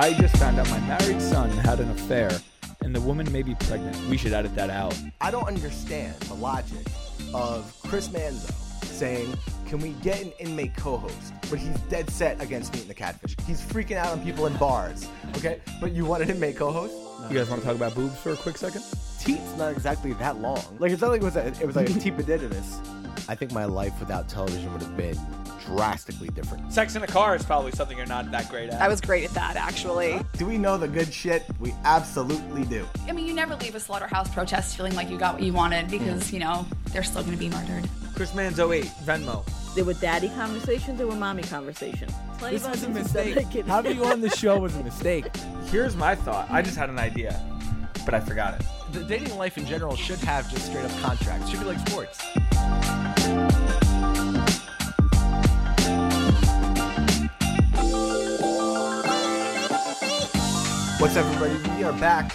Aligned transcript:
I 0.00 0.14
just 0.14 0.34
found 0.38 0.58
out 0.58 0.66
my 0.70 0.80
married 0.80 1.20
son 1.20 1.50
had 1.50 1.78
an 1.78 1.90
affair, 1.90 2.30
and 2.80 2.94
the 2.94 3.02
woman 3.02 3.30
may 3.30 3.42
be 3.42 3.54
pregnant. 3.54 3.94
We 4.08 4.16
should 4.16 4.32
edit 4.32 4.54
that 4.54 4.70
out. 4.70 4.98
I 5.20 5.30
don't 5.30 5.44
understand 5.44 6.14
the 6.20 6.32
logic 6.32 6.86
of 7.34 7.70
Chris 7.86 8.08
Manzo 8.08 8.50
saying, 8.82 9.30
"Can 9.66 9.78
we 9.78 9.90
get 10.02 10.22
an 10.22 10.32
inmate 10.38 10.74
co-host?" 10.74 11.34
But 11.50 11.58
he's 11.58 11.78
dead 11.90 12.08
set 12.08 12.40
against 12.40 12.72
meeting 12.72 12.88
the 12.88 12.94
catfish. 12.94 13.36
He's 13.46 13.60
freaking 13.60 13.98
out 13.98 14.06
on 14.06 14.24
people 14.24 14.46
in 14.46 14.56
bars. 14.56 15.06
Okay, 15.36 15.60
but 15.82 15.92
you 15.92 16.06
want 16.06 16.22
an 16.22 16.30
inmate 16.30 16.56
co-host? 16.56 16.94
You 17.30 17.36
guys 17.36 17.50
want 17.50 17.60
to 17.60 17.68
talk 17.68 17.76
about 17.76 17.94
boobs 17.94 18.16
for 18.20 18.32
a 18.32 18.36
quick 18.36 18.56
second? 18.56 18.82
Teat's 19.18 19.54
not 19.58 19.70
exactly 19.70 20.14
that 20.14 20.40
long. 20.40 20.64
Like 20.78 20.92
it's 20.92 21.02
not 21.02 21.10
like 21.10 21.20
it 21.20 21.24
was 21.24 21.36
a, 21.36 21.46
it 21.46 21.66
was 21.66 21.76
like 21.76 21.90
a 21.90 21.92
this. 22.48 22.99
I 23.30 23.36
think 23.36 23.52
my 23.52 23.64
life 23.64 24.00
without 24.00 24.28
television 24.28 24.72
would 24.72 24.82
have 24.82 24.96
been 24.96 25.16
drastically 25.64 26.30
different. 26.30 26.72
Sex 26.72 26.96
in 26.96 27.04
a 27.04 27.06
car 27.06 27.36
is 27.36 27.44
probably 27.44 27.70
something 27.70 27.96
you're 27.96 28.04
not 28.04 28.28
that 28.32 28.48
great 28.50 28.70
at. 28.70 28.82
I 28.82 28.88
was 28.88 29.00
great 29.00 29.22
at 29.22 29.30
that, 29.34 29.54
actually. 29.54 30.20
Do 30.36 30.46
we 30.46 30.58
know 30.58 30.76
the 30.76 30.88
good 30.88 31.14
shit? 31.14 31.44
We 31.60 31.72
absolutely 31.84 32.64
do. 32.64 32.84
I 33.06 33.12
mean, 33.12 33.26
you 33.28 33.32
never 33.32 33.54
leave 33.54 33.76
a 33.76 33.80
slaughterhouse 33.80 34.28
protest 34.34 34.76
feeling 34.76 34.96
like 34.96 35.08
you 35.08 35.16
got 35.16 35.34
what 35.34 35.44
you 35.44 35.52
wanted 35.52 35.88
because, 35.88 36.24
mm. 36.24 36.32
you 36.32 36.38
know, 36.40 36.66
they're 36.86 37.04
still 37.04 37.22
going 37.22 37.34
to 37.34 37.38
be 37.38 37.48
murdered. 37.48 37.88
Chris 38.16 38.32
Manzo 38.32 38.74
08, 38.74 38.86
Venmo. 39.04 39.46
There 39.76 39.84
were 39.84 39.94
daddy 39.94 40.30
conversations, 40.30 40.98
there 40.98 41.06
were 41.06 41.14
mommy 41.14 41.44
conversations. 41.44 42.12
Plenty 42.38 42.56
This 42.56 42.66
was 42.66 42.82
a 42.82 42.86
other 42.86 42.94
things 42.94 43.12
that 43.12 43.26
mistake. 43.26 43.50
get- 43.52 43.66
Having 43.66 43.96
you 43.96 44.06
on 44.06 44.20
the 44.22 44.30
show 44.30 44.58
was 44.58 44.74
a 44.74 44.82
mistake. 44.90 45.26
Here's 45.66 45.94
my 45.94 46.16
thought. 46.16 46.50
I 46.50 46.62
just 46.62 46.76
had 46.76 46.90
an 46.90 46.98
idea, 46.98 47.40
but 48.04 48.12
I 48.12 48.18
forgot 48.18 48.60
it. 48.60 48.66
The 48.92 49.04
dating 49.04 49.38
life 49.38 49.56
in 49.56 49.66
general 49.66 49.94
should 49.94 50.18
have 50.18 50.50
just 50.50 50.66
straight 50.66 50.84
up 50.84 50.90
contracts. 51.00 51.48
Should 51.48 51.60
be 51.60 51.66
like 51.66 51.78
sports. 51.86 52.20
What's 61.00 61.16
up, 61.16 61.24
everybody? 61.26 61.76
We 61.78 61.84
are 61.84 61.92
back. 61.94 62.34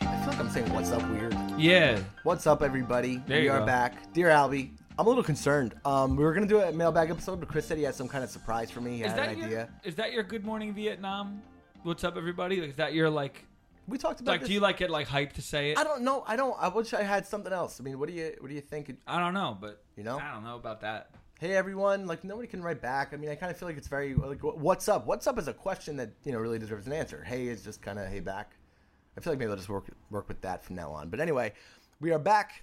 I 0.00 0.16
feel 0.20 0.28
like 0.28 0.38
I'm 0.38 0.48
saying 0.48 0.72
"What's 0.72 0.90
up" 0.92 1.02
weird. 1.10 1.36
Yeah. 1.58 1.98
What's 2.22 2.46
up, 2.46 2.62
everybody? 2.62 3.20
There 3.26 3.38
we 3.40 3.44
you 3.46 3.50
are 3.50 3.60
go. 3.60 3.66
back, 3.66 4.12
dear 4.12 4.28
Albie. 4.28 4.70
I'm 4.98 5.06
a 5.06 5.08
little 5.08 5.24
concerned. 5.24 5.74
Um, 5.84 6.16
we 6.16 6.22
were 6.24 6.32
gonna 6.32 6.46
do 6.46 6.60
a 6.60 6.72
mailbag 6.72 7.10
episode, 7.10 7.40
but 7.40 7.48
Chris 7.48 7.66
said 7.66 7.76
he 7.78 7.82
had 7.84 7.94
some 7.94 8.08
kind 8.08 8.22
of 8.24 8.30
surprise 8.30 8.70
for 8.70 8.80
me. 8.80 8.98
He 8.98 9.02
Is 9.02 9.10
had 9.10 9.18
that 9.18 9.28
an 9.30 9.38
your, 9.38 9.46
idea. 9.46 9.68
is 9.84 9.94
that 9.96 10.12
your 10.12 10.22
Good 10.22 10.44
Morning 10.44 10.72
Vietnam? 10.72 11.42
What's 11.82 12.04
up, 12.04 12.16
everybody? 12.16 12.58
Is 12.60 12.76
that 12.76 12.94
your 12.94 13.10
like? 13.10 13.44
We 13.88 13.98
talked 13.98 14.20
about 14.20 14.32
Like, 14.32 14.40
this. 14.40 14.48
do 14.48 14.54
you 14.54 14.60
like 14.60 14.78
get 14.78 14.90
like 14.90 15.08
hyped 15.08 15.32
to 15.34 15.42
say 15.42 15.72
it? 15.72 15.78
I 15.78 15.84
don't 15.84 16.02
know. 16.02 16.22
I 16.26 16.36
don't. 16.36 16.56
I 16.60 16.68
wish 16.68 16.94
I 16.94 17.02
had 17.02 17.26
something 17.26 17.52
else. 17.52 17.80
I 17.80 17.84
mean, 17.84 17.98
what 17.98 18.08
do 18.08 18.14
you 18.14 18.34
What 18.40 18.48
do 18.48 18.54
you 18.54 18.60
think? 18.60 18.96
I 19.06 19.18
don't 19.18 19.34
know, 19.34 19.56
but 19.60 19.82
You 19.96 20.04
know? 20.04 20.18
I 20.18 20.32
don't 20.32 20.44
know 20.44 20.56
about 20.56 20.80
that. 20.82 21.10
Hey, 21.38 21.54
everyone. 21.54 22.06
Like 22.06 22.24
nobody 22.24 22.48
can 22.48 22.62
write 22.62 22.80
back. 22.80 23.12
I 23.12 23.16
mean, 23.18 23.28
I 23.28 23.34
kind 23.34 23.52
of 23.52 23.58
feel 23.58 23.68
like 23.68 23.76
it's 23.76 23.88
very 23.88 24.14
like, 24.14 24.40
what's 24.42 24.88
up? 24.88 25.06
What's 25.06 25.26
up 25.26 25.38
is 25.38 25.48
a 25.48 25.52
question 25.52 25.96
that 25.96 26.10
you 26.24 26.32
know 26.32 26.38
really 26.38 26.58
deserves 26.58 26.86
an 26.86 26.94
answer. 26.94 27.22
Hey 27.22 27.48
is 27.48 27.62
just 27.62 27.82
kind 27.82 27.98
of 27.98 28.08
hey 28.08 28.20
back. 28.20 28.52
I 29.16 29.20
feel 29.20 29.34
like 29.34 29.38
maybe 29.38 29.50
I'll 29.50 29.56
just 29.56 29.68
work 29.68 29.84
work 30.10 30.28
with 30.28 30.40
that 30.40 30.64
from 30.64 30.76
now 30.76 30.90
on. 30.90 31.10
But 31.10 31.20
anyway, 31.20 31.52
we 32.00 32.10
are 32.10 32.18
back, 32.18 32.62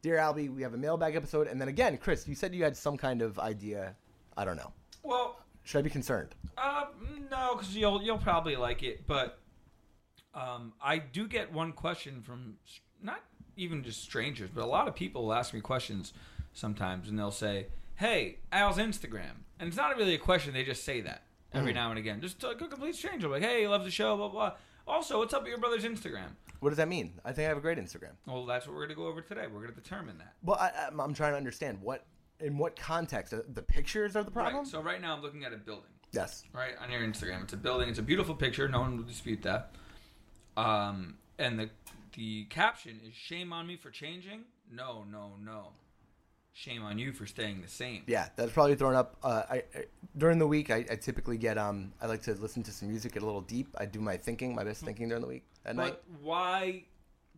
dear 0.00 0.16
Albie. 0.16 0.48
We 0.48 0.62
have 0.62 0.72
a 0.72 0.78
mailbag 0.78 1.14
episode, 1.14 1.46
and 1.46 1.60
then 1.60 1.68
again, 1.68 1.98
Chris, 1.98 2.26
you 2.26 2.34
said 2.34 2.54
you 2.54 2.64
had 2.64 2.74
some 2.74 2.96
kind 2.96 3.20
of 3.20 3.38
idea. 3.38 3.94
I 4.34 4.46
don't 4.46 4.56
know. 4.56 4.72
Well, 5.02 5.38
Should 5.64 5.78
I 5.78 5.82
be 5.82 5.90
concerned? 5.90 6.34
Uh, 6.56 6.86
no, 7.30 7.54
because 7.54 7.76
you'll 7.76 8.02
you'll 8.02 8.16
probably 8.16 8.56
like 8.56 8.82
it, 8.82 9.06
but 9.06 9.40
um, 10.34 10.72
I 10.82 10.98
do 10.98 11.28
get 11.28 11.52
one 11.52 11.72
question 11.72 12.22
from 12.22 12.54
not 13.02 13.20
even 13.58 13.82
just 13.84 14.02
strangers, 14.02 14.48
but 14.54 14.64
a 14.64 14.66
lot 14.66 14.88
of 14.88 14.94
people 14.94 15.34
ask 15.34 15.52
me 15.52 15.60
questions 15.60 16.14
sometimes, 16.54 17.10
and 17.10 17.18
they'll 17.18 17.30
say, 17.30 17.66
"Hey, 18.00 18.38
Al's 18.50 18.78
Instagram," 18.78 19.44
and 19.58 19.68
it's 19.68 19.76
not 19.76 19.96
really 19.96 20.14
a 20.14 20.18
question; 20.18 20.52
they 20.54 20.64
just 20.64 20.84
say 20.84 21.00
that 21.02 21.22
every 21.52 21.72
now 21.72 21.90
and 21.90 21.98
again, 21.98 22.20
just 22.20 22.40
to 22.40 22.48
a 22.50 22.54
complete 22.54 22.94
stranger, 22.96 23.28
like, 23.28 23.42
"Hey, 23.42 23.66
love 23.68 23.84
the 23.84 23.90
show," 23.90 24.16
blah 24.16 24.28
blah. 24.28 24.52
Also, 24.86 25.18
what's 25.18 25.34
up 25.34 25.42
with 25.42 25.50
your 25.50 25.58
brother's 25.58 25.84
Instagram? 25.84 26.30
What 26.60 26.70
does 26.70 26.78
that 26.78 26.88
mean? 26.88 27.20
I 27.24 27.32
think 27.32 27.46
I 27.46 27.48
have 27.48 27.56
a 27.58 27.60
great 27.60 27.78
Instagram. 27.78 28.12
Well, 28.26 28.44
that's 28.46 28.66
what 28.66 28.74
we're 28.74 28.82
gonna 28.82 28.94
go 28.96 29.06
over 29.06 29.20
today. 29.20 29.46
We're 29.46 29.60
gonna 29.60 29.72
determine 29.72 30.18
that. 30.18 30.34
Well, 30.42 30.58
I, 30.58 30.72
I'm, 30.88 31.00
I'm 31.00 31.14
trying 31.14 31.32
to 31.32 31.36
understand 31.38 31.80
what 31.80 32.06
in 32.40 32.58
what 32.58 32.74
context 32.76 33.32
Uh, 33.32 33.42
the 33.52 33.62
pictures 33.62 34.16
are 34.16 34.24
the 34.24 34.30
problem. 34.30 34.64
Right. 34.64 34.66
So 34.66 34.80
right 34.82 35.00
now, 35.00 35.14
I'm 35.14 35.22
looking 35.22 35.44
at 35.44 35.52
a 35.52 35.56
building. 35.56 35.90
yes. 36.12 36.42
right 36.52 36.74
on 36.82 36.90
your 36.90 37.02
Instagram. 37.02 37.42
It's 37.44 37.52
a 37.52 37.56
building. 37.58 37.88
It's 37.88 37.98
a 37.98 38.02
beautiful 38.02 38.34
picture. 38.34 38.66
No 38.68 38.80
one 38.80 38.96
will 38.96 39.04
dispute 39.04 39.42
that. 39.42 39.74
Um, 40.56 41.18
and 41.38 41.58
the 41.58 41.70
the 42.14 42.44
caption 42.46 43.00
is 43.06 43.14
"Shame 43.14 43.52
on 43.52 43.66
me 43.66 43.76
for 43.76 43.90
changing." 43.90 44.44
No, 44.70 45.04
no, 45.10 45.32
no. 45.44 45.68
Shame 46.52 46.82
on 46.82 46.98
you 46.98 47.12
for 47.12 47.26
staying 47.26 47.62
the 47.62 47.68
same. 47.68 48.02
Yeah, 48.06 48.28
that's 48.36 48.52
probably 48.52 48.74
thrown 48.74 48.94
up. 48.94 49.16
Uh, 49.22 49.42
I, 49.48 49.54
I 49.54 49.84
during 50.16 50.38
the 50.38 50.46
week, 50.46 50.70
I, 50.70 50.84
I 50.90 50.96
typically 50.96 51.38
get 51.38 51.56
um, 51.56 51.92
I 52.02 52.06
like 52.06 52.22
to 52.22 52.34
listen 52.34 52.62
to 52.64 52.72
some 52.72 52.88
music, 52.88 53.12
get 53.12 53.22
a 53.22 53.26
little 53.26 53.40
deep. 53.40 53.68
I 53.78 53.86
do 53.86 54.00
my 54.00 54.16
thinking, 54.16 54.54
my 54.54 54.64
best 54.64 54.82
thinking 54.84 55.08
during 55.08 55.22
the 55.22 55.28
week 55.28 55.44
at 55.64 55.76
night. 55.76 55.92
But 55.92 56.04
why? 56.22 56.84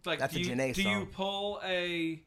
Like, 0.05 0.19
That's 0.19 0.35
do 0.35 0.41
a 0.41 0.43
you, 0.43 0.51
Janae 0.51 0.75
do 0.75 0.83
you 0.83 1.07
pull 1.07 1.61
a? 1.65 2.21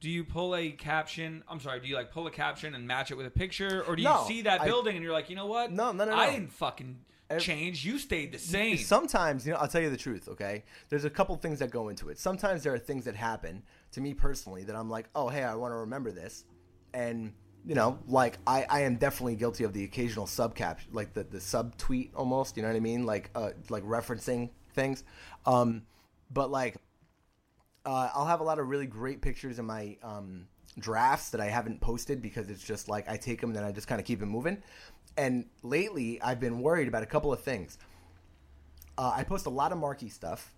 Do 0.00 0.10
you 0.10 0.24
pull 0.24 0.54
a 0.54 0.72
caption? 0.72 1.42
I'm 1.48 1.58
sorry. 1.60 1.80
Do 1.80 1.88
you 1.88 1.94
like 1.94 2.12
pull 2.12 2.26
a 2.26 2.30
caption 2.30 2.74
and 2.74 2.86
match 2.86 3.10
it 3.10 3.14
with 3.14 3.26
a 3.26 3.30
picture, 3.30 3.82
or 3.88 3.96
do 3.96 4.02
you 4.02 4.08
No, 4.08 4.24
see 4.28 4.42
that 4.42 4.62
building 4.64 4.94
and 4.96 5.02
you're 5.02 5.14
like, 5.14 5.30
you 5.30 5.36
know 5.36 5.46
what? 5.46 5.72
No, 5.72 5.92
no, 5.92 6.04
no, 6.04 6.12
I 6.12 6.26
no. 6.26 6.32
didn't 6.32 6.52
fucking 6.52 6.98
Change. 7.38 7.84
You 7.84 7.98
stayed 7.98 8.32
the 8.32 8.38
same. 8.38 8.76
Sometimes, 8.78 9.46
you 9.46 9.52
know, 9.52 9.58
I'll 9.58 9.68
tell 9.68 9.82
you 9.82 9.90
the 9.90 9.96
truth. 9.96 10.28
Okay, 10.28 10.64
there's 10.88 11.04
a 11.04 11.10
couple 11.10 11.34
things 11.36 11.58
that 11.58 11.70
go 11.70 11.88
into 11.88 12.08
it. 12.08 12.18
Sometimes 12.18 12.62
there 12.62 12.72
are 12.72 12.78
things 12.78 13.04
that 13.04 13.16
happen 13.16 13.62
to 13.92 14.00
me 14.00 14.14
personally 14.14 14.64
that 14.64 14.76
I'm 14.76 14.88
like, 14.88 15.08
oh, 15.14 15.28
hey, 15.28 15.42
I 15.42 15.54
want 15.56 15.72
to 15.72 15.78
remember 15.78 16.12
this, 16.12 16.44
and 16.94 17.32
you 17.64 17.74
know, 17.74 17.98
like 18.06 18.38
I, 18.46 18.64
I 18.70 18.80
am 18.82 18.96
definitely 18.96 19.34
guilty 19.34 19.64
of 19.64 19.72
the 19.72 19.84
occasional 19.84 20.26
sub 20.26 20.54
cap, 20.54 20.80
like 20.92 21.14
the 21.14 21.24
the 21.24 21.40
sub 21.40 21.76
tweet 21.76 22.12
almost. 22.14 22.56
You 22.56 22.62
know 22.62 22.68
what 22.68 22.76
I 22.76 22.80
mean? 22.80 23.04
Like 23.04 23.30
uh, 23.34 23.50
like 23.70 23.82
referencing 23.82 24.50
things. 24.74 25.02
Um, 25.46 25.82
but 26.30 26.50
like 26.50 26.76
uh, 27.84 28.10
I'll 28.14 28.26
have 28.26 28.40
a 28.40 28.44
lot 28.44 28.58
of 28.58 28.68
really 28.68 28.86
great 28.86 29.20
pictures 29.20 29.58
in 29.58 29.64
my 29.64 29.96
um, 30.02 30.46
drafts 30.78 31.30
that 31.30 31.40
I 31.40 31.46
haven't 31.46 31.80
posted 31.80 32.20
because 32.20 32.50
it's 32.50 32.62
just 32.62 32.88
like 32.88 33.08
I 33.08 33.16
take 33.16 33.40
them 33.40 33.50
and 33.50 33.56
then 33.56 33.64
I 33.64 33.72
just 33.72 33.88
kind 33.88 34.00
of 34.00 34.06
keep 34.06 34.22
it 34.22 34.26
moving. 34.26 34.62
And 35.16 35.46
lately, 35.62 36.20
I've 36.20 36.40
been 36.40 36.60
worried 36.60 36.88
about 36.88 37.02
a 37.02 37.06
couple 37.06 37.32
of 37.32 37.40
things. 37.40 37.78
Uh, 38.98 39.12
I 39.14 39.24
post 39.24 39.46
a 39.46 39.50
lot 39.50 39.72
of 39.72 39.78
Marky 39.78 40.08
stuff 40.08 40.52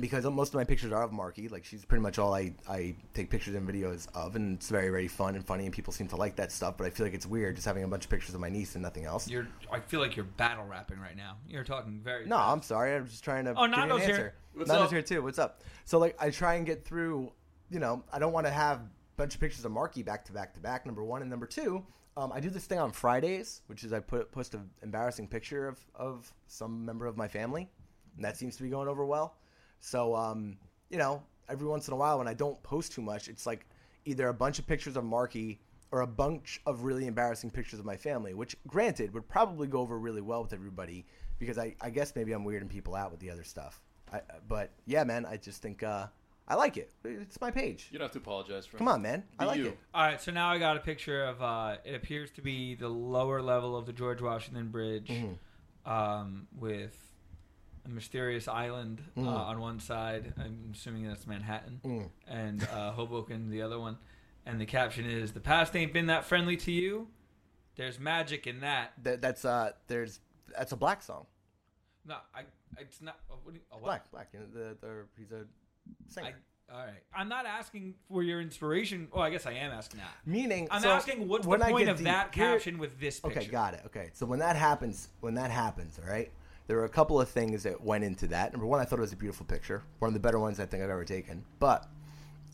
because 0.00 0.24
most 0.24 0.48
of 0.48 0.54
my 0.54 0.64
pictures 0.64 0.92
are 0.92 1.02
of 1.02 1.12
Marky. 1.12 1.48
Like 1.48 1.64
she's 1.64 1.84
pretty 1.84 2.02
much 2.02 2.18
all 2.18 2.34
I, 2.34 2.54
I 2.68 2.94
take 3.14 3.30
pictures 3.30 3.54
and 3.54 3.68
videos 3.68 4.08
of, 4.14 4.36
and 4.36 4.56
it's 4.56 4.68
very 4.68 4.88
very 4.88 5.08
fun 5.08 5.34
and 5.34 5.44
funny, 5.44 5.64
and 5.64 5.74
people 5.74 5.92
seem 5.92 6.08
to 6.08 6.16
like 6.16 6.36
that 6.36 6.52
stuff. 6.52 6.76
But 6.76 6.86
I 6.86 6.90
feel 6.90 7.04
like 7.06 7.14
it's 7.14 7.26
weird 7.26 7.56
just 7.56 7.66
having 7.66 7.84
a 7.84 7.88
bunch 7.88 8.04
of 8.04 8.10
pictures 8.10 8.34
of 8.34 8.40
my 8.40 8.48
niece 8.48 8.74
and 8.74 8.82
nothing 8.82 9.04
else. 9.04 9.28
You're. 9.28 9.48
I 9.70 9.80
feel 9.80 10.00
like 10.00 10.16
you're 10.16 10.24
battle 10.24 10.64
rapping 10.64 10.98
right 10.98 11.16
now. 11.16 11.36
You're 11.48 11.64
talking 11.64 12.00
very. 12.02 12.26
No, 12.26 12.36
fast. 12.36 12.52
I'm 12.52 12.62
sorry. 12.62 12.96
I'm 12.96 13.06
just 13.06 13.24
trying 13.24 13.44
to. 13.44 13.54
Oh, 13.56 13.66
give 13.66 13.76
you 13.76 13.82
an 13.82 13.88
Nando's 13.88 14.04
here. 14.04 14.34
What's 14.54 14.68
Nando's 14.68 14.86
up? 14.86 14.92
here 14.92 15.02
too. 15.02 15.22
What's 15.22 15.38
up? 15.38 15.60
So 15.84 15.98
like, 15.98 16.16
I 16.20 16.30
try 16.30 16.54
and 16.54 16.66
get 16.66 16.84
through. 16.84 17.32
You 17.70 17.78
know, 17.78 18.02
I 18.12 18.18
don't 18.18 18.32
want 18.32 18.46
to 18.46 18.52
have 18.52 18.78
a 18.78 18.84
bunch 19.16 19.34
of 19.34 19.40
pictures 19.40 19.64
of 19.64 19.72
Marky 19.72 20.02
back 20.02 20.24
to 20.26 20.32
back 20.32 20.54
to 20.54 20.60
back. 20.60 20.86
Number 20.86 21.04
one 21.04 21.22
and 21.22 21.30
number 21.30 21.46
two. 21.46 21.84
Um, 22.16 22.30
I 22.32 22.40
do 22.40 22.50
this 22.50 22.66
thing 22.66 22.78
on 22.78 22.92
Fridays, 22.92 23.62
which 23.68 23.84
is 23.84 23.92
I 23.92 24.00
put 24.00 24.30
post 24.32 24.54
an 24.54 24.68
embarrassing 24.82 25.28
picture 25.28 25.68
of 25.68 25.78
of 25.94 26.32
some 26.46 26.84
member 26.84 27.06
of 27.06 27.16
my 27.16 27.28
family, 27.28 27.68
and 28.16 28.24
that 28.24 28.36
seems 28.36 28.56
to 28.56 28.62
be 28.62 28.68
going 28.68 28.88
over 28.88 29.04
well. 29.04 29.36
So 29.80 30.14
um, 30.14 30.58
you 30.90 30.98
know, 30.98 31.22
every 31.48 31.66
once 31.66 31.88
in 31.88 31.94
a 31.94 31.96
while 31.96 32.18
when 32.18 32.28
I 32.28 32.34
don't 32.34 32.62
post 32.62 32.92
too 32.92 33.02
much, 33.02 33.28
it's 33.28 33.46
like 33.46 33.66
either 34.04 34.28
a 34.28 34.34
bunch 34.34 34.58
of 34.58 34.66
pictures 34.66 34.96
of 34.96 35.04
Marky 35.04 35.60
or 35.90 36.00
a 36.00 36.06
bunch 36.06 36.60
of 36.66 36.82
really 36.82 37.06
embarrassing 37.06 37.50
pictures 37.50 37.78
of 37.78 37.84
my 37.84 37.96
family, 37.96 38.34
which 38.34 38.56
granted 38.66 39.12
would 39.12 39.28
probably 39.28 39.66
go 39.66 39.80
over 39.80 39.98
really 39.98 40.22
well 40.22 40.42
with 40.42 40.52
everybody 40.52 41.04
because 41.38 41.58
I, 41.58 41.74
I 41.80 41.90
guess 41.90 42.14
maybe 42.16 42.32
I'm 42.32 42.44
weirding 42.44 42.68
people 42.68 42.94
out 42.94 43.10
with 43.10 43.20
the 43.20 43.30
other 43.30 43.44
stuff. 43.44 43.80
I, 44.12 44.20
but 44.48 44.70
yeah, 44.86 45.04
man, 45.04 45.26
I 45.26 45.36
just 45.36 45.60
think 45.60 45.82
uh, 45.82 46.06
I 46.48 46.54
like 46.56 46.76
it. 46.76 46.90
It's 47.04 47.40
my 47.40 47.50
page. 47.50 47.88
You 47.90 47.98
don't 47.98 48.06
have 48.06 48.12
to 48.12 48.18
apologize 48.18 48.66
for 48.66 48.76
it. 48.76 48.78
Come 48.78 48.88
on, 48.88 49.00
man. 49.00 49.22
I 49.38 49.44
like 49.44 49.58
you. 49.58 49.68
it. 49.68 49.78
All 49.94 50.04
right, 50.04 50.20
so 50.20 50.32
now 50.32 50.50
I 50.50 50.58
got 50.58 50.76
a 50.76 50.80
picture 50.80 51.24
of. 51.24 51.40
Uh, 51.40 51.76
it 51.84 51.94
appears 51.94 52.30
to 52.32 52.42
be 52.42 52.74
the 52.74 52.88
lower 52.88 53.40
level 53.40 53.76
of 53.76 53.86
the 53.86 53.92
George 53.92 54.20
Washington 54.20 54.68
Bridge, 54.68 55.08
Mm-hmm. 55.08 55.90
um, 55.90 56.46
with 56.58 56.96
a 57.84 57.88
mysterious 57.88 58.48
island 58.48 59.02
uh, 59.16 59.20
on 59.22 59.60
one 59.60 59.80
side. 59.80 60.34
I'm 60.36 60.70
assuming 60.74 61.06
that's 61.06 61.26
Manhattan, 61.26 61.80
Mm. 61.84 62.10
and 62.28 62.62
uh, 62.72 62.92
Hoboken 62.92 63.50
the 63.50 63.62
other 63.62 63.78
one. 63.78 63.98
And 64.44 64.60
the 64.60 64.66
caption 64.66 65.06
is: 65.06 65.32
"The 65.32 65.40
past 65.40 65.74
ain't 65.76 65.92
been 65.92 66.06
that 66.06 66.24
friendly 66.24 66.56
to 66.58 66.72
you. 66.72 67.08
There's 67.76 67.98
magic 68.00 68.46
in 68.48 68.60
that." 68.60 68.92
That, 69.04 69.22
that's 69.22 69.44
uh, 69.44 69.72
there's 69.86 70.18
that's 70.56 70.72
a 70.72 70.76
black 70.76 71.02
song. 71.02 71.26
No, 72.04 72.16
I. 72.34 72.42
It's 72.78 73.00
not. 73.00 73.18
What 73.28 73.52
do 73.52 73.54
you, 73.54 73.60
oh, 73.70 73.76
what? 73.76 73.84
Black, 73.84 74.10
black. 74.10 74.28
You 74.32 74.40
know, 74.40 74.46
the, 74.52 74.76
the, 74.80 75.04
he's 75.16 75.30
a 75.30 75.44
singer. 76.08 76.28
I, 76.70 76.74
all 76.74 76.86
right. 76.86 77.02
I'm 77.14 77.28
not 77.28 77.44
asking 77.44 77.94
for 78.08 78.22
your 78.22 78.40
inspiration. 78.40 79.08
Oh, 79.12 79.20
I 79.20 79.30
guess 79.30 79.44
I 79.46 79.52
am 79.52 79.72
asking 79.72 80.00
that. 80.00 80.14
Meaning, 80.24 80.68
I'm 80.70 80.82
so 80.82 80.90
asking 80.90 81.28
what's 81.28 81.44
the 81.44 81.50
when 81.50 81.62
I 81.62 81.70
point 81.70 81.86
get 81.86 81.92
of 81.92 81.98
deep- 81.98 82.06
that 82.06 82.34
here- 82.34 82.52
caption 82.52 82.78
with 82.78 82.98
this 82.98 83.20
picture? 83.20 83.40
Okay, 83.40 83.48
got 83.48 83.74
it. 83.74 83.82
Okay, 83.86 84.10
so 84.14 84.24
when 84.24 84.38
that 84.38 84.56
happens, 84.56 85.08
when 85.20 85.34
that 85.34 85.50
happens, 85.50 85.98
all 86.02 86.10
right, 86.10 86.30
there 86.68 86.76
were 86.78 86.84
a 86.84 86.88
couple 86.88 87.20
of 87.20 87.28
things 87.28 87.62
that 87.64 87.82
went 87.82 88.04
into 88.04 88.26
that. 88.28 88.52
Number 88.52 88.66
one, 88.66 88.80
I 88.80 88.84
thought 88.84 88.98
it 88.98 89.02
was 89.02 89.12
a 89.12 89.16
beautiful 89.16 89.44
picture, 89.44 89.82
one 89.98 90.08
of 90.08 90.14
the 90.14 90.20
better 90.20 90.38
ones 90.38 90.60
I 90.60 90.66
think 90.66 90.82
I've 90.82 90.90
ever 90.90 91.04
taken. 91.04 91.44
But 91.58 91.86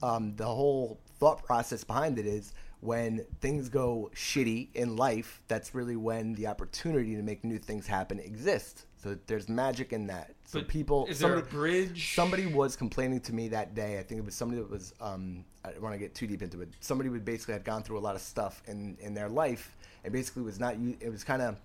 um, 0.02 0.34
the 0.36 0.46
whole 0.46 0.98
thought 1.18 1.44
process 1.44 1.84
behind 1.84 2.18
it 2.18 2.26
is 2.26 2.52
when 2.80 3.24
things 3.40 3.68
go 3.68 4.10
shitty 4.14 4.68
in 4.74 4.96
life, 4.96 5.42
that's 5.48 5.74
really 5.74 5.96
when 5.96 6.34
the 6.34 6.46
opportunity 6.48 7.14
to 7.16 7.22
make 7.22 7.44
new 7.44 7.58
things 7.58 7.86
happen 7.86 8.18
exists. 8.18 8.86
So 9.02 9.16
there's 9.26 9.48
magic 9.48 9.92
in 9.92 10.08
that. 10.08 10.34
So 10.44 10.58
But 10.58 10.68
people, 10.68 11.06
is 11.06 11.20
there 11.20 11.34
a 11.34 11.36
somebody, 11.36 11.56
bridge? 11.56 12.14
Somebody 12.14 12.46
was 12.46 12.74
complaining 12.74 13.20
to 13.20 13.32
me 13.32 13.48
that 13.48 13.74
day. 13.74 13.98
I 13.98 14.02
think 14.02 14.18
it 14.18 14.24
was 14.24 14.34
somebody 14.34 14.60
that 14.60 14.70
was. 14.70 14.92
Um, 15.00 15.44
I 15.64 15.70
don't 15.70 15.82
want 15.82 15.94
to 15.94 15.98
get 15.98 16.14
too 16.14 16.26
deep 16.26 16.42
into 16.42 16.62
it. 16.62 16.70
Somebody 16.80 17.08
would 17.08 17.24
basically 17.24 17.54
had 17.54 17.64
gone 17.64 17.82
through 17.82 17.98
a 17.98 18.00
lot 18.00 18.16
of 18.16 18.20
stuff 18.20 18.62
in 18.66 18.96
in 19.00 19.14
their 19.14 19.28
life, 19.28 19.76
and 20.02 20.12
basically 20.12 20.42
was 20.42 20.58
not. 20.58 20.74
It 21.00 21.10
was 21.10 21.22
kind 21.22 21.42
of 21.42 21.56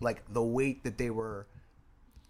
like 0.00 0.22
the 0.32 0.42
weight 0.42 0.82
that 0.84 0.96
they 0.96 1.10
were 1.10 1.46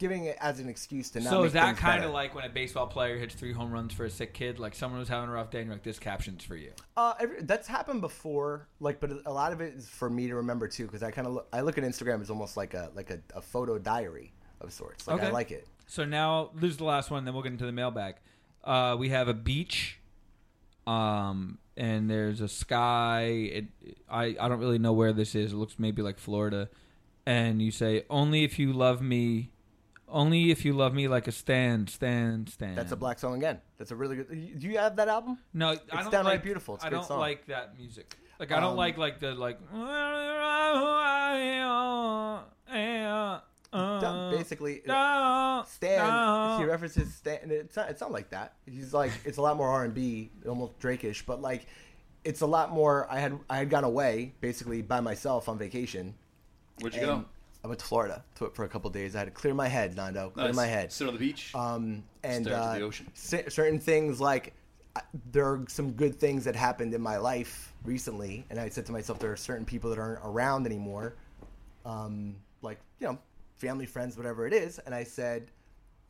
giving 0.01 0.25
it 0.25 0.37
as 0.41 0.59
an 0.59 0.69
excuse 0.69 1.11
to 1.11 1.21
not. 1.21 1.31
So 1.31 1.45
is 1.45 1.53
that 1.53 1.77
kind 1.77 2.03
of 2.03 2.11
like 2.11 2.35
when 2.35 2.45
a 2.45 2.49
baseball 2.49 2.89
player 2.89 3.19
hits 3.19 3.35
three 3.35 3.53
home 3.53 3.71
runs 3.71 3.93
for 3.93 4.07
a 4.07 4.11
sick 4.11 4.35
kid? 4.35 4.59
Like 4.59 4.75
someone 4.75 4.99
was 4.99 5.09
having 5.09 5.29
a 5.29 5.33
rough 5.33 5.51
day, 5.51 5.59
and 5.59 5.67
you're 5.67 5.77
like, 5.77 5.85
"This 5.85 6.01
caption's 6.01 6.43
for 6.43 6.57
you." 6.57 6.73
Uh, 6.97 7.15
every, 7.21 7.43
that's 7.43 7.69
happened 7.69 8.01
before. 8.01 8.67
Like, 8.81 8.99
but 8.99 9.13
a 9.27 9.33
lot 9.33 9.53
of 9.53 9.61
it 9.61 9.75
is 9.75 9.89
for 9.89 10.11
me 10.11 10.27
to 10.27 10.35
remember 10.37 10.67
too, 10.67 10.87
because 10.87 11.05
I 11.05 11.13
kind 11.13 11.29
of 11.29 11.35
look, 11.35 11.49
I 11.53 11.61
look 11.61 11.79
at 11.79 11.85
Instagram 11.85 12.21
as 12.21 12.31
almost 12.31 12.57
like 12.57 12.75
a 12.75 12.91
like 12.97 13.11
a, 13.11 13.21
a 13.35 13.41
photo 13.41 13.79
diary 13.79 14.33
of 14.61 14.73
sorts. 14.73 15.07
Like 15.09 15.23
I 15.23 15.31
like 15.31 15.51
it. 15.51 15.67
So 15.87 16.05
now 16.05 16.51
this 16.55 16.71
is 16.73 16.77
the 16.77 16.85
last 16.85 17.11
one. 17.11 17.25
Then 17.25 17.35
we'll 17.35 17.43
get 17.43 17.53
into 17.53 17.67
the 17.67 17.73
mailbag. 17.73 18.17
Uh, 18.63 18.97
we 18.99 19.09
have 19.09 19.27
a 19.29 19.35
beach, 19.35 19.99
um, 20.87 21.59
and 21.77 22.11
there's 22.11 22.41
a 22.41 22.49
sky. 22.49 23.23
It, 23.29 23.65
I 24.09 24.37
I 24.41 24.49
don't 24.49 24.61
really 24.61 24.79
know 24.79 24.93
where 24.93 25.13
this 25.13 25.35
is. 25.35 25.53
It 25.53 25.57
looks 25.57 25.79
maybe 25.79 26.03
like 26.03 26.19
Florida. 26.19 26.69
And 27.27 27.61
you 27.63 27.71
say, 27.71 28.05
"Only 28.11 28.45
if 28.45 28.59
you 28.59 28.73
love 28.73 29.01
me, 29.03 29.51
only 30.09 30.51
if 30.51 30.65
you 30.65 30.73
love 30.73 30.95
me 30.95 31.07
like 31.09 31.27
a 31.29 31.33
stand, 31.33 31.89
stand, 31.91 32.49
stand." 32.49 32.77
That's 32.79 32.93
a 32.93 32.97
black 32.97 33.19
song 33.19 33.35
again. 33.37 33.61
That's 33.79 33.91
a 33.91 33.97
really 33.97 34.17
good. 34.17 34.59
Do 34.59 34.67
you 34.69 34.79
have 34.79 34.97
that 34.97 35.09
album? 35.09 35.39
No, 35.53 35.69
I 35.69 35.73
It's 35.73 35.81
don't 35.91 36.11
downright 36.11 36.25
like, 36.35 36.43
beautiful. 36.43 36.75
It's 36.77 36.85
a 36.85 36.87
I 36.89 36.91
don't 36.91 37.05
song. 37.05 37.21
like 37.21 37.47
that 37.47 37.77
music. 37.79 38.17
Like 38.39 38.53
I 38.53 38.61
don't 38.61 38.71
Um, 38.73 38.77
like 38.77 38.97
like 38.97 39.21
the 39.21 39.35
like. 39.35 39.59
Done. 44.41 44.45
Basically, 44.45 44.83
Uh, 44.89 45.63
Stan, 45.65 46.61
he 46.61 46.65
references 46.67 47.15
Stan. 47.15 47.39
It's 47.51 47.77
not, 47.77 47.91
it's 47.91 48.01
not 48.01 48.13
like 48.13 48.31
that. 48.31 48.55
He's 48.67 48.93
like 48.95 49.13
it's 49.25 49.39
a 49.39 49.43
lot 49.43 49.57
more 49.57 49.69
R 49.69 49.85
and 49.85 49.95
B, 49.95 50.31
almost 50.49 50.79
Drake-ish, 50.79 51.27
but 51.27 51.41
like 51.41 51.67
it's 52.25 52.41
a 52.41 52.47
lot 52.47 52.73
more. 52.73 53.07
I 53.11 53.19
had 53.21 53.39
I 53.49 53.59
had 53.59 53.71
gone 53.71 53.85
away 53.85 54.35
basically 54.41 54.83
by 54.83 55.01
myself 55.01 55.49
on 55.49 55.59
vacation. 55.59 56.15
Where'd 56.81 56.95
you 56.95 57.01
go? 57.03 57.25
I 57.63 57.69
went 57.69 57.79
to 57.81 57.85
Florida 57.87 58.25
to, 58.37 58.49
for 58.55 58.65
a 58.65 58.69
couple 58.69 58.89
days. 58.89 59.15
I 59.15 59.19
had 59.19 59.27
to 59.27 59.31
clear 59.33 59.53
my 59.53 59.69
head, 59.69 59.95
Nando. 59.95 60.31
Clear 60.31 60.47
Nice. 60.47 60.57
my 60.57 60.67
head. 60.67 60.91
Sit 60.93 61.07
on 61.09 61.13
the 61.13 61.21
beach. 61.21 61.55
Um, 61.55 62.03
and 62.23 62.45
Stare 62.47 62.55
into 62.57 62.67
uh, 62.67 62.75
the 62.79 62.81
ocean. 62.83 63.07
cer- 63.13 63.51
certain 63.51 63.79
things 63.79 64.19
like 64.19 64.55
there 65.31 65.45
are 65.47 65.65
some 65.69 65.93
good 65.93 66.19
things 66.19 66.45
that 66.45 66.57
happened 66.57 66.95
in 66.95 67.03
my 67.03 67.19
life 67.19 67.75
recently, 67.85 68.45
and 68.51 68.59
I 68.59 68.71
said 68.71 68.87
to 68.87 68.93
myself, 68.93 69.19
there 69.19 69.31
are 69.31 69.37
certain 69.37 69.65
people 69.67 69.91
that 69.91 69.99
aren't 69.99 70.21
around 70.25 70.65
anymore, 70.67 71.15
um, 71.85 72.35
like 72.63 72.79
you 72.99 73.07
know, 73.09 73.19
family, 73.61 73.87
friends, 73.87 74.17
whatever 74.17 74.47
it 74.47 74.53
is. 74.53 74.79
And 74.81 74.95
I 74.95 75.05
said, 75.05 75.51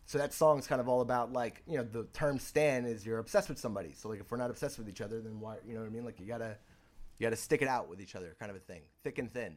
so 0.06 0.18
that 0.18 0.32
song's 0.32 0.66
kind 0.66 0.80
of 0.80 0.88
all 0.88 1.02
about 1.02 1.32
like 1.32 1.62
you 1.66 1.76
know, 1.76 1.84
the 1.84 2.04
term 2.12 2.38
"stan" 2.38 2.84
is 2.84 3.04
you're 3.04 3.18
obsessed 3.18 3.48
with 3.48 3.58
somebody. 3.58 3.92
So 3.92 4.08
like 4.08 4.20
if 4.20 4.30
we're 4.30 4.38
not 4.38 4.50
obsessed 4.50 4.78
with 4.78 4.88
each 4.88 5.00
other, 5.00 5.20
then 5.20 5.38
why? 5.40 5.56
You 5.66 5.74
know 5.74 5.80
what 5.80 5.86
I 5.86 5.90
mean? 5.90 6.04
Like 6.04 6.18
you 6.18 6.26
gotta 6.26 6.56
you 7.18 7.26
gotta 7.26 7.36
stick 7.36 7.62
it 7.62 7.68
out 7.68 7.88
with 7.88 8.00
each 8.00 8.16
other, 8.16 8.34
kind 8.38 8.50
of 8.50 8.56
a 8.56 8.60
thing, 8.60 8.82
thick 9.04 9.18
and 9.18 9.30
thin. 9.30 9.56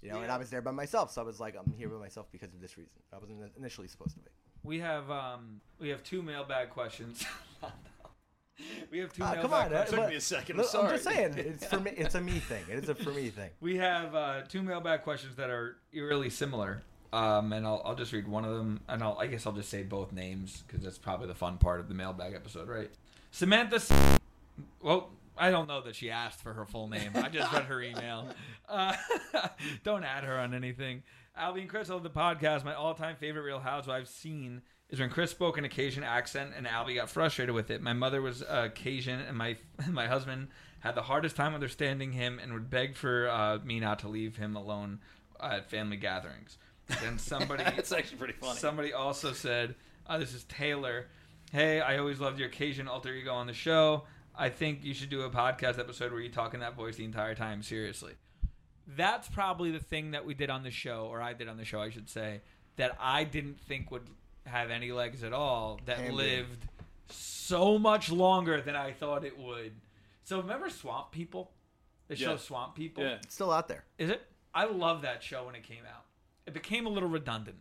You 0.00 0.10
know, 0.10 0.20
and 0.22 0.32
I 0.32 0.36
was 0.36 0.50
there 0.50 0.62
by 0.62 0.72
myself, 0.72 1.12
so 1.12 1.20
I 1.20 1.24
was 1.24 1.38
like, 1.38 1.54
I'm 1.56 1.72
here 1.74 1.88
by 1.88 1.98
myself 1.98 2.26
because 2.32 2.52
of 2.54 2.60
this 2.60 2.76
reason. 2.76 2.92
I 3.12 3.18
wasn't 3.18 3.38
initially 3.56 3.86
supposed 3.86 4.14
to 4.14 4.20
be. 4.20 4.30
We 4.64 4.78
have 4.78 5.10
um 5.10 5.60
we 5.78 5.88
have 5.90 6.02
two 6.02 6.22
mailbag 6.22 6.70
questions. 6.70 7.24
we 8.90 8.98
have 8.98 9.12
two 9.12 9.22
Ah, 9.22 9.32
mailbag 9.32 9.42
come 9.42 9.54
on, 9.54 9.68
questions. 9.68 9.98
Took 10.00 10.08
me 10.08 10.16
a 10.16 10.20
second, 10.20 10.60
I'm 10.60 10.66
I'm 10.86 10.90
just 10.90 11.04
saying, 11.04 11.34
it's 11.36 11.66
for 11.66 11.80
me. 11.86 11.90
It's 11.96 12.14
a 12.14 12.20
me 12.20 12.38
thing. 12.38 12.64
It 12.70 12.82
is 12.82 12.88
a 12.88 12.94
for 12.94 13.10
me 13.10 13.28
thing. 13.28 13.50
We 13.60 13.76
have 13.76 14.14
uh, 14.14 14.42
two 14.48 14.62
mailbag 14.62 15.02
questions 15.02 15.36
that 15.36 15.50
are 15.50 15.76
eerily 15.92 16.30
similar. 16.30 16.82
Um, 17.12 17.52
and 17.52 17.66
I'll, 17.66 17.82
I'll 17.84 17.94
just 17.94 18.12
read 18.12 18.26
one 18.26 18.44
of 18.44 18.56
them, 18.56 18.80
and 18.88 19.02
I'll, 19.02 19.18
I 19.18 19.26
guess 19.26 19.46
I'll 19.46 19.52
just 19.52 19.68
say 19.68 19.82
both 19.82 20.12
names 20.12 20.62
because 20.66 20.82
that's 20.82 20.96
probably 20.98 21.26
the 21.26 21.34
fun 21.34 21.58
part 21.58 21.78
of 21.80 21.88
the 21.88 21.94
mailbag 21.94 22.32
episode, 22.34 22.68
right? 22.68 22.90
Samantha. 23.30 23.76
S- 23.76 24.18
Well, 24.80 25.10
I 25.36 25.50
don't 25.50 25.68
know 25.68 25.80
that 25.82 25.94
she 25.94 26.10
asked 26.10 26.40
for 26.40 26.52
her 26.54 26.64
full 26.64 26.88
name. 26.88 27.10
I 27.14 27.28
just 27.28 27.52
read 27.52 27.64
her 27.64 27.82
email. 27.82 28.28
Uh, 28.68 28.94
don't 29.84 30.04
add 30.04 30.24
her 30.24 30.38
on 30.38 30.54
anything. 30.54 31.02
Albie 31.38 31.60
and 31.62 31.68
Chris 31.68 31.90
of 31.90 32.02
the 32.02 32.10
podcast. 32.10 32.64
My 32.64 32.74
all-time 32.74 33.16
favorite 33.16 33.42
Real 33.42 33.60
Housewives 33.60 34.10
scene 34.10 34.62
is 34.90 35.00
when 35.00 35.08
Chris 35.10 35.30
spoke 35.30 35.56
an 35.58 35.68
Cajun 35.68 36.02
accent 36.04 36.52
and 36.56 36.66
Albie 36.66 36.96
got 36.96 37.08
frustrated 37.10 37.54
with 37.54 37.70
it. 37.70 37.80
My 37.80 37.94
mother 37.94 38.20
was 38.20 38.42
uh, 38.42 38.68
Cajun, 38.74 39.20
and 39.20 39.36
my 39.36 39.56
my 39.90 40.06
husband 40.06 40.48
had 40.80 40.94
the 40.94 41.02
hardest 41.02 41.36
time 41.36 41.54
understanding 41.54 42.12
him 42.12 42.38
and 42.38 42.52
would 42.52 42.68
beg 42.70 42.96
for 42.96 43.28
uh, 43.28 43.58
me 43.64 43.80
not 43.80 43.98
to 44.00 44.08
leave 44.08 44.36
him 44.36 44.56
alone 44.56 45.00
at 45.42 45.70
family 45.70 45.96
gatherings. 45.96 46.58
Then 47.00 47.18
somebody 47.18 47.64
That's 47.64 47.92
actually 47.92 48.18
pretty 48.18 48.34
funny. 48.34 48.58
Somebody 48.58 48.92
also 48.92 49.32
said, 49.32 49.74
uh, 50.06 50.18
"This 50.18 50.34
is 50.34 50.44
Taylor. 50.44 51.06
Hey, 51.52 51.80
I 51.80 51.98
always 51.98 52.20
loved 52.20 52.38
your 52.38 52.48
Cajun 52.48 52.88
alter 52.88 53.12
ego 53.14 53.32
on 53.32 53.46
the 53.46 53.52
show. 53.52 54.04
I 54.34 54.48
think 54.48 54.84
you 54.84 54.94
should 54.94 55.10
do 55.10 55.22
a 55.22 55.30
podcast 55.30 55.78
episode 55.78 56.12
where 56.12 56.20
you 56.20 56.30
talk 56.30 56.54
in 56.54 56.60
that 56.60 56.74
voice 56.74 56.96
the 56.96 57.04
entire 57.04 57.34
time. 57.34 57.62
Seriously, 57.62 58.12
that's 58.86 59.28
probably 59.28 59.70
the 59.70 59.80
thing 59.80 60.12
that 60.12 60.24
we 60.24 60.34
did 60.34 60.50
on 60.50 60.62
the 60.62 60.70
show, 60.70 61.06
or 61.10 61.20
I 61.20 61.34
did 61.34 61.48
on 61.48 61.56
the 61.56 61.64
show, 61.64 61.80
I 61.80 61.90
should 61.90 62.08
say, 62.08 62.40
that 62.76 62.96
I 62.98 63.24
didn't 63.24 63.60
think 63.60 63.90
would 63.90 64.06
have 64.46 64.70
any 64.70 64.92
legs 64.92 65.22
at 65.22 65.32
all. 65.32 65.80
That 65.84 65.98
Can 65.98 66.14
lived 66.14 66.66
so 67.08 67.78
much 67.78 68.10
longer 68.10 68.60
than 68.60 68.76
I 68.76 68.92
thought 68.92 69.24
it 69.24 69.38
would. 69.38 69.72
So 70.24 70.40
remember 70.40 70.70
Swamp 70.70 71.10
People, 71.10 71.50
the 72.08 72.16
show 72.16 72.36
Swamp 72.36 72.74
People. 72.74 73.04
Yeah. 73.04 73.16
It's 73.22 73.34
still 73.34 73.52
out 73.52 73.68
there. 73.68 73.84
Is 73.98 74.10
it? 74.10 74.22
I 74.54 74.66
love 74.66 75.02
that 75.02 75.22
show 75.22 75.46
when 75.46 75.54
it 75.54 75.62
came 75.62 75.84
out. 75.88 76.04
It 76.52 76.54
became 76.62 76.84
a 76.84 76.90
little 76.90 77.08
redundant. 77.08 77.56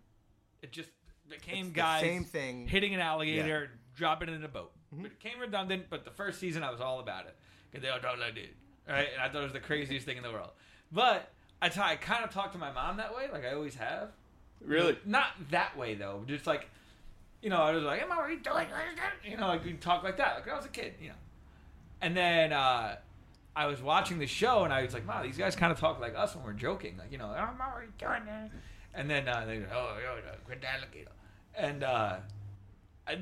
It 0.61 0.73
just 0.73 0.89
became 1.29 1.67
It's 1.67 1.75
guys 1.75 2.01
same 2.01 2.25
thing. 2.25 2.67
hitting 2.67 2.93
an 2.93 2.99
alligator, 2.99 3.71
dropping 3.95 4.27
it 4.27 4.33
in 4.33 4.43
a 4.43 4.49
boat. 4.49 4.73
It 4.91 5.17
became 5.17 5.39
redundant, 5.39 5.85
but 5.89 6.03
the 6.03 6.11
first 6.11 6.41
season 6.41 6.61
I 6.61 6.71
was 6.71 6.81
all 6.81 6.99
about 6.99 7.25
it 7.25 7.35
because 7.71 7.81
they 7.81 7.89
all 7.89 7.99
talk 8.01 8.19
like 8.19 8.35
this, 8.35 8.49
right? 8.89 9.07
And 9.13 9.21
I 9.21 9.29
thought 9.29 9.39
it 9.39 9.45
was 9.45 9.53
the 9.53 9.61
craziest 9.61 10.05
thing 10.05 10.17
in 10.17 10.23
the 10.23 10.31
world. 10.31 10.49
But 10.91 11.29
I 11.61 11.69
t- 11.69 11.79
I 11.79 11.95
kind 11.95 12.25
of 12.25 12.31
talked 12.31 12.51
to 12.51 12.59
my 12.59 12.69
mom 12.73 12.97
that 12.97 13.15
way, 13.15 13.29
like 13.31 13.45
I 13.45 13.53
always 13.53 13.75
have. 13.75 14.09
Really? 14.59 14.97
Not 15.05 15.27
that 15.51 15.77
way 15.77 15.95
though. 15.95 16.23
Just 16.27 16.45
like, 16.45 16.69
you 17.41 17.49
know, 17.49 17.61
I 17.61 17.71
was 17.71 17.83
like, 17.83 18.01
"Am 18.01 18.11
I 18.11 18.17
already 18.17 18.35
doing?" 18.35 18.67
You 19.23 19.37
know, 19.37 19.47
like 19.47 19.63
we 19.63 19.71
talk 19.73 20.03
like 20.03 20.17
that, 20.17 20.35
like 20.35 20.45
when 20.45 20.53
I 20.53 20.57
was 20.57 20.65
a 20.65 20.69
kid, 20.69 20.95
you 21.01 21.07
know. 21.09 21.15
And 22.01 22.17
then 22.17 22.51
uh, 22.51 22.97
I 23.55 23.67
was 23.67 23.81
watching 23.81 24.19
the 24.19 24.27
show, 24.27 24.65
and 24.65 24.73
I 24.73 24.81
was 24.83 24.93
like, 24.93 25.07
"Wow, 25.07 25.23
these 25.23 25.37
guys 25.37 25.55
kind 25.55 25.71
of 25.71 25.79
talk 25.79 26.01
like 26.01 26.13
us 26.17 26.35
when 26.35 26.43
we're 26.43 26.51
joking, 26.53 26.97
like 26.97 27.13
you 27.13 27.17
know, 27.17 27.27
I'm 27.27 27.59
already 27.61 27.91
doing 27.97 28.27
it." 28.27 28.51
And 28.93 29.09
then 29.09 29.27
uh, 29.27 29.45
they 29.45 29.57
go, 29.59 29.65
"Oh, 29.73 29.95
yo, 30.03 30.15
yo, 30.15 30.31
quit 30.45 30.61
that 30.61 30.79
alligator," 30.79 31.11
and 31.55 31.83
uh, 31.83 32.17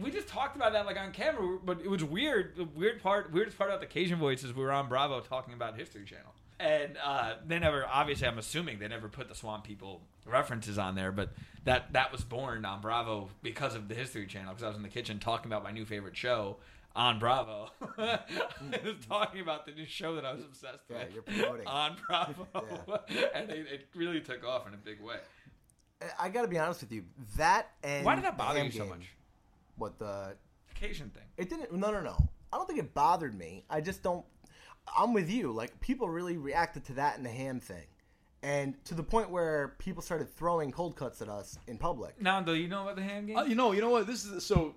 we 0.02 0.12
just 0.12 0.28
talked 0.28 0.56
about 0.56 0.74
that 0.74 0.86
like 0.86 0.98
on 0.98 1.12
camera, 1.12 1.58
but 1.64 1.80
it 1.82 1.90
was 1.90 2.04
weird. 2.04 2.56
The 2.56 2.66
weird 2.66 3.02
part, 3.02 3.32
weirdest 3.32 3.58
part 3.58 3.70
about 3.70 3.80
the 3.82 3.88
Cajun 3.88 4.20
voices, 4.20 4.54
we 4.54 4.64
were 4.64 4.72
on 4.72 4.90
Bravo 4.90 5.20
talking 5.22 5.54
about 5.54 5.78
History 5.78 6.06
Channel, 6.06 6.34
and 6.60 6.98
uh, 7.04 7.36
they 7.46 7.60
never. 7.60 7.86
Obviously, 7.88 8.28
I'm 8.28 8.38
assuming 8.40 8.80
they 8.80 8.88
never 8.88 9.08
put 9.10 9.30
the 9.30 9.36
Swamp 9.36 9.64
People 9.64 10.02
references 10.26 10.78
on 10.78 10.96
there, 10.96 11.12
but 11.12 11.34
that 11.66 11.94
that 11.94 12.12
was 12.12 12.24
born 12.24 12.66
on 12.66 12.82
Bravo 12.82 13.30
because 13.44 13.76
of 13.76 13.88
the 13.88 13.96
History 13.96 14.26
Channel. 14.26 14.50
Because 14.54 14.64
I 14.64 14.68
was 14.70 14.78
in 14.78 14.84
the 14.84 14.90
kitchen 14.90 15.20
talking 15.20 15.52
about 15.52 15.64
my 15.64 15.72
new 15.72 15.86
favorite 15.86 16.18
show. 16.18 16.58
on 16.96 17.20
Bravo. 17.20 17.70
I 18.00 18.20
was 18.84 18.96
talking 19.08 19.42
about 19.42 19.66
the 19.68 19.72
new 19.72 19.86
show 19.86 20.16
that 20.16 20.26
I 20.26 20.34
was 20.34 20.44
obsessed 20.44 20.84
Yeah, 20.90 21.04
with 21.06 21.14
you're 21.14 21.22
promoting. 21.22 21.68
on 21.68 21.96
Bravo, 22.08 22.48
and 23.36 23.50
it, 23.52 23.68
it 23.72 23.88
really 23.96 24.20
took 24.22 24.44
off 24.44 24.68
in 24.68 24.74
a 24.74 24.78
big 24.78 25.00
way. 25.00 25.18
I- 26.02 26.26
I 26.26 26.30
got 26.30 26.44
to 26.44 26.48
be 26.48 26.58
honest 26.58 26.82
with 26.82 26.92
you. 26.92 27.06
That 27.38 27.72
and 27.84 28.06
Why 28.06 28.16
did 28.16 28.24
that 28.24 28.38
bother 28.38 28.60
ham 28.60 28.68
you 28.68 28.72
so 28.72 28.86
much? 28.86 29.14
What 29.78 30.00
the? 30.00 30.36
Occasion 30.72 31.10
thing. 31.10 31.24
It 31.38 31.50
didn't. 31.50 31.74
No, 31.74 31.92
no, 31.92 32.02
no. 32.02 32.16
I 32.54 32.58
don't 32.58 32.66
think 32.68 32.80
it 32.80 32.94
bothered 32.94 33.38
me. 33.38 33.66
I 33.70 33.82
just 33.82 34.02
don't. 34.02 34.26
I'm 34.98 35.14
with 35.14 35.30
you. 35.30 35.52
Like 35.52 35.80
people 35.82 36.10
really 36.10 36.38
reacted 36.38 36.86
to 36.86 36.94
that 36.94 37.18
and 37.18 37.26
the 37.26 37.30
ham 37.30 37.60
thing, 37.60 37.86
and 38.42 38.74
to 38.86 38.96
the 38.96 39.04
point 39.04 39.30
where 39.30 39.76
people 39.78 40.02
started 40.02 40.34
throwing 40.36 40.72
cold 40.72 40.96
cuts 40.96 41.22
at 41.22 41.28
us 41.30 41.58
in 41.68 41.78
public. 41.78 42.20
Nando, 42.22 42.54
you 42.54 42.68
know 42.68 42.84
about 42.84 42.96
the 42.96 43.04
ham 43.04 43.26
game? 43.26 43.38
Uh, 43.38 43.44
you 43.44 43.56
know, 43.56 43.74
you 43.74 43.82
know 43.82 43.90
what? 43.90 44.08
This 44.08 44.26
is 44.26 44.44
so. 44.46 44.76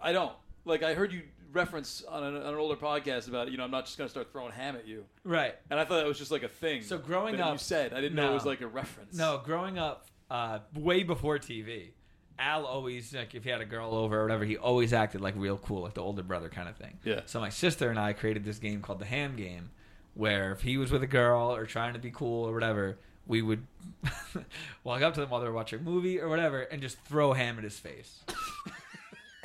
I 0.00 0.12
don't 0.12 0.32
like. 0.64 0.82
I 0.82 0.94
heard 0.94 1.12
you 1.12 1.22
reference 1.52 2.02
on 2.08 2.24
an, 2.24 2.36
on 2.36 2.54
an 2.54 2.58
older 2.58 2.76
podcast 2.76 3.28
about 3.28 3.50
you 3.50 3.56
know 3.58 3.64
I'm 3.64 3.70
not 3.70 3.84
just 3.86 3.96
going 3.96 4.08
to 4.08 4.10
start 4.10 4.32
throwing 4.32 4.52
ham 4.52 4.74
at 4.74 4.86
you, 4.86 5.04
right. 5.24 5.54
and 5.70 5.78
I 5.78 5.84
thought 5.84 5.98
that 5.98 6.06
was 6.06 6.18
just 6.18 6.30
like 6.32 6.42
a 6.42 6.48
thing. 6.48 6.82
So 6.82 6.98
growing 6.98 7.40
up- 7.40 7.52
you 7.52 7.58
said 7.58 7.92
I 7.92 8.00
didn't 8.00 8.16
know 8.16 8.30
it 8.30 8.34
was 8.34 8.44
like 8.46 8.60
a 8.60 8.66
reference. 8.66 9.16
No, 9.16 9.40
growing 9.44 9.78
up, 9.78 10.06
uh, 10.32 10.60
way 10.74 11.02
before 11.02 11.38
TV, 11.38 11.90
Al 12.38 12.64
always 12.64 13.14
like 13.14 13.34
if 13.34 13.44
he 13.44 13.50
had 13.50 13.60
a 13.60 13.66
girl 13.66 13.94
over 13.94 14.18
or 14.18 14.22
whatever, 14.22 14.44
he 14.46 14.56
always 14.56 14.94
acted 14.94 15.20
like 15.20 15.34
real 15.36 15.58
cool, 15.58 15.82
like 15.82 15.92
the 15.92 16.00
older 16.00 16.22
brother 16.22 16.48
kind 16.48 16.68
of 16.70 16.76
thing. 16.76 16.98
Yeah. 17.04 17.20
So 17.26 17.38
my 17.38 17.50
sister 17.50 17.90
and 17.90 17.98
I 17.98 18.14
created 18.14 18.42
this 18.44 18.58
game 18.58 18.80
called 18.80 18.98
the 18.98 19.04
Ham 19.04 19.36
Game, 19.36 19.70
where 20.14 20.50
if 20.52 20.62
he 20.62 20.78
was 20.78 20.90
with 20.90 21.02
a 21.02 21.06
girl 21.06 21.54
or 21.54 21.66
trying 21.66 21.92
to 21.92 21.98
be 21.98 22.10
cool 22.10 22.48
or 22.48 22.54
whatever, 22.54 22.98
we 23.26 23.42
would 23.42 23.66
walk 24.84 25.02
up 25.02 25.12
to 25.14 25.20
them 25.20 25.28
while 25.28 25.40
they 25.42 25.46
were 25.46 25.52
watching 25.52 25.80
a 25.80 25.82
movie 25.82 26.18
or 26.18 26.28
whatever 26.30 26.62
and 26.62 26.80
just 26.80 26.98
throw 27.04 27.34
ham 27.34 27.58
at 27.58 27.64
his 27.64 27.78
face. 27.78 28.24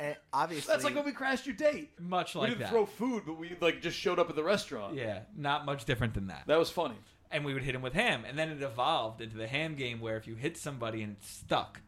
And 0.00 0.14
obviously, 0.32 0.72
that's 0.72 0.84
like 0.84 0.94
when 0.94 1.04
we 1.04 1.10
crashed 1.10 1.44
your 1.44 1.56
date. 1.56 1.90
Much 1.98 2.36
like 2.36 2.42
we 2.42 2.48
like 2.50 2.50
didn't 2.50 2.60
that. 2.60 2.70
throw 2.70 2.86
food, 2.86 3.24
but 3.26 3.36
we 3.36 3.56
like 3.60 3.82
just 3.82 3.98
showed 3.98 4.20
up 4.20 4.30
at 4.30 4.36
the 4.36 4.44
restaurant. 4.44 4.94
Yeah, 4.94 5.22
not 5.36 5.66
much 5.66 5.86
different 5.86 6.14
than 6.14 6.28
that. 6.28 6.44
that 6.46 6.56
was 6.56 6.70
funny. 6.70 6.94
And 7.30 7.44
we 7.44 7.54
would 7.54 7.62
hit 7.62 7.74
him 7.74 7.82
with 7.82 7.94
ham. 7.94 8.24
And 8.26 8.38
then 8.38 8.50
it 8.50 8.62
evolved 8.62 9.20
into 9.20 9.36
the 9.36 9.46
ham 9.46 9.74
game 9.74 10.00
where 10.00 10.16
if 10.16 10.26
you 10.26 10.34
hit 10.34 10.56
somebody 10.56 11.02
and 11.02 11.16
it's 11.18 11.30
stuck, 11.30 11.80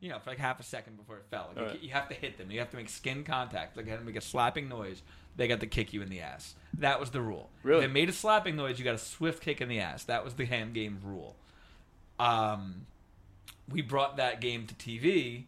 you 0.00 0.08
know, 0.10 0.18
for 0.18 0.30
like 0.30 0.38
half 0.38 0.60
a 0.60 0.62
second 0.62 0.96
before 0.96 1.16
it 1.16 1.24
fell, 1.30 1.48
like 1.48 1.56
you, 1.56 1.62
Alright. 1.62 1.82
you 1.82 1.90
have 1.90 2.08
to 2.08 2.14
hit 2.14 2.38
them. 2.38 2.50
You 2.50 2.58
have 2.58 2.70
to 2.70 2.76
make 2.76 2.88
skin 2.88 3.24
contact. 3.24 3.76
Like, 3.76 3.86
you 3.86 3.92
have 3.92 4.00
to 4.00 4.06
make 4.06 4.16
a 4.16 4.20
slapping 4.20 4.68
noise. 4.68 5.02
They 5.36 5.48
got 5.48 5.60
to 5.60 5.66
kick 5.66 5.92
you 5.92 6.02
in 6.02 6.08
the 6.10 6.20
ass. 6.20 6.54
That 6.78 7.00
was 7.00 7.10
the 7.10 7.22
rule. 7.22 7.48
Really? 7.62 7.84
If 7.84 7.88
they 7.88 7.92
made 7.92 8.08
a 8.08 8.12
slapping 8.12 8.56
noise, 8.56 8.78
you 8.78 8.84
got 8.84 8.94
a 8.94 8.98
swift 8.98 9.42
kick 9.42 9.60
in 9.60 9.68
the 9.68 9.80
ass. 9.80 10.04
That 10.04 10.24
was 10.24 10.34
the 10.34 10.44
ham 10.44 10.72
game 10.72 10.98
rule. 11.02 11.36
Um, 12.18 12.86
we 13.70 13.80
brought 13.80 14.18
that 14.18 14.40
game 14.40 14.66
to 14.66 14.74
TV, 14.74 15.44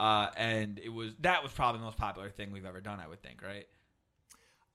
uh, 0.00 0.30
and 0.36 0.80
it 0.82 0.88
was 0.88 1.12
that 1.20 1.42
was 1.42 1.52
probably 1.52 1.78
the 1.78 1.84
most 1.84 1.96
popular 1.96 2.28
thing 2.28 2.50
we've 2.50 2.66
ever 2.66 2.80
done. 2.80 2.98
I 3.00 3.06
would 3.06 3.22
think, 3.22 3.40
right? 3.42 3.66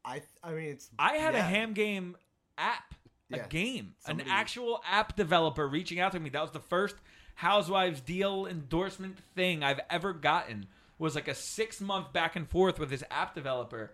I. 0.06 0.22
I 0.44 0.52
mean, 0.52 0.70
it's. 0.70 0.90
I 0.98 1.16
had 1.16 1.36
a 1.36 1.42
ham 1.42 1.74
game 1.74 2.16
app, 2.58 2.96
a 3.32 3.38
Yeah. 3.38 3.48
game, 3.48 3.96
Somebody- 4.00 4.30
an 4.30 4.36
actual 4.36 4.82
app 4.86 5.16
developer 5.16 5.68
reaching 5.68 6.00
out 6.00 6.12
to 6.14 6.20
me. 6.20 6.30
That 6.30 6.42
was 6.42 6.52
the 6.52 6.60
first 6.60 6.96
Housewives 7.36 8.02
deal 8.02 8.46
endorsement 8.46 9.18
thing 9.36 9.64
I've 9.64 9.80
ever 9.90 10.12
gotten. 10.14 10.68
Was 10.98 11.16
like 11.16 11.30
a 11.30 11.36
six 11.36 11.80
month 11.80 12.12
back 12.12 12.36
and 12.36 12.46
forth 12.50 12.78
with 12.80 12.90
this 12.90 13.04
app 13.10 13.34
developer. 13.34 13.92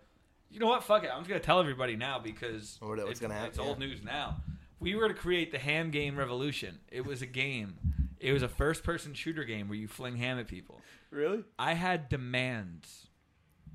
You 0.50 0.60
know 0.60 0.66
what? 0.68 0.84
Fuck 0.84 1.04
it. 1.04 1.12
I'm 1.12 1.20
just 1.20 1.30
gonna 1.30 1.40
tell 1.40 1.60
everybody 1.60 1.96
now 1.96 2.18
because 2.18 2.78
what's 2.80 3.02
it's, 3.04 3.20
gonna 3.20 3.36
happen, 3.36 3.50
it's 3.50 3.60
old 3.60 3.80
yeah. 3.80 3.88
news 3.88 4.04
now. 4.04 4.38
We 4.80 4.96
were 4.96 5.08
to 5.08 5.14
create 5.14 5.52
the 5.52 5.60
ham 5.60 5.92
game 5.92 6.16
revolution. 6.18 6.80
It 6.92 7.06
was 7.06 7.22
a 7.22 7.28
game. 7.28 7.76
It 8.20 8.34
was 8.34 8.42
a 8.42 8.48
first 8.50 8.84
person 8.84 9.14
shooter 9.14 9.44
game 9.44 9.68
where 9.68 9.78
you 9.78 9.88
fling 9.88 10.16
ham 10.18 10.40
at 10.40 10.48
people. 10.48 10.82
Really? 11.12 11.44
I 11.60 11.74
had 11.74 12.10
demands 12.10 13.08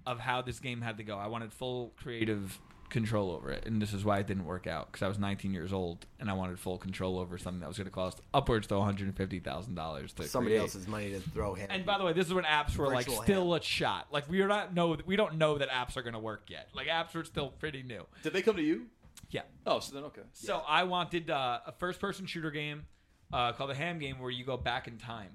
of 0.06 0.18
how 0.18 0.42
this 0.42 0.58
game 0.58 0.80
had 0.80 0.96
to 0.96 1.04
go. 1.04 1.16
I 1.16 1.28
wanted 1.28 1.52
full 1.52 1.92
creative 1.96 2.58
control 2.90 3.30
over 3.30 3.50
it, 3.50 3.64
and 3.66 3.80
this 3.80 3.92
is 3.92 4.04
why 4.04 4.18
it 4.18 4.26
didn't 4.26 4.44
work 4.44 4.66
out 4.66 4.90
because 4.90 5.02
I 5.02 5.08
was 5.08 5.18
19 5.18 5.52
years 5.54 5.72
old 5.72 6.06
and 6.18 6.28
I 6.28 6.34
wanted 6.34 6.58
full 6.58 6.76
control 6.78 7.18
over 7.18 7.38
something 7.38 7.60
that 7.60 7.68
was 7.68 7.76
going 7.78 7.86
to 7.86 7.92
cost 7.92 8.20
upwards 8.34 8.66
to 8.68 8.76
150 8.76 9.40
thousand 9.40 9.74
dollars 9.74 10.12
to 10.14 10.24
somebody 10.24 10.54
create. 10.56 10.62
else's 10.62 10.86
money 10.88 11.10
to 11.12 11.20
throw 11.20 11.54
him. 11.54 11.68
And 11.70 11.86
by 11.86 11.96
the 11.98 12.04
way, 12.04 12.12
this 12.12 12.26
is 12.26 12.34
when 12.34 12.44
apps 12.44 12.76
were 12.76 12.88
like 12.88 13.06
Virtual 13.06 13.22
still 13.22 13.54
a 13.54 13.62
shot. 13.62 14.08
Like 14.10 14.28
we 14.28 14.40
are 14.42 14.48
not 14.48 14.74
know 14.74 14.96
we 15.06 15.16
don't 15.16 15.36
know 15.36 15.58
that 15.58 15.70
apps 15.70 15.96
are 15.96 16.02
going 16.02 16.14
to 16.14 16.18
work 16.20 16.44
yet. 16.48 16.68
Like 16.74 16.88
apps 16.88 17.14
are 17.14 17.24
still 17.24 17.48
pretty 17.48 17.82
new. 17.82 18.04
Did 18.22 18.32
they 18.32 18.42
come 18.42 18.56
to 18.56 18.62
you? 18.62 18.86
Yeah. 19.30 19.42
Oh, 19.66 19.78
so 19.80 19.94
then 19.94 20.04
okay. 20.04 20.22
So 20.32 20.62
I 20.66 20.84
wanted 20.84 21.30
uh, 21.30 21.60
a 21.66 21.72
first-person 21.72 22.26
shooter 22.26 22.50
game 22.50 22.86
uh, 23.32 23.52
called 23.52 23.70
the 23.70 23.74
Ham 23.74 23.98
Game, 24.00 24.18
where 24.18 24.30
you 24.30 24.44
go 24.44 24.56
back 24.56 24.88
in 24.88 24.98
time, 24.98 25.30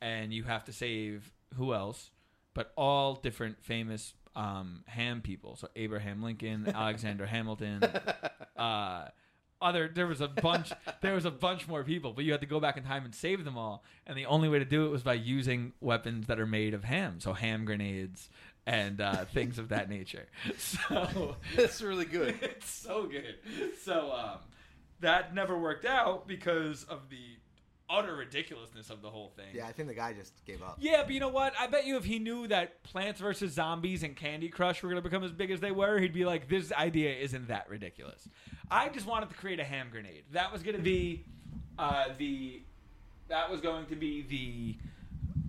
and 0.00 0.32
you 0.32 0.42
have 0.44 0.64
to 0.64 0.72
save 0.72 1.32
who 1.56 1.72
else, 1.72 2.10
but 2.54 2.72
all 2.76 3.14
different 3.14 3.62
famous 3.62 4.14
um, 4.36 4.82
ham 4.86 5.20
people. 5.20 5.56
So 5.56 5.68
Abraham 5.76 6.22
Lincoln, 6.22 6.66
Alexander 6.74 7.26
Hamilton, 7.26 7.82
uh, 8.56 9.08
other. 9.60 9.90
There 9.92 10.06
was 10.06 10.20
a 10.20 10.28
bunch. 10.28 10.72
There 11.00 11.14
was 11.14 11.24
a 11.24 11.30
bunch 11.30 11.66
more 11.68 11.84
people, 11.84 12.12
but 12.12 12.24
you 12.24 12.32
had 12.32 12.40
to 12.42 12.46
go 12.46 12.60
back 12.60 12.76
in 12.76 12.84
time 12.84 13.04
and 13.04 13.14
save 13.14 13.44
them 13.44 13.56
all. 13.56 13.84
And 14.06 14.16
the 14.16 14.26
only 14.26 14.48
way 14.48 14.58
to 14.58 14.64
do 14.64 14.86
it 14.86 14.90
was 14.90 15.02
by 15.02 15.14
using 15.14 15.72
weapons 15.80 16.26
that 16.26 16.38
are 16.40 16.46
made 16.46 16.74
of 16.74 16.84
ham, 16.84 17.20
so 17.20 17.32
ham 17.32 17.64
grenades 17.64 18.28
and 18.66 19.00
uh, 19.00 19.24
things 19.32 19.58
of 19.58 19.68
that 19.70 19.88
nature. 19.88 20.26
So 20.58 21.36
That's 21.56 21.80
really 21.82 22.04
good. 22.04 22.38
it's 22.42 22.70
so 22.70 23.06
good. 23.06 23.36
So 23.82 24.12
um, 24.12 24.38
that 25.00 25.34
never 25.34 25.58
worked 25.58 25.84
out 25.84 26.26
because 26.26 26.84
of 26.84 27.08
the 27.10 27.36
utter 27.90 28.14
ridiculousness 28.16 28.90
of 28.90 29.02
the 29.02 29.10
whole 29.10 29.28
thing. 29.36 29.46
yeah, 29.52 29.66
I 29.66 29.72
think 29.72 29.88
the 29.88 29.94
guy 29.94 30.12
just 30.12 30.44
gave 30.44 30.62
up. 30.62 30.76
Yeah, 30.80 31.02
but 31.02 31.12
you 31.12 31.20
know 31.20 31.28
what? 31.28 31.52
I 31.58 31.66
bet 31.66 31.86
you 31.86 31.96
if 31.96 32.04
he 32.04 32.18
knew 32.18 32.46
that 32.48 32.82
Plants 32.82 33.20
vs. 33.20 33.52
Zombies 33.52 34.02
and 34.02 34.16
Candy 34.16 34.48
Crush 34.48 34.82
were 34.82 34.88
going 34.88 35.02
to 35.02 35.08
become 35.08 35.24
as 35.24 35.32
big 35.32 35.50
as 35.50 35.60
they 35.60 35.70
were, 35.70 35.98
he'd 35.98 36.12
be 36.14 36.24
like, 36.24 36.48
this 36.48 36.72
idea 36.72 37.14
isn't 37.14 37.48
that 37.48 37.68
ridiculous. 37.68 38.28
I 38.70 38.88
just 38.88 39.06
wanted 39.06 39.28
to 39.30 39.36
create 39.36 39.60
a 39.60 39.64
ham 39.64 39.88
grenade. 39.90 40.24
That 40.32 40.52
was 40.52 40.62
going 40.62 40.76
to 40.76 40.82
be 40.82 41.24
uh, 41.78 42.06
the. 42.18 42.62
That 43.28 43.50
was 43.50 43.60
going 43.60 43.86
to 43.86 43.96
be 43.96 44.22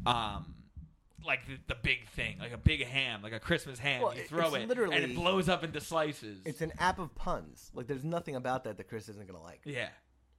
the. 0.05 0.09
Um, 0.09 0.53
like 1.25 1.47
the, 1.47 1.57
the 1.67 1.77
big 1.81 2.07
thing, 2.09 2.37
like 2.39 2.53
a 2.53 2.57
big 2.57 2.85
ham, 2.85 3.21
like 3.23 3.33
a 3.33 3.39
Christmas 3.39 3.79
ham. 3.79 4.01
Well, 4.01 4.15
you 4.15 4.23
throw 4.23 4.53
it, 4.53 4.69
and 4.69 4.93
it 4.93 5.15
blows 5.15 5.49
up 5.49 5.63
into 5.63 5.81
slices. 5.81 6.39
It's 6.45 6.61
an 6.61 6.71
app 6.77 6.99
of 6.99 7.15
puns. 7.15 7.71
Like, 7.73 7.87
there's 7.87 8.03
nothing 8.03 8.35
about 8.35 8.63
that 8.65 8.77
that 8.77 8.87
Chris 8.87 9.09
isn't 9.09 9.25
gonna 9.25 9.41
like. 9.41 9.61
Yeah. 9.65 9.87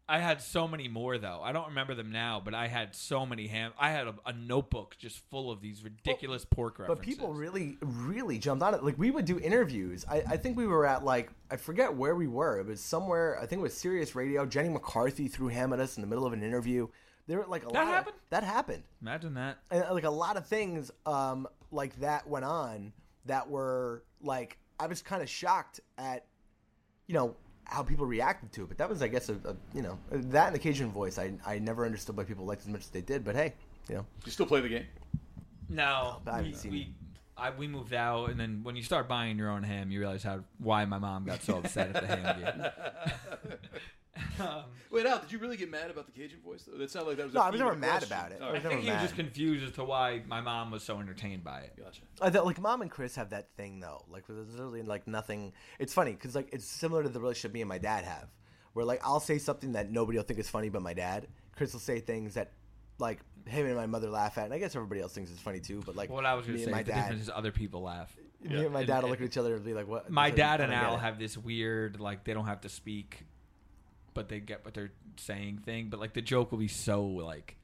I 0.08 0.20
had 0.20 0.40
so 0.40 0.68
many 0.68 0.86
more 0.86 1.18
though. 1.18 1.40
I 1.42 1.50
don't 1.52 1.68
remember 1.68 1.94
them 1.94 2.12
now, 2.12 2.40
but 2.44 2.54
I 2.54 2.68
had 2.68 2.94
so 2.94 3.26
many 3.26 3.48
ham. 3.48 3.72
I 3.78 3.90
had 3.90 4.06
a, 4.06 4.14
a 4.26 4.32
notebook 4.32 4.96
just 4.98 5.18
full 5.30 5.50
of 5.50 5.60
these 5.60 5.82
ridiculous 5.82 6.44
pork 6.44 6.78
references. 6.78 7.04
But 7.04 7.04
people 7.04 7.34
really, 7.34 7.76
really 7.80 8.38
jumped 8.38 8.62
on 8.62 8.72
it. 8.74 8.84
Like 8.84 8.96
we 8.98 9.10
would 9.10 9.24
do 9.24 9.38
interviews. 9.40 10.04
I, 10.08 10.22
I 10.28 10.36
think 10.36 10.56
we 10.56 10.66
were 10.68 10.86
at 10.86 11.04
like 11.04 11.30
I 11.50 11.56
forget 11.56 11.92
where 11.94 12.14
we 12.14 12.28
were. 12.28 12.60
It 12.60 12.66
was 12.66 12.80
somewhere. 12.80 13.36
I 13.40 13.46
think 13.46 13.58
it 13.58 13.62
was 13.64 13.74
Sirius 13.74 14.14
Radio. 14.14 14.46
Jenny 14.46 14.68
McCarthy 14.68 15.26
threw 15.26 15.48
ham 15.48 15.72
at 15.72 15.80
us 15.80 15.96
in 15.96 16.02
the 16.02 16.06
middle 16.06 16.24
of 16.24 16.32
an 16.32 16.42
interview. 16.44 16.86
There 17.26 17.38
were 17.38 17.46
like 17.46 17.64
a 17.64 17.66
That 17.70 17.74
lot. 17.74 17.86
happened? 17.88 18.14
Of, 18.14 18.30
that 18.30 18.44
happened. 18.44 18.82
imagine 19.02 19.34
that. 19.34 19.58
And 19.72 19.82
uh, 19.82 19.92
like 19.92 20.04
a 20.04 20.10
lot 20.10 20.36
of 20.36 20.46
things 20.46 20.92
um, 21.04 21.48
like 21.72 21.98
that 21.98 22.28
went 22.28 22.44
on 22.44 22.92
that 23.24 23.50
were 23.50 24.04
like 24.20 24.56
I 24.78 24.86
was 24.86 25.02
kind 25.02 25.20
of 25.20 25.28
shocked 25.28 25.80
at, 25.98 26.26
you 27.08 27.14
know, 27.14 27.34
how 27.66 27.82
people 27.82 28.06
reacted 28.06 28.52
to 28.52 28.62
it. 28.62 28.68
But 28.68 28.78
that 28.78 28.88
was, 28.88 29.02
I 29.02 29.08
guess, 29.08 29.28
a, 29.28 29.34
a 29.44 29.56
you 29.74 29.82
know 29.82 29.98
that 30.10 30.46
and 30.46 30.54
the 30.54 30.58
Cajun 30.58 30.90
voice. 30.90 31.18
I 31.18 31.32
I 31.44 31.58
never 31.58 31.84
understood 31.84 32.16
why 32.16 32.24
people 32.24 32.44
liked 32.46 32.62
as 32.62 32.68
much 32.68 32.82
as 32.82 32.88
they 32.88 33.02
did. 33.02 33.24
But 33.24 33.34
hey, 33.36 33.54
you 33.88 33.96
know, 33.96 34.06
You 34.24 34.32
still 34.32 34.46
play 34.46 34.60
the 34.60 34.68
game? 34.68 34.86
No, 35.68 36.20
oh, 36.26 36.30
I 36.30 36.42
we, 36.42 36.52
seen 36.54 36.70
we, 36.70 36.94
I, 37.36 37.50
we 37.50 37.66
moved 37.66 37.92
out, 37.92 38.30
and 38.30 38.38
then 38.38 38.60
when 38.62 38.76
you 38.76 38.82
start 38.82 39.08
buying 39.08 39.36
your 39.36 39.50
own 39.50 39.62
ham, 39.62 39.90
you 39.90 39.98
realize 39.98 40.22
how 40.22 40.40
why 40.58 40.84
my 40.84 40.98
mom 40.98 41.24
got 41.24 41.42
so 41.42 41.58
upset 41.58 41.94
at 41.94 42.02
the 42.02 42.06
ham 42.06 42.40
game. 42.40 43.58
um, 44.40 44.62
Wait, 44.90 45.04
Al, 45.06 45.18
did 45.20 45.32
you 45.32 45.38
really 45.38 45.56
get 45.56 45.70
mad 45.70 45.90
about 45.90 46.06
the 46.06 46.12
Cajun 46.12 46.40
voice 46.44 46.62
though? 46.64 46.78
That 46.78 46.90
sounded 46.90 47.08
like 47.08 47.16
that 47.18 47.26
was. 47.26 47.34
No, 47.34 47.40
a 47.40 47.44
I 47.44 47.50
was 47.50 47.60
never 47.60 47.74
mad 47.74 47.88
question. 47.98 48.12
about 48.12 48.32
it. 48.32 48.40
All 48.42 48.48
I 48.48 48.52
right. 48.52 48.64
I 48.64 48.68
think 48.68 48.80
he 48.82 48.90
was 48.90 49.02
just 49.02 49.16
confused 49.16 49.64
as 49.64 49.72
to 49.72 49.84
why 49.84 50.22
my 50.26 50.40
mom 50.40 50.70
was 50.70 50.82
so 50.82 50.98
entertained 51.00 51.44
by 51.44 51.60
it. 51.60 51.74
Gotcha. 51.76 52.02
I 52.20 52.30
thought 52.30 52.46
like 52.46 52.60
mom 52.60 52.82
and 52.82 52.90
Chris 52.90 53.16
have 53.16 53.30
that 53.30 53.48
thing 53.56 53.80
though. 53.80 54.04
Like 54.08 54.26
there's 54.26 54.50
literally 54.52 54.82
like 54.82 55.06
nothing. 55.06 55.52
It's 55.78 55.92
funny 55.92 56.12
because 56.12 56.34
like 56.34 56.48
it's 56.52 56.64
similar 56.64 57.02
to 57.02 57.08
the 57.08 57.20
relationship 57.20 57.52
me 57.52 57.60
and 57.62 57.68
my 57.68 57.78
dad 57.78 58.04
have, 58.04 58.28
where 58.72 58.84
like 58.84 59.00
I'll 59.04 59.20
say 59.20 59.38
something 59.38 59.72
that 59.72 59.90
nobody 59.90 60.18
will 60.18 60.24
think 60.24 60.38
is 60.40 60.48
funny 60.48 60.68
but 60.68 60.82
my 60.82 60.94
dad. 60.94 61.26
Chris 61.56 61.72
will 61.72 61.80
say 61.80 62.00
things 62.00 62.34
that 62.34 62.52
like 62.98 63.20
him 63.46 63.66
and 63.66 63.76
my 63.76 63.86
mother 63.86 64.08
laugh 64.08 64.38
at, 64.38 64.44
and 64.46 64.54
I 64.54 64.58
guess 64.58 64.74
everybody 64.74 65.00
else 65.00 65.12
thinks 65.12 65.30
it's 65.30 65.40
funny 65.40 65.60
too. 65.60 65.82
But 65.84 65.96
like 65.96 66.10
What 66.10 66.24
I 66.24 66.34
was 66.34 66.46
going 66.46 66.54
me 66.58 66.64
to 66.64 66.66
say, 66.66 66.72
my 66.72 66.82
the 66.82 66.92
dad, 66.92 67.00
difference 67.02 67.22
is 67.24 67.30
other 67.34 67.50
people 67.52 67.82
laugh. 67.82 68.16
me 68.42 68.64
and 68.64 68.72
my 68.72 68.80
And- 68.80 68.88
dad 68.88 69.02
will 69.02 69.10
look 69.10 69.20
at 69.20 69.26
each 69.26 69.36
other 69.38 69.54
and 69.56 69.64
be 69.64 69.74
like, 69.74 69.86
"What?" 69.88 70.10
My 70.10 70.30
dad 70.30 70.60
and 70.60 70.70
don't 70.72 70.80
Al 70.80 70.96
have 70.98 71.18
this 71.18 71.36
weird, 71.36 72.00
like 72.00 72.24
they 72.24 72.32
don't 72.34 72.46
have 72.46 72.60
to 72.62 72.68
speak, 72.68 73.24
but 74.16 74.28
they 74.28 74.40
get 74.40 74.64
what 74.64 74.74
they're 74.74 74.90
saying 75.16 75.58
thing. 75.64 75.88
But 75.88 76.00
like 76.00 76.14
the 76.14 76.22
joke 76.22 76.50
will 76.50 76.58
be 76.58 76.66
so 76.66 77.04
like, 77.04 77.54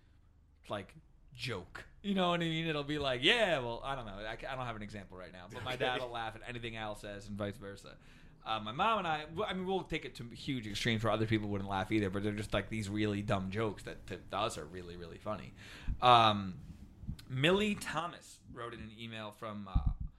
like 0.68 0.94
joke. 1.34 1.84
You 2.02 2.14
know 2.14 2.30
what 2.30 2.40
I 2.40 2.44
mean? 2.44 2.66
It'll 2.66 2.84
be 2.84 2.98
like, 2.98 3.24
yeah, 3.24 3.58
well, 3.58 3.80
I 3.84 3.96
don't 3.96 4.06
know. 4.06 4.12
I, 4.12 4.32
I 4.32 4.54
don't 4.54 4.66
have 4.66 4.76
an 4.76 4.82
example 4.82 5.16
right 5.18 5.32
now, 5.32 5.46
but 5.52 5.64
my 5.64 5.76
dad 5.76 6.00
will 6.00 6.10
laugh 6.10 6.36
at 6.36 6.42
anything 6.48 6.76
Al 6.76 6.94
says, 6.94 7.26
and 7.26 7.36
vice 7.36 7.56
versa. 7.56 7.96
Uh, 8.44 8.58
my 8.58 8.72
mom 8.72 8.98
and 8.98 9.06
I, 9.06 9.24
I 9.46 9.54
mean, 9.54 9.66
we'll 9.66 9.82
take 9.84 10.04
it 10.04 10.16
to 10.16 10.24
huge 10.34 10.66
extremes 10.66 11.04
where 11.04 11.12
other 11.12 11.26
people 11.26 11.48
wouldn't 11.48 11.70
laugh 11.70 11.92
either, 11.92 12.10
but 12.10 12.24
they're 12.24 12.32
just 12.32 12.52
like 12.52 12.68
these 12.68 12.88
really 12.88 13.22
dumb 13.22 13.50
jokes 13.50 13.84
that 13.84 14.06
to 14.08 14.18
us 14.36 14.58
are 14.58 14.64
really, 14.64 14.96
really 14.96 15.18
funny. 15.18 15.54
Um, 16.00 16.54
Millie 17.30 17.76
Thomas 17.76 18.38
wrote 18.52 18.74
in 18.74 18.80
an 18.80 18.90
email 19.00 19.32
from 19.38 19.68
uh, 19.72 19.78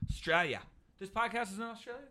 Australia. 0.10 0.62
This 1.00 1.10
podcast 1.10 1.52
is 1.52 1.60
in 1.60 1.66
Australia. 1.66 2.08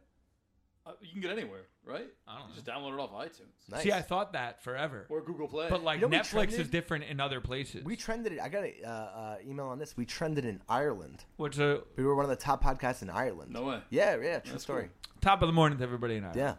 Uh, 0.84 0.90
you 1.00 1.12
can 1.12 1.20
get 1.20 1.30
anywhere, 1.30 1.60
right? 1.84 2.08
I 2.26 2.38
don't 2.38 2.48
You 2.48 2.48
know. 2.48 2.54
just 2.54 2.66
download 2.66 2.94
it 2.94 2.98
off 3.00 3.12
iTunes 3.12 3.70
Nice. 3.70 3.82
See, 3.84 3.92
I 3.92 4.02
thought 4.02 4.32
that 4.32 4.64
forever, 4.64 5.06
or 5.10 5.20
Google 5.22 5.46
Play. 5.46 5.68
but 5.70 5.84
like 5.84 6.00
You 6.00 6.08
know 6.08 6.08
we 6.08 6.16
Netflix 6.16 6.30
trended? 6.30 6.60
is 6.60 6.68
different 6.68 7.04
in 7.04 7.20
other 7.20 7.40
places. 7.40 7.84
we 7.84 7.94
trended 7.94 8.32
it. 8.32 8.40
I 8.40 8.48
got 8.48 8.64
an 8.64 8.72
uh, 8.84 8.88
uh, 8.88 9.36
email 9.46 9.66
on 9.66 9.78
this. 9.78 9.96
We 9.96 10.04
trended 10.06 10.44
in 10.44 10.60
Ireland. 10.68 11.24
Which 11.36 11.58
a 11.58 11.82
We 11.96 12.02
were 12.04 12.16
one 12.16 12.24
of 12.24 12.30
the 12.30 12.36
top 12.36 12.64
podcasts 12.64 13.02
in 13.02 13.10
Ireland. 13.10 13.52
no 13.52 13.62
way. 13.62 13.80
Yeah, 13.90 14.16
yeah, 14.16 14.40
true 14.40 14.52
That's 14.52 14.64
story. 14.64 14.90
top 15.20 15.40
of 15.42 15.46
the 15.46 15.52
morning 15.52 15.78
to 15.78 15.84
everybody 15.84 16.16
in 16.16 16.24
Ireland. 16.24 16.40
Yeah. 16.40 16.54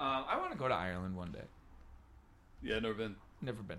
Uh, 0.00 0.24
I 0.28 0.36
want 0.38 0.50
to 0.50 0.58
go 0.58 0.66
to 0.66 0.74
Ireland 0.74 1.14
one 1.16 1.30
day. 1.30 1.44
Yeah, 2.60 2.80
never 2.80 2.94
been. 2.94 3.14
Never 3.40 3.62
been. 3.62 3.78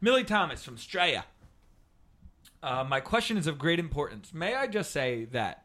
Millie 0.00 0.24
Thomas 0.24 0.64
from 0.64 0.76
Straya. 0.76 1.24
Uh, 2.62 2.84
my 2.84 3.00
question 3.00 3.36
is 3.36 3.46
of 3.46 3.58
great 3.58 3.78
importance. 3.78 4.32
May 4.34 4.54
I 4.54 4.66
just 4.66 4.90
say 4.92 5.26
that 5.26 5.64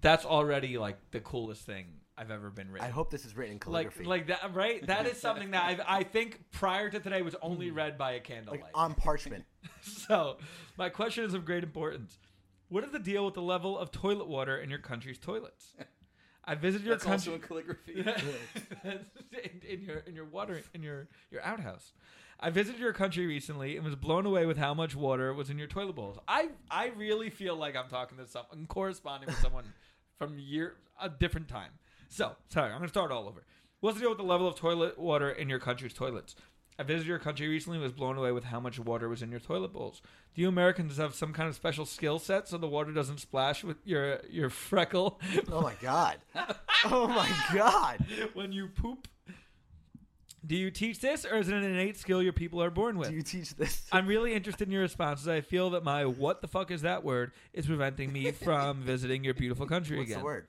that's 0.00 0.24
already 0.24 0.76
like 0.78 0.98
the 1.12 1.20
coolest 1.20 1.62
thing 1.62 1.86
I've 2.16 2.30
ever 2.30 2.50
been 2.50 2.70
written. 2.70 2.86
I 2.86 2.90
hope 2.90 3.10
this 3.10 3.24
is 3.24 3.36
written 3.36 3.54
in 3.54 3.72
like 3.72 3.90
calligraphy. 3.90 4.04
like 4.04 4.26
that 4.28 4.54
right? 4.54 4.86
That 4.86 5.06
is 5.06 5.20
something 5.20 5.50
that 5.52 5.64
I've, 5.64 5.80
I 5.86 6.02
think 6.04 6.40
prior 6.52 6.90
to 6.90 7.00
today 7.00 7.22
was 7.22 7.34
only 7.42 7.70
read 7.70 7.98
by 7.98 8.12
a 8.12 8.20
candlelight. 8.20 8.62
like 8.62 8.70
on 8.74 8.94
parchment. 8.94 9.44
so, 9.82 10.36
my 10.76 10.88
question 10.88 11.24
is 11.24 11.34
of 11.34 11.44
great 11.44 11.64
importance. 11.64 12.18
What 12.68 12.84
is 12.84 12.90
the 12.90 12.98
deal 12.98 13.24
with 13.24 13.34
the 13.34 13.42
level 13.42 13.78
of 13.78 13.90
toilet 13.90 14.28
water 14.28 14.56
in 14.58 14.70
your 14.70 14.78
country's 14.78 15.18
toilets? 15.18 15.74
I 16.44 16.54
visited 16.54 16.86
your 16.86 16.96
That's 16.96 17.06
also 17.06 17.38
country 17.38 17.94
in 17.94 18.04
calligraphy. 18.04 18.04
in, 19.32 19.62
in 19.68 19.82
your 19.82 19.96
in 19.98 20.14
your 20.14 20.26
water 20.26 20.60
in 20.74 20.82
your 20.82 21.08
your 21.30 21.42
outhouse. 21.42 21.92
I 22.44 22.50
visited 22.50 22.78
your 22.78 22.92
country 22.92 23.26
recently 23.26 23.76
and 23.76 23.86
was 23.86 23.96
blown 23.96 24.26
away 24.26 24.44
with 24.44 24.58
how 24.58 24.74
much 24.74 24.94
water 24.94 25.32
was 25.32 25.48
in 25.48 25.56
your 25.56 25.66
toilet 25.66 25.94
bowls. 25.94 26.18
I 26.28 26.50
I 26.70 26.88
really 26.88 27.30
feel 27.30 27.56
like 27.56 27.74
I'm 27.74 27.88
talking 27.88 28.18
to 28.18 28.26
someone 28.26 28.66
corresponding 28.66 29.28
with 29.28 29.38
someone 29.38 29.64
from 30.18 30.38
year 30.38 30.74
a 31.00 31.08
different 31.08 31.48
time. 31.48 31.70
So 32.10 32.36
sorry, 32.50 32.70
I'm 32.70 32.80
gonna 32.80 32.88
start 32.88 33.10
all 33.10 33.26
over. 33.28 33.46
What's 33.80 33.96
the 33.96 34.02
deal 34.02 34.10
with 34.10 34.18
the 34.18 34.24
level 34.24 34.46
of 34.46 34.56
toilet 34.56 34.98
water 34.98 35.30
in 35.30 35.48
your 35.48 35.58
country's 35.58 35.94
toilets? 35.94 36.36
I 36.78 36.82
visited 36.82 37.06
your 37.08 37.18
country 37.18 37.48
recently 37.48 37.78
and 37.78 37.82
was 37.82 37.92
blown 37.92 38.18
away 38.18 38.32
with 38.32 38.44
how 38.44 38.60
much 38.60 38.78
water 38.78 39.08
was 39.08 39.22
in 39.22 39.30
your 39.30 39.40
toilet 39.40 39.72
bowls. 39.72 40.02
Do 40.34 40.42
you 40.42 40.48
Americans 40.48 40.98
have 40.98 41.14
some 41.14 41.32
kind 41.32 41.48
of 41.48 41.54
special 41.54 41.86
skill 41.86 42.18
set 42.18 42.46
so 42.46 42.58
the 42.58 42.68
water 42.68 42.92
doesn't 42.92 43.20
splash 43.20 43.64
with 43.64 43.78
your 43.86 44.20
your 44.28 44.50
freckle 44.68 45.18
Oh 45.50 45.62
my 45.62 45.76
god. 45.80 46.18
Oh 46.84 47.08
my 47.08 47.30
god. 47.54 48.04
when 48.34 48.52
you 48.52 48.68
poop? 48.68 49.08
Do 50.46 50.56
you 50.56 50.70
teach 50.70 51.00
this, 51.00 51.24
or 51.24 51.36
is 51.38 51.48
it 51.48 51.54
an 51.54 51.64
innate 51.64 51.96
skill 51.96 52.22
your 52.22 52.32
people 52.34 52.62
are 52.62 52.70
born 52.70 52.98
with? 52.98 53.08
Do 53.08 53.14
you 53.14 53.22
teach 53.22 53.54
this? 53.56 53.86
I'm 53.92 54.06
really 54.06 54.34
interested 54.34 54.68
in 54.68 54.72
your 54.72 54.82
responses. 54.82 55.26
I 55.26 55.40
feel 55.40 55.70
that 55.70 55.84
my 55.84 56.04
"what 56.04 56.42
the 56.42 56.48
fuck 56.48 56.70
is 56.70 56.82
that 56.82 57.02
word" 57.04 57.32
is 57.52 57.66
preventing 57.66 58.12
me 58.12 58.30
from 58.44 58.82
visiting 58.82 59.24
your 59.24 59.34
beautiful 59.34 59.66
country 59.66 59.96
What's 59.98 60.10
again. 60.10 60.18
the 60.20 60.24
word? 60.24 60.48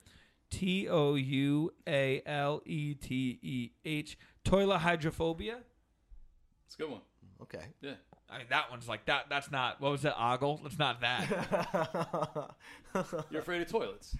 T 0.50 0.88
O 0.88 1.14
U 1.14 1.72
A 1.88 2.22
L 2.26 2.62
E 2.66 2.94
T 2.94 3.38
E 3.42 3.70
H. 3.84 4.18
Toilet 4.44 4.78
hydrophobia. 4.78 5.58
It's 6.66 6.74
a 6.74 6.78
good 6.78 6.90
one. 6.90 7.00
Okay. 7.42 7.64
Yeah. 7.80 7.92
I 8.28 8.38
mean, 8.38 8.46
that 8.50 8.70
one's 8.70 8.88
like 8.88 9.06
that. 9.06 9.26
That's 9.30 9.50
not. 9.50 9.80
What 9.80 9.92
was 9.92 10.02
that? 10.02 10.14
Ogle. 10.20 10.60
That's 10.62 10.78
not 10.78 11.00
that. 11.00 12.50
You're 13.30 13.40
afraid 13.40 13.62
of 13.62 13.68
toilets. 13.68 14.16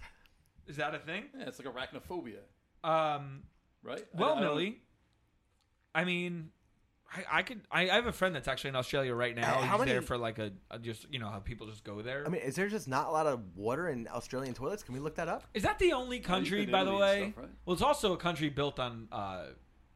Is 0.67 0.77
that 0.77 0.95
a 0.95 0.99
thing? 0.99 1.25
Yeah, 1.39 1.47
it's 1.49 1.59
like 1.63 1.73
arachnophobia, 1.73 2.39
Um. 2.83 3.43
right? 3.83 4.01
I- 4.01 4.21
Well, 4.21 4.31
I 4.37 4.41
don't- 4.41 4.43
Millie. 4.45 4.81
I 5.97 6.05
mean, 6.05 6.51
I, 7.11 7.39
I 7.39 7.43
could. 7.43 7.61
I, 7.71 7.83
I 7.89 7.95
have 7.95 8.07
a 8.07 8.13
friend 8.13 8.35
that's 8.35 8.49
actually 8.49 8.69
in 8.71 8.77
Australia 8.77 9.15
right 9.15 9.35
now. 9.35 9.55
Uh, 9.55 9.61
He's 9.63 9.67
how 9.71 9.77
there 9.79 9.87
many- 9.87 10.07
for 10.07 10.19
like 10.19 10.39
a, 10.39 10.53
a 10.71 10.79
just 10.79 11.07
you 11.13 11.19
know 11.19 11.29
how 11.29 11.39
people 11.39 11.67
just 11.67 11.85
go 11.85 12.03
there. 12.03 12.25
I 12.27 12.29
mean, 12.29 12.43
is 12.43 12.55
there 12.57 12.69
just 12.69 12.87
not 12.89 13.07
a 13.07 13.11
lot 13.11 13.27
of 13.27 13.41
water 13.57 13.89
in 13.89 14.07
Australian 14.13 14.55
toilets? 14.55 14.83
Can 14.83 14.93
we 14.95 15.01
look 15.01 15.15
that 15.17 15.29
up? 15.29 15.45
Is 15.55 15.63
that 15.63 15.79
the 15.79 15.93
only 15.95 16.21
country, 16.21 16.63
been 16.67 16.73
by 16.73 16.85
the 16.85 16.91
Italy 16.91 17.03
and 17.11 17.21
way? 17.25 17.31
stuff, 17.33 17.43
right? 17.45 17.51
Well, 17.65 17.75
it's 17.75 17.83
also 17.83 18.13
a 18.13 18.17
country 18.19 18.49
built 18.51 18.79
on 18.79 19.09
uh, 19.13 19.45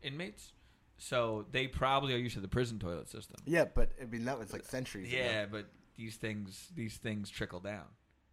inmates, 0.02 0.52
so 0.98 1.46
they 1.50 1.66
probably 1.66 2.14
are 2.14 2.18
used 2.18 2.34
to 2.36 2.40
the 2.40 2.48
prison 2.48 2.78
toilet 2.78 3.08
system. 3.08 3.36
Yeah, 3.44 3.64
but 3.74 3.90
I 4.00 4.06
mean 4.06 4.24
that 4.24 4.38
was 4.38 4.52
like 4.52 4.64
centuries. 4.64 5.12
ago. 5.12 5.22
Yeah, 5.22 5.46
but 5.46 5.66
these 5.96 6.16
things 6.16 6.68
these 6.74 6.96
things 6.96 7.28
trickle 7.28 7.60
down. 7.60 7.84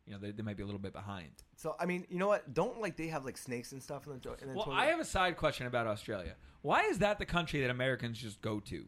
You 0.08 0.14
know, 0.14 0.20
they, 0.20 0.32
they 0.32 0.42
might 0.42 0.56
be 0.56 0.64
a 0.64 0.66
little 0.66 0.80
bit 0.80 0.94
behind. 0.94 1.32
So 1.58 1.76
I 1.80 1.86
mean, 1.86 2.06
you 2.10 2.18
know 2.18 2.28
what? 2.28 2.54
Don't 2.54 2.80
like 2.80 2.96
they 2.96 3.08
have 3.08 3.26
like 3.26 3.38
snakes 3.38 3.74
and 3.74 3.84
stuff 3.84 4.08
in 4.08 4.14
the, 4.14 4.34
in 4.42 4.48
the 4.50 4.56
Well, 4.56 4.66
toilet? 4.66 4.78
I 4.78 4.86
have 4.86 5.00
a 5.00 5.06
side 5.06 5.36
question 5.36 5.68
about 5.68 5.86
Australia. 5.86 6.36
Why 6.62 6.84
is 6.84 7.00
that 7.00 7.20
the 7.20 7.26
country 7.26 7.62
that 7.62 7.70
Americans 7.70 8.18
just 8.18 8.42
go 8.42 8.60
to? 8.62 8.86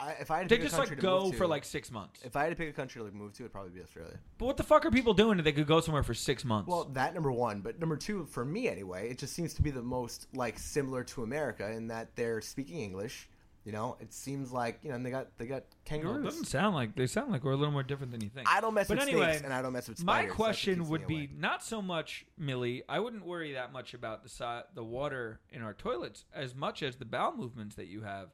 I, 0.00 0.12
if 0.12 0.30
I 0.30 0.38
had 0.38 0.48
to 0.48 0.54
They 0.54 0.56
pick 0.56 0.66
a 0.66 0.68
just 0.68 0.76
country 0.76 0.96
like 0.96 1.00
to 1.00 1.06
go 1.06 1.24
move 1.26 1.36
for 1.36 1.46
like 1.46 1.64
six 1.64 1.90
months. 1.90 2.20
If 2.24 2.34
I 2.36 2.42
had 2.42 2.50
to 2.50 2.56
pick 2.56 2.68
a 2.68 2.72
country 2.72 3.00
to 3.00 3.04
like 3.04 3.14
move 3.14 3.32
to, 3.34 3.44
it'd 3.44 3.52
probably 3.52 3.70
be 3.70 3.80
Australia. 3.80 4.18
But 4.38 4.46
what 4.46 4.56
the 4.56 4.62
fuck 4.62 4.84
are 4.84 4.90
people 4.90 5.14
doing 5.14 5.36
that 5.36 5.44
they 5.44 5.52
could 5.52 5.66
go 5.66 5.80
somewhere 5.80 6.02
for 6.02 6.14
six 6.14 6.44
months? 6.44 6.68
Well, 6.68 6.84
that 6.94 7.14
number 7.14 7.30
one, 7.30 7.60
but 7.60 7.78
number 7.78 7.96
two 7.96 8.26
for 8.26 8.44
me 8.44 8.68
anyway, 8.68 9.10
it 9.10 9.18
just 9.18 9.34
seems 9.34 9.54
to 9.54 9.62
be 9.62 9.70
the 9.70 9.82
most 9.82 10.26
like 10.34 10.58
similar 10.58 11.04
to 11.04 11.22
America 11.22 11.70
in 11.70 11.88
that 11.88 12.14
they're 12.16 12.40
speaking 12.40 12.78
English. 12.80 13.28
You 13.64 13.72
know, 13.72 13.96
it 13.98 14.12
seems 14.12 14.52
like 14.52 14.80
you 14.82 14.90
know 14.90 14.96
and 14.96 15.06
they 15.06 15.10
got 15.10 15.38
they 15.38 15.46
got 15.46 15.62
Well, 15.62 15.62
it 15.62 15.84
kangaroos. 15.86 16.24
doesn't 16.24 16.44
sound 16.46 16.74
like 16.74 16.94
they 16.96 17.06
sound 17.06 17.32
like 17.32 17.44
we're 17.44 17.52
a 17.52 17.56
little 17.56 17.72
more 17.72 17.82
different 17.82 18.12
than 18.12 18.20
you 18.20 18.28
think. 18.28 18.46
I 18.46 18.60
don't 18.60 18.74
mess 18.74 18.88
but 18.88 18.98
with 18.98 19.08
anyway, 19.08 19.24
snakes 19.32 19.42
and 19.42 19.54
I 19.54 19.62
don't 19.62 19.72
mess 19.72 19.88
with 19.88 20.04
My 20.04 20.16
spiders. 20.20 20.30
What 20.30 20.36
question 20.36 20.78
keeps 20.80 20.88
would 20.90 21.06
be 21.06 21.14
away. 21.14 21.30
not 21.34 21.64
so 21.64 21.80
much, 21.80 22.26
Millie. 22.36 22.82
I 22.90 22.98
wouldn't 23.00 23.24
worry 23.24 23.52
that 23.54 23.72
much 23.72 23.94
about 23.94 24.22
the 24.22 24.28
si- 24.28 24.66
the 24.74 24.84
water 24.84 25.40
in 25.50 25.62
our 25.62 25.72
toilets 25.72 26.26
as 26.34 26.54
much 26.54 26.82
as 26.82 26.96
the 26.96 27.06
bowel 27.06 27.34
movements 27.36 27.76
that 27.76 27.86
you 27.86 28.02
have. 28.02 28.28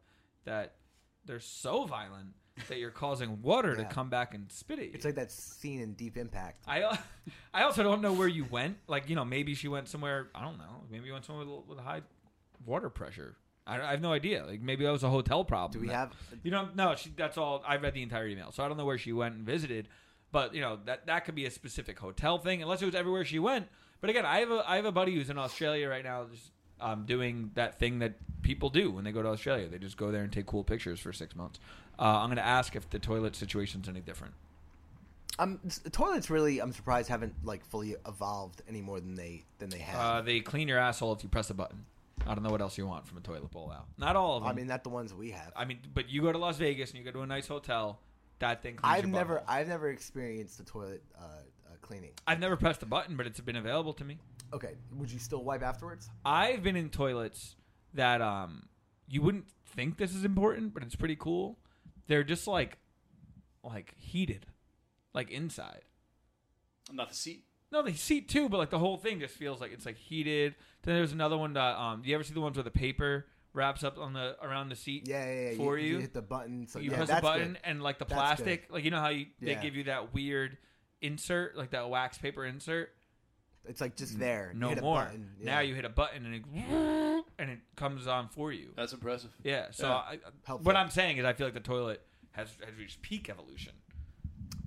That 0.47 0.75
they're 1.27 1.39
so 1.39 1.85
violent 1.85 2.31
that 2.69 2.79
you're 2.79 2.91
causing 2.91 3.41
water 3.41 3.77
to 3.77 3.85
come 3.85 4.11
back 4.11 4.35
and 4.35 4.51
spit 4.51 4.81
at 4.81 4.87
you. 4.87 4.91
It's 4.95 5.05
like 5.05 5.15
that 5.15 5.31
scene 5.31 5.81
in 5.81 5.93
Deep 5.95 6.17
Impact. 6.17 6.65
I 6.67 6.99
I 7.55 7.63
also 7.63 7.85
don't 7.85 8.03
know 8.03 8.13
where 8.13 8.27
you 8.27 8.45
went. 8.51 8.79
Like 8.89 9.09
you 9.09 9.15
know, 9.15 9.25
maybe 9.25 9.55
she 9.55 9.69
went 9.69 9.87
somewhere. 9.89 10.29
I 10.35 10.43
don't 10.43 10.59
know. 10.59 10.83
Maybe 10.91 11.07
you 11.07 11.13
went 11.13 11.25
somewhere 11.25 11.47
with, 11.47 11.67
with 11.67 11.79
high 11.79 12.03
water 12.67 12.91
pressure. 12.91 13.37
I, 13.71 13.89
I 13.89 13.91
have 13.93 14.01
no 14.01 14.13
idea. 14.13 14.45
Like 14.45 14.61
maybe 14.61 14.85
that 14.85 14.91
was 14.91 15.05
a 15.05 15.11
hotel 15.11 15.45
problem. 15.45 15.73
Do 15.73 15.81
we 15.81 15.89
that- 15.89 15.95
have? 15.95 16.13
You 16.43 16.51
know, 16.51 16.69
no. 16.75 16.95
She, 16.95 17.11
that's 17.17 17.39
all. 17.39 17.63
I 17.67 17.77
read 17.77 17.95
the 17.95 18.03
entire 18.03 18.27
email, 18.27 18.53
so 18.53 18.65
I 18.65 18.69
don't 18.69 18.77
know 18.77 18.85
where 18.85 18.99
she 18.99 19.13
went 19.13 19.35
and 19.35 19.45
visited. 19.45 19.89
But 20.33 20.55
you 20.55 20.61
know 20.61 20.79
that 20.85 21.07
that 21.07 21.25
could 21.25 21.35
be 21.35 21.47
a 21.47 21.51
specific 21.51 21.99
hotel 21.99 22.39
thing, 22.39 22.63
unless 22.63 22.83
it 22.83 22.87
was 22.87 22.95
everywhere 22.95 23.25
she 23.25 23.39
went. 23.39 23.69
But 24.01 24.11
again, 24.11 24.25
I 24.25 24.41
have 24.41 24.51
a 24.51 24.65
I 24.67 24.77
have 24.77 24.85
a 24.85 24.93
buddy 24.93 25.15
who's 25.15 25.31
in 25.31 25.39
Australia 25.39 25.89
right 25.89 26.05
now, 26.05 26.27
just 26.33 26.53
um, 26.81 27.05
doing 27.05 27.51
that 27.55 27.79
thing 27.79 27.99
that 28.01 28.15
people 28.43 28.71
do 28.71 28.91
when 28.91 29.05
they 29.05 29.13
go 29.13 29.23
to 29.23 29.29
Australia. 29.29 29.69
They 29.69 29.79
just 29.79 29.97
go 29.97 30.11
there 30.11 30.23
and 30.23 30.33
take 30.33 30.47
cool 30.47 30.65
pictures 30.65 31.01
for 31.01 31.13
six 31.13 31.37
months. 31.37 31.59
Uh, 31.99 32.05
I'm 32.05 32.29
going 32.29 32.37
to 32.37 32.47
ask 32.47 32.75
if 32.77 32.89
the 32.89 32.99
toilet 32.99 33.37
situation's 33.37 33.89
any 33.89 34.01
different. 34.01 34.35
Um, 35.39 35.61
toilets 35.93 36.29
really, 36.29 36.61
I'm 36.61 36.73
surprised 36.73 37.09
haven't 37.09 37.35
like 37.45 37.65
fully 37.65 37.97
evolved 38.07 38.63
any 38.69 38.81
more 38.81 39.01
than 39.01 39.15
they 39.15 39.45
than 39.59 39.71
they 39.71 39.79
have. 39.79 40.01
Uh, 40.01 40.21
they 40.23 40.41
clean 40.41 40.69
your 40.69 40.79
asshole 40.79 41.13
if 41.13 41.23
you 41.23 41.29
press 41.29 41.51
a 41.51 41.55
button. 41.55 41.85
I 42.27 42.35
don't 42.35 42.43
know 42.43 42.51
what 42.51 42.61
else 42.61 42.79
you 42.79 42.87
want 42.87 43.07
from 43.09 43.19
a 43.19 43.21
toilet 43.21 43.51
bowl 43.51 43.73
out. 43.75 43.87
Not 43.99 44.15
all 44.17 44.37
of 44.37 44.43
them. 44.43 44.51
I 44.51 44.55
mean, 44.55 44.67
not 44.67 44.85
the 44.85 44.91
ones 44.91 45.13
we 45.13 45.31
have. 45.31 45.53
I 45.57 45.65
mean, 45.65 45.79
but 45.93 46.09
you 46.11 46.23
go 46.23 46.33
to 46.33 46.39
Las 46.39 46.57
Vegas 46.59 46.91
and 46.91 46.99
you 46.99 47.05
go 47.05 47.11
to 47.13 47.23
a 47.23 47.27
nice 47.27 47.47
hotel. 47.49 48.01
That 48.39 48.63
thing. 48.63 48.77
Cleans 48.77 48.97
I've 48.99 49.05
your 49.05 49.13
never, 49.13 49.37
butthole. 49.37 49.45
I've 49.49 49.69
never 49.69 49.91
experienced 49.91 50.59
the 50.59 50.65
toilet 50.65 51.03
uh, 51.19 51.25
uh, 51.25 51.77
cleaning. 51.83 52.13
I've 52.27 52.41
never 52.41 52.57
pressed 52.57 52.83
a 52.83 52.87
button, 52.87 53.17
but 53.17 53.27
it's 53.27 53.41
been 53.41 53.57
available 53.57 53.93
to 53.95 54.05
me. 54.05 54.19
Okay, 54.53 54.75
would 54.97 55.11
you 55.11 55.19
still 55.19 55.45
wipe 55.45 55.63
afterwards? 55.63 56.09
I've 56.25 56.63
been 56.63 56.77
in 56.77 56.89
toilets 56.89 57.57
that 57.95 58.21
um 58.23 58.69
you 59.09 59.23
wouldn't 59.23 59.47
think 59.67 59.99
this 59.99 60.15
is 60.15 60.25
important, 60.25 60.73
but 60.73 60.83
it's 60.83 60.97
pretty 60.97 61.17
cool. 61.17 61.59
They're 62.07 62.25
just 62.25 62.47
like 62.47 62.79
like 63.63 63.95
heated, 63.99 64.47
like 65.13 65.31
inside. 65.31 65.83
Not 66.93 67.11
the 67.11 67.15
seat. 67.15 67.45
No, 67.73 67.83
the 67.83 67.93
seat 67.95 68.29
too, 68.29 68.49
but 68.49 68.59
like 68.59 68.71
the 68.71 68.79
whole 68.79 68.97
thing 68.97 69.21
just 69.21 69.35
feels 69.35 69.61
like 69.61 69.73
it's 69.73 69.87
like 69.87 69.97
heated. 69.97 70.55
Then 70.83 70.97
there's 70.97 71.13
another 71.13 71.37
one 71.39 71.53
that 71.55 71.77
um. 71.79 72.03
Do 72.03 72.09
you 72.09 72.15
ever 72.15 72.25
see 72.25 72.35
the 72.35 72.41
ones 72.41 72.57
where 72.57 72.65
the 72.65 72.71
paper 72.71 73.27
wraps 73.53 73.85
up 73.85 73.99
on 73.99 74.13
the 74.13 74.37
around 74.43 74.71
the 74.71 74.77
seat? 74.77 75.07
Yeah, 75.07 75.25
yeah, 75.25 75.51
yeah. 75.51 75.57
For 75.57 75.79
you, 75.79 75.99
hit 75.99 76.13
the 76.13 76.23
button. 76.23 76.67
So 76.67 76.79
you 76.81 76.91
yeah, 76.91 76.97
press 76.97 77.09
that's 77.09 77.19
a 77.21 77.23
button 77.23 77.53
good. 77.53 77.61
and 77.65 77.83
like 77.83 77.99
the 77.99 78.05
That's 78.07 78.19
plastic, 78.19 78.67
good. 78.69 78.75
like 78.75 78.85
you 78.85 78.91
know 78.91 79.01
how 79.01 79.11
you, 79.11 79.27
they 79.41 79.55
give 79.57 79.77
you 79.77 79.85
that 79.85 80.13
weird 80.15 80.59
insert, 81.01 81.57
like 81.57 81.71
that 81.71 81.89
wax 81.89 82.19
paper 82.19 82.45
insert. 82.45 82.91
It's 83.69 83.81
like 83.81 83.95
just 83.95 84.19
there. 84.19 84.53
No 84.57 84.71
you 84.71 84.75
hit 84.75 84.83
more. 84.83 85.03
A 85.03 85.05
button. 85.05 85.31
Now 85.41 85.61
you 85.61 85.75
hit 85.75 85.85
a 85.85 85.91
button 85.91 86.25
and 86.27 86.35
it 86.35 87.25
and 87.39 87.51
it 87.51 87.59
comes 87.77 88.07
on 88.07 88.29
for 88.31 88.53
you. 88.53 88.71
That's 88.75 88.95
impressive. 88.95 89.31
Yeah. 89.45 89.67
So 89.71 89.87
Yeah. 89.87 90.17
I, 90.49 90.53
what 90.55 90.77
I'm 90.77 90.91
saying 90.91 91.19
is, 91.19 91.25
I 91.27 91.35
feel 91.35 91.47
like 91.47 91.55
the 91.55 91.61
toilet 91.61 92.01
has 92.33 92.49
has 92.65 92.75
reached 92.79 93.03
peak 93.03 93.29
evolution. 93.29 93.75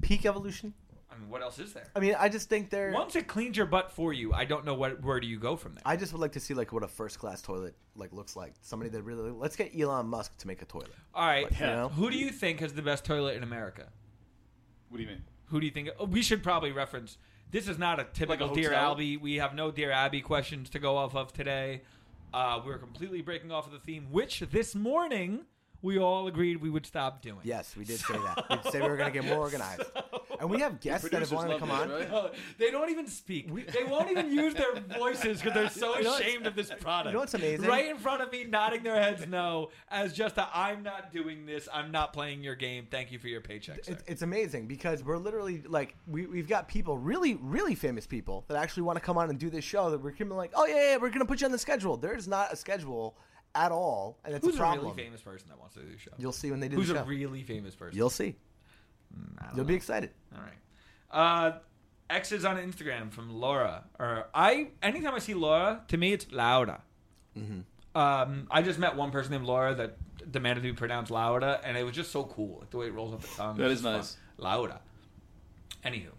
peak 0.01 0.25
evolution. 0.25 0.73
I 1.15 1.19
mean, 1.19 1.29
what 1.29 1.41
else 1.41 1.59
is 1.59 1.73
there? 1.73 1.85
I 1.95 1.99
mean, 1.99 2.15
I 2.17 2.29
just 2.29 2.49
think 2.49 2.69
they're. 2.69 2.91
Once 2.91 3.15
it 3.15 3.27
cleans 3.27 3.55
your 3.57 3.65
butt 3.65 3.91
for 3.91 4.13
you, 4.13 4.33
I 4.33 4.45
don't 4.45 4.65
know 4.65 4.73
what 4.73 5.01
where 5.03 5.19
do 5.19 5.27
you 5.27 5.37
go 5.39 5.55
from 5.55 5.75
there. 5.75 5.83
I 5.85 5.95
just 5.95 6.11
would 6.13 6.21
like 6.21 6.31
to 6.33 6.39
see 6.39 6.53
like 6.53 6.71
what 6.71 6.83
a 6.83 6.87
first 6.87 7.19
class 7.19 7.41
toilet 7.41 7.75
like 7.95 8.11
looks 8.13 8.35
like. 8.35 8.53
Somebody 8.61 8.89
that 8.91 9.03
really 9.03 9.31
let's 9.31 9.55
get 9.55 9.77
Elon 9.79 10.07
Musk 10.07 10.37
to 10.39 10.47
make 10.47 10.61
a 10.61 10.65
toilet. 10.65 10.91
All 11.13 11.25
right, 11.25 11.43
Like, 11.43 11.59
you 11.59 11.65
know? 11.65 11.89
who 11.89 12.09
do 12.09 12.17
you 12.17 12.29
think 12.29 12.59
has 12.61 12.73
the 12.73 12.81
best 12.81 13.05
toilet 13.05 13.35
in 13.37 13.43
America? 13.43 13.87
What 14.89 14.97
do 14.97 15.03
you 15.03 15.09
mean? 15.09 15.23
Who 15.47 15.59
do 15.59 15.65
you 15.65 15.71
think? 15.71 15.89
oh, 15.99 16.05
We 16.05 16.21
should 16.21 16.41
probably 16.43 16.71
reference. 16.71 17.17
This 17.51 17.67
is 17.67 17.77
not 17.77 17.99
a 17.99 18.05
typical 18.05 18.47
Like 18.47 18.57
a 18.57 18.61
Dear 18.61 18.69
hotel? 18.73 18.95
Albie. 18.95 19.21
We 19.21 19.35
have 19.35 19.53
no 19.53 19.69
Dear 19.69 19.91
Abby 19.91 20.21
questions 20.21 20.69
to 20.71 20.79
go 20.79 20.97
off 20.97 21.15
of 21.15 21.33
today. 21.33 21.81
Uh, 22.33 22.59
we're 22.65 22.79
completely 22.79 23.21
breaking 23.21 23.51
off 23.51 23.67
of 23.67 23.73
the 23.73 23.79
theme, 23.79 24.07
which 24.09 24.39
this 24.39 24.73
morning 24.73 25.41
we 25.83 25.99
all 25.99 26.27
agreed 26.27 26.57
we 26.61 26.69
would 26.71 26.85
stop 26.85 27.21
doing. 27.21 27.41
Yes, 27.43 27.75
we 27.77 27.83
did 27.83 27.99
say 27.99 28.13
that. 28.13 28.45
We 28.65 28.71
said 28.71 28.81
we 28.81 28.87
were 28.89 28.97
going 28.97 29.13
to 29.13 29.19
get 29.21 29.29
more 29.29 29.37
organized, 29.39 29.83
and 30.39 30.49
we 30.49 30.59
have 30.61 30.79
guests 30.79 31.07
that 31.09 31.19
have 31.19 31.29
producers 31.29 31.35
wanted 31.35 31.59
to 31.59 31.65
love 31.65 31.81
come 31.89 31.99
this, 31.99 32.09
on. 32.09 32.23
right? 32.23 32.33
They 32.57 32.71
don't 32.71 32.89
even 32.89 33.05
speak. 33.05 33.53
they 33.71 33.83
won't 33.83 34.09
even 34.09 34.31
use 34.31 34.53
their 34.53 34.73
voices 34.97 35.41
because 35.41 35.53
they're 35.53 35.69
so 35.69 35.95
You 35.97 36.03
know 36.05 36.09
what's- 36.11 36.21
ashamed 36.21 36.47
of 36.47 36.55
this 36.55 36.71
product. 36.79 37.07
you 37.07 37.13
know 37.13 37.19
what's 37.19 37.33
amazing? 37.33 37.67
Right 37.67 37.89
in 37.89 37.97
front 37.97 38.21
of 38.21 38.31
me, 38.31 38.45
nodding 38.45 38.81
their 38.83 38.95
heads 39.01 39.27
no, 39.27 39.69
as 39.91 40.13
just 40.13 40.37
a 40.37 40.47
I'm 40.53 40.83
not 40.83 41.11
doing 41.11 41.45
this. 41.45 41.67
I'm 41.71 41.91
not 41.91 42.13
playing 42.13 42.43
your 42.43 42.55
game. 42.55 42.87
Thank 42.89 43.11
you 43.11 43.19
for 43.19 43.27
your 43.27 43.41
paycheck, 43.41 43.83
sir. 43.83 43.91
It's, 43.91 44.03
it's 44.07 44.21
amazing 44.21 44.67
because 44.67 45.03
we're 45.03 45.17
literally 45.17 45.63
like 45.67 45.95
we 46.07 46.25
we've 46.25 46.47
got 46.47 46.67
people 46.69 46.97
really 46.97 47.35
really 47.35 47.75
famous 47.75 48.07
people 48.07 48.45
that 48.47 48.55
actually 48.57 48.83
want 48.83 48.97
to 48.97 49.03
come 49.03 49.17
on 49.17 49.29
and 49.29 49.37
do 49.37 49.49
this 49.49 49.65
show 49.65 49.89
that 49.89 50.01
we're 50.01 50.11
gonna 50.11 50.29
be 50.29 50.35
like 50.37 50.51
oh 50.55 50.65
yeah, 50.65 50.91
yeah 50.91 50.97
we're 50.97 51.09
gonna 51.09 51.25
put 51.25 51.41
you 51.41 51.45
on 51.45 51.51
the 51.51 51.57
schedule. 51.57 51.97
There's 51.97 52.27
not 52.27 52.53
a 52.53 52.55
schedule 52.55 53.17
at 53.55 53.71
all, 53.71 54.19
and 54.25 54.33
it's 54.35 54.45
Who's 54.45 54.55
a 54.55 54.57
a 54.57 54.61
problem. 54.61 54.85
really 54.85 55.03
famous 55.03 55.21
person 55.21 55.49
that 55.49 55.59
wants 55.59 55.75
to 55.75 55.81
do 55.81 55.91
the 55.91 55.97
show? 55.99 56.11
You'll 56.17 56.31
see 56.31 56.51
when 56.51 56.59
they 56.59 56.67
do 56.69 56.75
Who's 56.77 56.87
the 56.89 57.01
a 57.01 57.03
really 57.05 57.43
famous 57.43 57.75
person? 57.75 57.97
You'll 57.97 58.09
see. 58.09 58.35
I 59.39 59.45
don't 59.45 59.55
You'll 59.55 59.65
know. 59.65 59.67
be 59.67 59.75
excited. 59.75 60.09
All 60.35 60.41
right. 60.41 60.53
Uh, 61.11 61.57
X's 62.09 62.45
on 62.45 62.57
Instagram 62.57 63.11
from 63.11 63.29
Laura. 63.31 63.83
Or 63.99 64.27
I 64.33 64.69
anytime 64.81 65.13
I 65.13 65.19
see 65.19 65.33
Laura, 65.35 65.81
to 65.87 65.97
me 65.97 66.13
it's 66.13 66.27
Laura. 66.31 66.81
Mm-hmm. 67.37 67.59
Um, 67.99 68.47
I 68.49 68.61
just 68.63 68.79
met 68.79 68.95
one 68.95 69.11
person 69.11 69.31
named 69.33 69.45
Laura 69.45 69.75
that 69.75 69.97
demanded 70.31 70.63
to 70.63 70.69
be 70.69 70.73
pronounced 70.75 71.11
Laura, 71.11 71.61
and 71.63 71.77
it 71.77 71.83
was 71.83 71.93
just 71.95 72.11
so 72.11 72.23
cool, 72.23 72.59
like 72.61 72.71
the 72.71 72.77
way 72.77 72.87
it 72.87 72.93
rolls 72.93 73.13
off 73.13 73.21
the 73.21 73.35
tongue. 73.37 73.57
That 73.57 73.65
is 73.67 73.73
It's 73.73 73.81
just 73.83 73.83
nice. 73.83 74.17
fun. 74.39 74.57
Laura. 74.57 74.81
Anywho, 75.85 76.09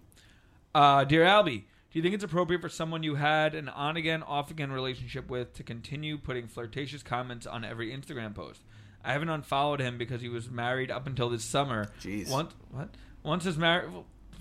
uh, 0.74 1.04
dear 1.04 1.24
Albie, 1.24 1.64
do 1.94 2.00
you 2.00 2.02
think 2.02 2.16
it's 2.16 2.24
appropriate 2.24 2.60
for 2.60 2.68
someone 2.68 3.04
you 3.04 3.14
had 3.14 3.54
an 3.54 3.68
on 3.68 3.96
again, 3.96 4.24
off 4.24 4.50
again 4.50 4.72
relationship 4.72 5.30
with 5.30 5.54
to 5.54 5.62
continue 5.62 6.18
putting 6.18 6.48
flirtatious 6.48 7.04
comments 7.04 7.46
on 7.46 7.64
every 7.64 7.96
Instagram 7.96 8.34
post? 8.34 8.62
I 9.04 9.12
haven't 9.12 9.28
unfollowed 9.28 9.78
him 9.78 9.96
because 9.96 10.20
he 10.20 10.28
was 10.28 10.50
married 10.50 10.90
up 10.90 11.06
until 11.06 11.28
this 11.28 11.44
summer. 11.44 11.92
Jeez. 12.02 12.28
Once 12.28 12.52
what? 12.72 12.88
Once 13.22 13.44
his 13.44 13.56
married, 13.56 13.92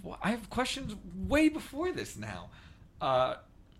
well, 0.01 0.17
I 0.19 0.31
have 0.31 0.49
questions 0.49 0.95
way 1.15 1.47
before 1.47 1.91
this 1.91 2.17
now, 2.17 2.49
uh, 2.99 3.35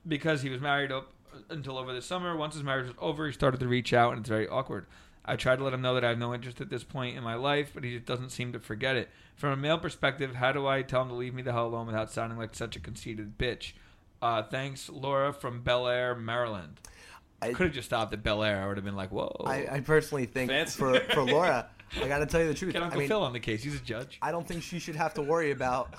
because 0.07 0.43
he 0.43 0.51
was 0.51 0.62
married 0.62 0.91
up 0.91 1.12
until 1.49 1.79
over 1.79 1.93
the 1.93 2.01
summer. 2.03 2.38
Once 2.38 2.53
his 2.53 2.62
marriage 2.62 2.86
was 2.86 2.95
over, 2.99 3.25
he 3.25 3.33
started 3.33 3.59
to 3.59 3.67
reach 3.67 3.91
out, 3.91 4.12
and 4.12 4.19
it's 4.19 4.29
very 4.29 4.47
awkward. 4.47 4.86
I 5.25 5.36
tried 5.38 5.57
to 5.57 5.63
let 5.63 5.73
him 5.73 5.81
know 5.81 5.93
that 5.95 6.03
I 6.03 6.09
have 6.09 6.17
no 6.17 6.33
interest 6.33 6.59
at 6.59 6.69
this 6.69 6.83
point 6.83 7.15
in 7.17 7.23
my 7.23 7.36
life, 7.36 7.71
but 7.73 7.83
he 7.83 7.93
just 7.95 8.05
doesn't 8.05 8.29
seem 8.31 8.51
to 8.53 8.59
forget 8.59 8.95
it. 8.97 9.09
From 9.36 9.51
a 9.51 9.55
male 9.55 9.77
perspective, 9.77 10.36
how 10.36 10.51
do 10.51 10.67
I 10.67 10.81
tell 10.81 11.01
him 11.03 11.07
to 11.09 11.13
leave 11.15 11.33
me 11.33 11.41
the 11.41 11.53
hell 11.53 11.67
alone 11.67 11.88
without 11.88 12.12
sounding 12.12 12.38
like 12.38 12.53
such 12.55 12.75
a 12.75 12.79
conceited 12.79 13.38
bitch? 13.38 13.73
Uh, 14.21 14.43
thanks, 14.43 14.89
Laura 14.89 15.31
from 15.33 15.62
Bel 15.62 15.88
Air, 15.88 16.13
Maryland. 16.15 16.79
I 17.41 17.47
I- 17.47 17.53
could 17.53 17.67
have 17.67 17.73
just 17.75 17.88
stopped 17.88 18.13
at 18.13 18.23
Bel 18.23 18.43
Air. 18.43 18.62
I 18.63 18.67
would 18.67 18.77
have 18.77 18.86
been 18.86 18.95
like, 18.95 19.12
"Whoa." 19.12 19.43
I, 19.45 19.67
I 19.69 19.79
personally 19.81 20.25
think 20.25 20.49
Fancy. 20.51 20.77
for 20.79 20.99
for 21.13 21.23
Laura, 21.23 21.67
I 22.01 22.07
got 22.07 22.19
to 22.19 22.25
tell 22.25 22.41
you 22.41 22.47
the 22.47 22.53
truth. 22.53 22.73
Get 22.73 22.81
I 22.81 22.86
Uncle 22.86 22.99
mean, 22.99 23.09
Phil 23.09 23.21
on 23.21 23.33
the 23.33 23.39
case. 23.39 23.63
He's 23.63 23.75
a 23.75 23.79
judge. 23.83 24.17
I 24.21 24.31
don't 24.31 24.47
think 24.47 24.63
she 24.63 24.79
should 24.79 24.95
have 24.95 25.13
to 25.15 25.21
worry 25.21 25.51
about. 25.51 25.93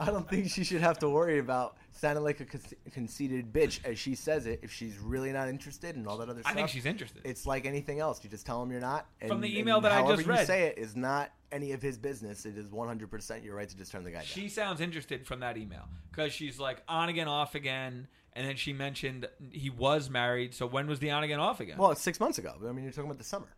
I 0.00 0.06
don't 0.06 0.28
think 0.28 0.50
she 0.50 0.62
should 0.64 0.80
have 0.82 0.98
to 1.00 1.08
worry 1.08 1.38
about 1.38 1.76
sounding 2.04 2.22
like 2.22 2.38
a 2.40 2.44
con- 2.44 2.60
conceited 2.92 3.50
bitch 3.50 3.80
as 3.84 3.98
she 3.98 4.14
says 4.14 4.44
it. 4.46 4.60
If 4.62 4.70
she's 4.70 4.98
really 4.98 5.32
not 5.32 5.48
interested 5.48 5.96
and 5.96 6.06
all 6.06 6.18
that 6.18 6.28
other 6.28 6.40
stuff. 6.40 6.50
I 6.50 6.50
stuff, 6.50 6.56
think 6.56 6.68
she's 6.68 6.84
interested. 6.84 7.22
It's 7.24 7.46
like 7.46 7.64
anything 7.64 7.98
else. 7.98 8.22
You 8.22 8.28
just 8.28 8.44
tell 8.44 8.62
him 8.62 8.70
you're 8.70 8.80
not. 8.80 9.06
And, 9.22 9.30
From 9.30 9.40
the 9.40 9.48
and 9.48 9.56
email 9.56 9.80
that 9.80 9.90
I 9.92 9.96
however 9.96 10.16
just 10.16 10.26
you 10.26 10.32
read. 10.34 10.46
say 10.46 10.64
it 10.64 10.76
is 10.78 10.94
not 10.94 11.30
any 11.50 11.72
of 11.72 11.80
his 11.80 11.96
business. 11.96 12.44
It 12.44 12.58
is 12.58 12.70
100 12.70 13.10
percent 13.10 13.42
your 13.42 13.56
right 13.56 13.68
to 13.68 13.76
just 13.76 13.90
turn 13.90 14.04
the 14.04 14.10
guy 14.10 14.18
down. 14.18 14.26
She 14.26 14.48
sounds 14.50 14.82
interested 14.82 15.26
from 15.26 15.40
that 15.40 15.56
email 15.56 15.88
because 16.10 16.32
she's 16.32 16.58
like 16.58 16.82
on 16.88 17.08
again, 17.08 17.26
off 17.26 17.54
again, 17.54 18.06
and 18.34 18.46
then 18.46 18.56
she 18.56 18.74
mentioned 18.74 19.26
he 19.50 19.70
was 19.70 20.10
married. 20.10 20.52
So 20.52 20.66
when 20.66 20.86
was 20.86 20.98
the 20.98 21.10
on 21.10 21.24
again, 21.24 21.40
off 21.40 21.60
again? 21.60 21.78
well, 21.78 21.90
it's 21.90 22.02
six 22.02 22.20
months 22.20 22.36
ago. 22.36 22.52
I 22.68 22.72
mean, 22.72 22.84
you're 22.84 22.92
talking 22.92 23.06
about 23.06 23.18
the 23.18 23.24
summer. 23.24 23.48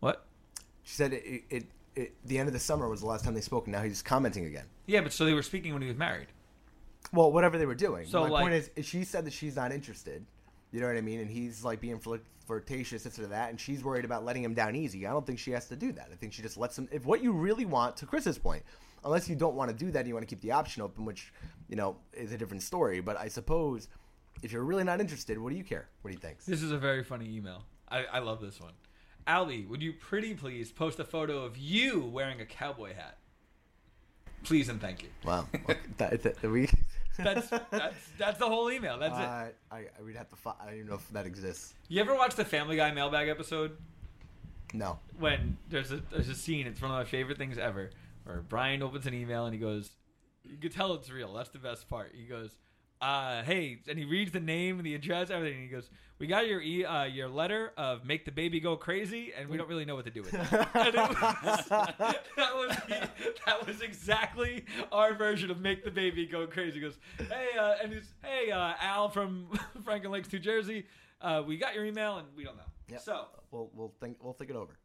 what? 0.00 0.26
She 0.82 0.94
said 0.96 1.12
it, 1.12 1.22
it, 1.24 1.42
it, 1.50 1.64
it. 1.94 2.14
The 2.26 2.38
end 2.38 2.48
of 2.48 2.52
the 2.52 2.58
summer 2.58 2.88
was 2.88 2.98
the 3.00 3.06
last 3.06 3.24
time 3.24 3.34
they 3.34 3.40
spoke. 3.40 3.66
And 3.66 3.72
now 3.76 3.82
he's 3.82 4.02
commenting 4.02 4.46
again. 4.46 4.64
Yeah, 4.86 5.02
but 5.02 5.12
so 5.12 5.24
they 5.24 5.34
were 5.34 5.42
speaking 5.42 5.72
when 5.72 5.82
he 5.82 5.86
was 5.86 5.96
married. 5.96 6.26
Well, 7.12 7.32
whatever 7.32 7.58
they 7.58 7.66
were 7.66 7.74
doing. 7.74 8.06
So, 8.06 8.22
My 8.22 8.28
like- 8.28 8.42
point 8.42 8.54
is, 8.54 8.86
she 8.86 9.04
said 9.04 9.24
that 9.26 9.32
she's 9.32 9.56
not 9.56 9.72
interested. 9.72 10.24
You 10.70 10.80
know 10.80 10.86
what 10.86 10.96
I 10.96 11.02
mean? 11.02 11.20
And 11.20 11.30
he's 11.30 11.64
like 11.64 11.80
being 11.80 11.98
flirt- 11.98 12.24
flirtatious, 12.46 13.02
this 13.04 13.18
or 13.18 13.26
that, 13.26 13.50
and 13.50 13.60
she's 13.60 13.84
worried 13.84 14.04
about 14.04 14.24
letting 14.24 14.42
him 14.42 14.54
down 14.54 14.74
easy. 14.74 15.06
I 15.06 15.10
don't 15.10 15.26
think 15.26 15.38
she 15.38 15.50
has 15.52 15.68
to 15.68 15.76
do 15.76 15.92
that. 15.92 16.08
I 16.12 16.16
think 16.16 16.32
she 16.32 16.42
just 16.42 16.56
lets 16.56 16.78
him. 16.78 16.88
If 16.90 17.04
what 17.04 17.22
you 17.22 17.32
really 17.32 17.66
want, 17.66 17.96
to 17.98 18.06
Chris's 18.06 18.38
point, 18.38 18.62
unless 19.04 19.28
you 19.28 19.36
don't 19.36 19.54
want 19.54 19.70
to 19.70 19.76
do 19.76 19.90
that, 19.90 20.00
and 20.00 20.08
you 20.08 20.14
want 20.14 20.26
to 20.26 20.34
keep 20.34 20.40
the 20.42 20.52
option 20.52 20.82
open, 20.82 21.04
which 21.04 21.32
you 21.68 21.76
know 21.76 21.96
is 22.12 22.32
a 22.32 22.38
different 22.38 22.62
story. 22.62 23.00
But 23.00 23.18
I 23.18 23.28
suppose 23.28 23.88
if 24.42 24.50
you're 24.52 24.64
really 24.64 24.84
not 24.84 25.00
interested, 25.00 25.38
what 25.38 25.50
do 25.50 25.56
you 25.56 25.64
care? 25.64 25.88
What 26.00 26.10
do 26.10 26.14
you 26.14 26.20
think? 26.20 26.42
This 26.44 26.62
is 26.62 26.72
a 26.72 26.78
very 26.78 27.04
funny 27.04 27.28
email. 27.36 27.64
I, 27.88 28.04
I 28.04 28.18
love 28.20 28.40
this 28.40 28.60
one. 28.60 28.72
Albie, 29.26 29.68
would 29.68 29.82
you 29.82 29.92
pretty 29.92 30.34
please 30.34 30.72
post 30.72 30.98
a 30.98 31.04
photo 31.04 31.44
of 31.44 31.56
you 31.56 32.00
wearing 32.06 32.40
a 32.40 32.46
cowboy 32.46 32.94
hat? 32.94 33.18
Please 34.42 34.68
and 34.68 34.80
thank 34.80 35.02
you. 35.02 35.08
Wow, 35.24 35.46
that, 35.98 36.22
that, 36.22 36.42
we. 36.42 36.68
That's 37.18 37.48
that's 37.70 37.96
that's 38.18 38.38
the 38.38 38.46
whole 38.46 38.70
email. 38.70 38.98
That's 38.98 39.18
it. 39.18 39.22
Uh, 39.22 39.26
I, 39.70 39.76
I 39.98 40.02
we'd 40.04 40.16
have 40.16 40.28
to. 40.30 40.36
Fi- 40.36 40.54
I 40.60 40.66
don't 40.66 40.74
even 40.74 40.86
know 40.86 40.94
if 40.94 41.08
that 41.10 41.26
exists. 41.26 41.74
You 41.88 42.00
ever 42.00 42.14
watch 42.14 42.34
the 42.34 42.44
Family 42.44 42.76
Guy 42.76 42.90
mailbag 42.92 43.28
episode? 43.28 43.76
No. 44.74 44.98
when 45.18 45.58
there's 45.68 45.92
a 45.92 45.96
there's 46.10 46.28
a 46.30 46.34
scene. 46.34 46.66
It's 46.66 46.80
one 46.80 46.90
of 46.90 46.96
my 46.96 47.04
favorite 47.04 47.36
things 47.36 47.58
ever. 47.58 47.90
Where 48.24 48.40
Brian 48.40 48.82
opens 48.82 49.06
an 49.06 49.12
email 49.14 49.44
and 49.44 49.52
he 49.52 49.60
goes, 49.60 49.90
"You 50.44 50.56
can 50.56 50.70
tell 50.70 50.94
it's 50.94 51.10
real. 51.10 51.32
That's 51.34 51.50
the 51.50 51.58
best 51.58 51.88
part." 51.90 52.12
He 52.14 52.24
goes, 52.24 52.52
uh, 53.02 53.42
"Hey," 53.42 53.80
and 53.88 53.98
he 53.98 54.04
reads 54.04 54.30
the 54.32 54.40
name 54.40 54.78
and 54.78 54.86
the 54.86 54.94
address, 54.94 55.28
everything. 55.30 55.58
And 55.58 55.62
he 55.64 55.68
goes, 55.68 55.90
"We 56.18 56.26
got 56.28 56.46
your 56.46 56.60
e- 56.62 56.84
uh, 56.84 57.04
your 57.04 57.28
letter 57.28 57.72
of 57.76 58.04
make 58.04 58.24
the 58.24 58.30
baby 58.32 58.60
go 58.60 58.76
crazy, 58.76 59.32
and 59.36 59.48
we 59.48 59.56
don't 59.56 59.68
really 59.68 59.84
know 59.84 59.94
what 59.96 60.04
to 60.06 60.10
do 60.10 60.22
with 60.22 60.32
it." 60.32 60.40
And 60.74 60.94
it 60.94 60.94
was, 60.94 61.66
that 61.68 62.54
was 62.54 62.76
the, 62.88 63.08
that 63.46 63.66
was 63.66 63.80
exactly 63.82 64.64
our 64.92 65.14
version 65.14 65.50
of 65.50 65.60
make 65.60 65.84
the 65.84 65.90
baby 65.90 66.26
go 66.26 66.46
crazy. 66.46 66.74
He 66.74 66.80
goes, 66.80 66.96
"Hey," 67.18 67.48
uh, 67.58 67.74
and 67.82 67.92
he's, 67.92 68.14
"Hey, 68.22 68.50
uh, 68.50 68.74
Al 68.80 69.08
from 69.08 69.48
Franklin 69.84 70.12
Lakes, 70.12 70.32
New 70.32 70.38
Jersey. 70.38 70.86
Uh, 71.20 71.42
we 71.46 71.56
got 71.58 71.74
your 71.74 71.84
email, 71.84 72.18
and 72.18 72.28
we 72.36 72.44
don't 72.44 72.56
know." 72.56 72.62
Yep. 72.88 73.00
So 73.02 73.26
we'll 73.50 73.70
we'll 73.74 73.92
think 74.00 74.18
we'll 74.22 74.32
think 74.34 74.50
it 74.50 74.56
over. 74.56 74.78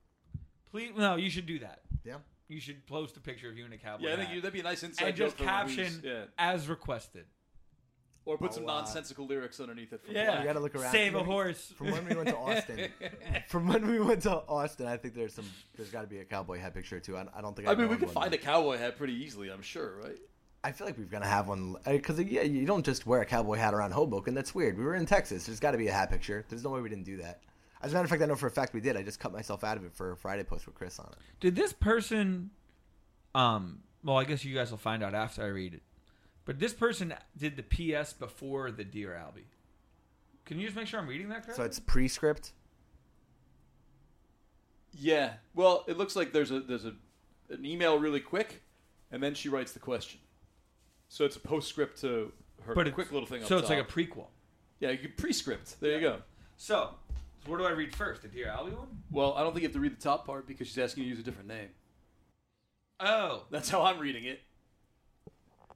please, 0.71 0.91
no, 0.97 1.15
you 1.17 1.30
should 1.30 1.45
do 1.45 1.60
that. 1.60 1.82
Yeah. 2.03 2.15
You 2.49 2.62
should 2.62 2.86
post 2.88 3.17
a 3.17 3.19
picture 3.19 3.49
of 3.49 3.58
you 3.58 3.65
in 3.65 3.73
a 3.73 3.77
cowboy 3.77 4.06
Yeah, 4.08 4.13
I 4.13 4.15
think 4.15 4.27
hat. 4.30 4.36
you, 4.36 4.41
that'd 4.41 4.53
be 4.53 4.62
a 4.62 4.63
nice 4.63 4.82
inside 4.82 5.08
and 5.08 5.15
joke 5.17 5.27
just 5.27 5.38
for 5.38 5.43
caption. 5.43 6.01
Yeah. 6.01 6.23
as 6.38 6.69
requested. 6.69 7.25
Or 8.27 8.37
put 8.37 8.53
some 8.53 8.65
Oh, 8.65 8.69
uh, 8.69 8.79
nonsensical 8.81 9.25
lyrics 9.25 9.59
underneath 9.59 9.93
it. 9.93 10.01
For 10.05 10.11
Yeah. 10.11 10.25
Black. 10.25 10.39
You 10.39 10.45
got 10.45 10.53
to 10.53 10.59
look 10.59 10.75
around. 10.75 10.91
Save 10.91 11.15
a 11.15 11.23
horse. 11.23 11.73
From 11.77 11.91
when 11.91 12.05
we 12.07 12.15
went 12.15 12.27
to 12.29 12.35
Austin. 12.37 12.89
from 13.47 13.67
when 13.67 13.87
we 13.87 13.99
went 13.99 14.21
to 14.23 14.31
Austin, 14.47 14.85
I 14.87 14.97
think 14.97 15.13
there's 15.15 15.33
some. 15.33 15.45
There's 15.75 15.89
got 15.89 16.01
to 16.01 16.07
be 16.07 16.19
a 16.19 16.25
cowboy 16.25 16.59
hat 16.59 16.73
picture 16.73 16.99
too. 16.99 17.15
I, 17.17 17.25
I 17.35 17.41
don't 17.41 17.55
think. 17.55 17.67
I 17.67 17.71
I've 17.71 17.77
mean, 17.79 17.87
we 17.87 17.93
owned 17.93 18.01
could 18.01 18.11
find 18.11 18.29
but 18.31 18.39
a 18.39 18.43
cowboy 18.43 18.77
hat 18.77 18.97
pretty 18.97 19.13
easily, 19.13 19.49
I'm 19.49 19.61
sure, 19.61 19.97
right? 20.03 20.17
I 20.63 20.71
feel 20.73 20.85
like 20.87 20.97
we've 20.97 21.09
gonna 21.09 21.25
have 21.27 21.47
one 21.47 21.77
because 21.85 22.19
yeah, 22.19 22.41
you 22.41 22.65
don't 22.65 22.85
just 22.85 23.05
wear 23.05 23.21
a 23.21 23.25
cowboy 23.25 23.55
hat 23.55 23.73
around 23.73 23.91
Hoboken. 23.91 24.33
That's 24.33 24.53
weird. 24.53 24.77
We 24.77 24.83
were 24.83 24.95
in 24.95 25.05
Texas. 25.05 25.45
There's 25.45 25.59
got 25.61 25.71
to 25.71 25.77
be 25.77 25.87
a 25.87 25.93
hat 25.93 26.09
picture. 26.09 26.43
There's 26.49 26.63
no 26.63 26.71
way 26.71 26.81
we 26.81 26.89
didn't 26.89 27.05
do 27.05 27.17
that. 27.17 27.41
As 27.81 27.91
a 27.91 27.93
matter 27.93 28.03
of 28.05 28.09
fact, 28.09 28.21
I 28.23 28.25
know 28.25 28.35
for 28.35 28.47
a 28.47 28.51
fact 28.51 28.73
we 28.73 28.81
did. 28.81 28.97
I 28.97 29.03
just 29.03 29.19
cut 29.19 29.31
myself 29.31 29.63
out 29.63 29.77
of 29.77 29.85
it 29.85 29.93
for 29.93 30.11
a 30.11 30.17
Friday 30.17 30.43
post 30.43 30.65
with 30.65 30.75
Chris 30.75 30.99
on 30.99 31.05
it. 31.11 31.17
Did 31.39 31.55
this 31.55 31.71
person, 31.71 32.49
um, 33.35 33.79
well, 34.03 34.17
I 34.17 34.23
guess 34.23 34.43
you 34.43 34.53
guys 34.55 34.71
will 34.71 34.77
find 34.79 35.03
out 35.03 35.13
after 35.13 35.43
I 35.43 35.47
read 35.47 35.75
it. 35.75 35.83
But 36.47 36.60
this 36.60 36.73
person 36.73 37.13
did 37.38 37.57
the 37.57 37.63
PS 37.63 38.13
before 38.13 38.71
the 38.71 38.86
Dear 38.86 39.10
Albie. 39.10 39.43
Can 40.45 40.57
you 40.57 40.65
just 40.65 40.77
make 40.77 40.88
sure 40.88 40.97
I'm 40.97 41.05
reading 41.05 41.27
that 41.27 41.43
correctly? 41.43 41.55
So 41.55 41.63
it's 41.63 41.77
pre-script. 41.77 42.53
Yeah. 44.93 45.33
Well, 45.53 45.83
it 45.88 45.97
looks 45.97 46.15
like 46.15 46.31
there's 46.31 46.49
a 46.51 46.62
there's 46.62 46.86
a 46.86 46.93
an 47.49 47.65
email 47.65 47.99
really 47.99 48.21
quick, 48.21 48.63
and 49.12 49.21
then 49.21 49.33
she 49.33 49.49
writes 49.49 49.73
the 49.73 49.79
question. 49.79 50.21
So 51.10 51.25
it's 51.25 51.36
a 51.36 51.39
postscript 51.41 51.99
to 52.01 52.31
her 52.63 52.73
but 52.73 52.88
it's, 52.88 52.95
quick 52.95 53.12
little 53.12 53.27
thing. 53.27 53.41
up 53.41 53.49
So 53.49 53.57
it's 53.57 53.69
like 53.69 53.79
a 53.79 53.83
prequel. 53.83 54.27
yeah, 54.79 54.91
you 54.91 54.99
can 54.99 55.12
prescript. 55.17 55.79
There 55.81 55.95
you 55.95 56.01
go. 56.01 56.21
So, 56.55 56.91
so 57.43 57.51
where 57.51 57.60
do 57.60 57.65
I 57.65 57.71
read 57.71 57.93
first? 57.93 58.21
The 58.21 58.29
Dear 58.29 58.47
Albie 58.47 58.73
one? 58.73 58.88
Well, 59.12 59.33
I 59.36 59.43
don't 59.43 59.51
think 59.51 59.63
you 59.63 59.67
have 59.67 59.75
to 59.75 59.81
read 59.81 59.97
the 59.97 60.01
top 60.01 60.25
part 60.25 60.47
because 60.47 60.67
she's 60.67 60.77
asking 60.77 61.03
you 61.03 61.10
to 61.10 61.15
use 61.17 61.19
a 61.19 61.23
different 61.23 61.49
name. 61.49 61.69
Oh, 63.01 63.43
That's 63.51 63.69
how 63.69 63.83
I'm 63.83 63.99
reading 63.99 64.23
it. 64.23 64.39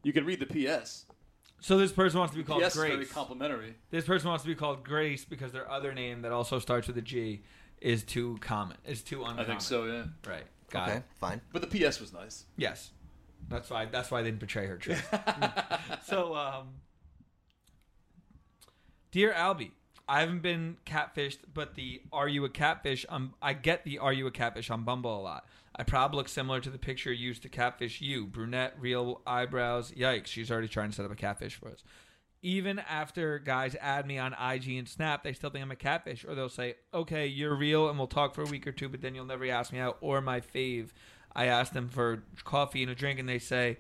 You 0.03 0.13
can 0.13 0.25
read 0.25 0.39
the 0.39 0.45
PS. 0.47 1.05
so 1.59 1.77
this 1.77 1.91
person 1.91 2.19
wants 2.19 2.33
to 2.33 2.37
be 2.37 2.43
called 2.43 2.63
PS 2.63 2.75
is 2.75 2.81
very 2.81 2.95
Grace. 2.95 3.11
complimentary. 3.11 3.75
This 3.91 4.05
person 4.05 4.29
wants 4.29 4.43
to 4.43 4.47
be 4.49 4.55
called 4.55 4.83
Grace 4.83 5.25
because 5.25 5.51
their 5.51 5.69
other 5.69 5.93
name 5.93 6.21
that 6.23 6.31
also 6.31 6.59
starts 6.59 6.87
with 6.87 6.97
a 6.97 7.01
G 7.01 7.43
is 7.79 8.03
too 8.03 8.37
common. 8.41 8.77
Is 8.85 9.01
too 9.03 9.21
uncommon. 9.21 9.45
I 9.45 9.47
think 9.47 9.61
so. 9.61 9.85
Yeah. 9.85 10.03
Right. 10.27 10.45
Got 10.69 10.89
okay, 10.89 10.97
it. 10.99 11.03
fine. 11.19 11.41
But 11.51 11.69
the 11.69 11.79
PS 11.79 11.99
was 11.99 12.13
nice. 12.13 12.45
Yes. 12.57 12.91
That's 13.49 13.69
why. 13.69 13.85
That's 13.85 14.09
why 14.11 14.19
I 14.19 14.23
didn't 14.23 14.39
betray 14.39 14.65
her 14.67 14.77
trust. 14.77 15.03
so, 16.05 16.35
um, 16.35 16.67
dear 19.11 19.33
Albie, 19.33 19.71
I 20.07 20.21
haven't 20.21 20.41
been 20.41 20.77
catfished, 20.85 21.39
but 21.53 21.75
the 21.75 22.01
"Are 22.13 22.27
you 22.27 22.45
a 22.45 22.49
catfish?" 22.49 23.05
Um, 23.09 23.33
I 23.41 23.53
get 23.53 23.83
the 23.83 23.97
"Are 23.99 24.13
you 24.13 24.27
a 24.27 24.31
catfish?" 24.31 24.69
on 24.69 24.83
Bumble 24.83 25.19
a 25.19 25.21
lot. 25.21 25.45
I 25.75 25.83
probably 25.83 26.17
look 26.17 26.29
similar 26.29 26.59
to 26.61 26.69
the 26.69 26.77
picture 26.77 27.13
used 27.13 27.43
to 27.43 27.49
catfish 27.49 28.01
you. 28.01 28.25
Brunette, 28.25 28.75
real 28.79 29.21
eyebrows. 29.25 29.91
Yikes! 29.91 30.27
She's 30.27 30.51
already 30.51 30.67
trying 30.67 30.89
to 30.89 30.95
set 30.95 31.05
up 31.05 31.11
a 31.11 31.15
catfish 31.15 31.55
for 31.55 31.69
us. 31.69 31.83
Even 32.41 32.79
after 32.79 33.39
guys 33.39 33.75
add 33.79 34.05
me 34.05 34.17
on 34.17 34.33
IG 34.33 34.77
and 34.77 34.89
Snap, 34.89 35.23
they 35.23 35.31
still 35.31 35.49
think 35.49 35.63
I'm 35.63 35.71
a 35.71 35.75
catfish, 35.75 36.25
or 36.25 36.35
they'll 36.35 36.49
say, 36.49 36.75
"Okay, 36.93 37.27
you're 37.27 37.55
real, 37.55 37.87
and 37.87 37.97
we'll 37.97 38.07
talk 38.07 38.33
for 38.33 38.41
a 38.41 38.47
week 38.47 38.67
or 38.67 38.71
two, 38.71 38.89
but 38.89 39.01
then 39.01 39.15
you'll 39.15 39.25
never 39.25 39.45
ask 39.45 39.71
me 39.71 39.79
out." 39.79 39.97
Or 40.01 40.21
my 40.21 40.41
fave, 40.41 40.89
I 41.35 41.45
ask 41.45 41.71
them 41.71 41.87
for 41.87 42.23
coffee 42.43 42.81
and 42.81 42.91
a 42.91 42.95
drink, 42.95 43.19
and 43.19 43.29
they 43.29 43.39
say 43.39 43.77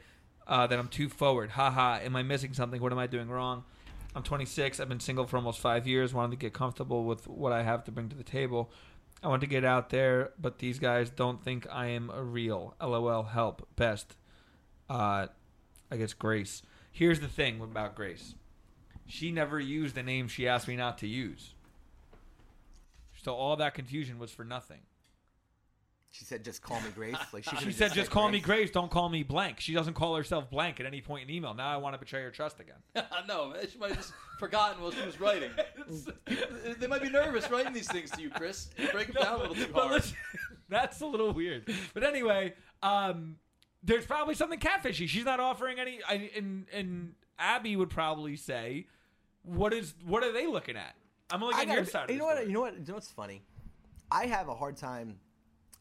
uh, 0.47 0.67
that 0.67 0.79
I'm 0.79 0.87
too 0.87 1.09
forward. 1.09 1.51
Haha, 1.51 1.99
am 2.03 2.15
I 2.15 2.23
missing 2.23 2.53
something? 2.53 2.81
What 2.81 2.91
am 2.91 2.99
I 2.99 3.07
doing 3.07 3.29
wrong? 3.29 3.63
I'm 4.15 4.23
26. 4.23 4.79
I've 4.79 4.89
been 4.89 4.99
single 4.99 5.25
for 5.25 5.37
almost 5.37 5.59
five 5.59 5.87
years. 5.87 6.13
Wanted 6.13 6.31
to 6.31 6.37
get 6.37 6.53
comfortable 6.53 7.05
with 7.05 7.27
what 7.27 7.53
I 7.53 7.63
have 7.63 7.83
to 7.85 7.91
bring 7.91 8.09
to 8.09 8.15
the 8.15 8.23
table. 8.23 8.71
I 9.23 9.27
want 9.27 9.41
to 9.41 9.47
get 9.47 9.63
out 9.63 9.89
there, 9.89 10.31
but 10.39 10.59
these 10.59 10.79
guys 10.79 11.09
don't 11.09 11.43
think 11.43 11.67
I 11.71 11.87
am 11.87 12.09
a 12.09 12.23
real. 12.23 12.75
LOL. 12.81 13.23
Help. 13.23 13.67
Best. 13.75 14.15
Uh, 14.89 15.27
I 15.91 15.97
guess 15.97 16.13
Grace. 16.13 16.63
Here's 16.91 17.19
the 17.19 17.27
thing 17.27 17.61
about 17.61 17.95
Grace. 17.95 18.35
She 19.05 19.31
never 19.31 19.59
used 19.59 19.95
the 19.95 20.03
name 20.03 20.27
she 20.27 20.47
asked 20.47 20.67
me 20.67 20.75
not 20.75 20.97
to 20.99 21.07
use. 21.07 21.53
So 23.23 23.35
all 23.35 23.55
that 23.57 23.75
confusion 23.75 24.17
was 24.17 24.31
for 24.31 24.43
nothing. 24.43 24.81
She 26.13 26.25
said, 26.25 26.43
"Just 26.43 26.61
call 26.61 26.79
me 26.81 26.89
Grace." 26.93 27.15
Like 27.31 27.45
she, 27.45 27.55
She 27.57 27.71
said, 27.71 27.93
"Just 27.93 28.11
call 28.11 28.27
me 28.29 28.41
Grace. 28.41 28.69
Don't 28.69 28.91
call 28.91 29.07
me 29.07 29.23
blank." 29.23 29.61
She 29.61 29.73
doesn't 29.73 29.93
call 29.93 30.13
herself 30.15 30.49
blank 30.49 30.81
at 30.81 30.85
any 30.85 30.99
point 30.99 31.29
in 31.29 31.33
email. 31.33 31.53
Now 31.53 31.69
I 31.69 31.77
want 31.77 31.93
to 31.95 31.99
betray 31.99 32.21
her 32.21 32.31
trust 32.31 32.59
again. 32.59 32.75
no, 33.27 33.49
man, 33.49 33.65
she 33.69 33.77
might 33.77 33.89
have 33.91 33.97
just 33.97 34.13
forgotten 34.37 34.81
while 34.81 34.91
she 34.91 35.05
was 35.05 35.19
writing. 35.21 35.51
they 36.79 36.87
might 36.87 37.01
be 37.01 37.09
nervous 37.09 37.49
writing 37.49 37.71
these 37.71 37.89
things 37.89 38.11
to 38.11 38.21
you, 38.21 38.29
Chris. 38.29 38.69
You 38.77 38.89
break 38.89 39.07
them 39.13 39.23
down 39.23 39.35
a 39.35 39.37
little 39.39 39.55
too 39.55 39.71
hard. 39.73 39.91
listen, 39.91 40.17
that's 40.69 40.99
a 40.99 41.05
little 41.05 41.31
weird. 41.31 41.71
But 41.93 42.03
anyway, 42.03 42.55
um, 42.83 43.37
there's 43.81 44.05
probably 44.05 44.35
something 44.35 44.59
catfishy. 44.59 45.07
She's 45.07 45.25
not 45.25 45.39
offering 45.39 45.79
any. 45.79 45.99
I, 46.07 46.29
and 46.35 46.65
and 46.73 47.13
Abby 47.39 47.77
would 47.77 47.89
probably 47.89 48.35
say, 48.35 48.87
"What 49.43 49.73
is? 49.73 49.93
What 50.05 50.23
are 50.25 50.33
they 50.33 50.45
looking 50.45 50.75
at?" 50.75 50.93
I'm 51.31 51.41
only 51.41 51.55
I 51.55 51.59
getting 51.59 51.73
your 51.73 51.81
gotta- 51.83 51.91
side. 51.91 52.03
Of 52.03 52.09
you 52.09 52.15
the 52.15 52.19
know 52.19 52.25
what? 52.25 52.33
story. 52.35 52.47
You 52.47 52.53
know 52.53 52.61
what? 52.61 52.73
You 52.77 52.83
know 52.85 52.93
what's 52.95 53.11
funny? 53.11 53.43
I 54.11 54.25
have 54.25 54.49
a 54.49 54.55
hard 54.55 54.75
time. 54.75 55.19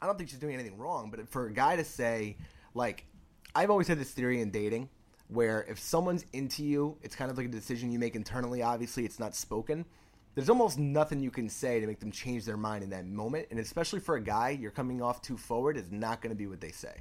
I 0.03 0.07
don't 0.07 0.17
think 0.17 0.31
she's 0.31 0.39
doing 0.39 0.55
anything 0.55 0.79
wrong, 0.79 1.11
but 1.11 1.29
for 1.29 1.47
a 1.47 1.53
guy 1.53 1.77
to 1.77 1.85
say, 1.85 2.37
like, 2.75 3.07
I've 3.55 3.71
always 3.71 3.89
had 3.89 3.99
this 3.99 4.11
theory 4.11 4.41
in 4.41 4.51
dating 4.51 4.89
where 5.29 5.65
if 5.69 5.79
someone's 5.79 6.25
into 6.33 6.65
you, 6.65 6.97
it's 7.03 7.15
kind 7.15 7.31
of 7.31 7.37
like 7.37 7.47
a 7.47 7.51
decision 7.51 7.93
you 7.93 7.99
make 7.99 8.17
internally. 8.17 8.63
Obviously, 8.63 9.05
it's 9.05 9.21
not 9.21 9.35
spoken. 9.35 9.85
There's 10.35 10.49
almost 10.49 10.79
nothing 10.79 11.21
you 11.21 11.31
can 11.31 11.49
say 11.49 11.81
to 11.81 11.87
make 11.87 12.01
them 12.01 12.13
change 12.13 12.45
their 12.45 12.57
mind 12.57 12.85
in 12.85 12.91
that 12.91 13.07
moment, 13.07 13.49
and 13.51 13.59
especially 13.59 14.01
for 14.01 14.17
a 14.17 14.21
guy, 14.21 14.51
you're 14.51 14.71
coming 14.71 15.03
off 15.03 15.23
too 15.23 15.37
forward 15.37 15.77
is 15.77 15.91
not 15.91 16.21
going 16.23 16.31
to 16.31 16.37
be 16.37 16.47
what 16.47 16.61
they 16.61 16.71
say. 16.71 16.95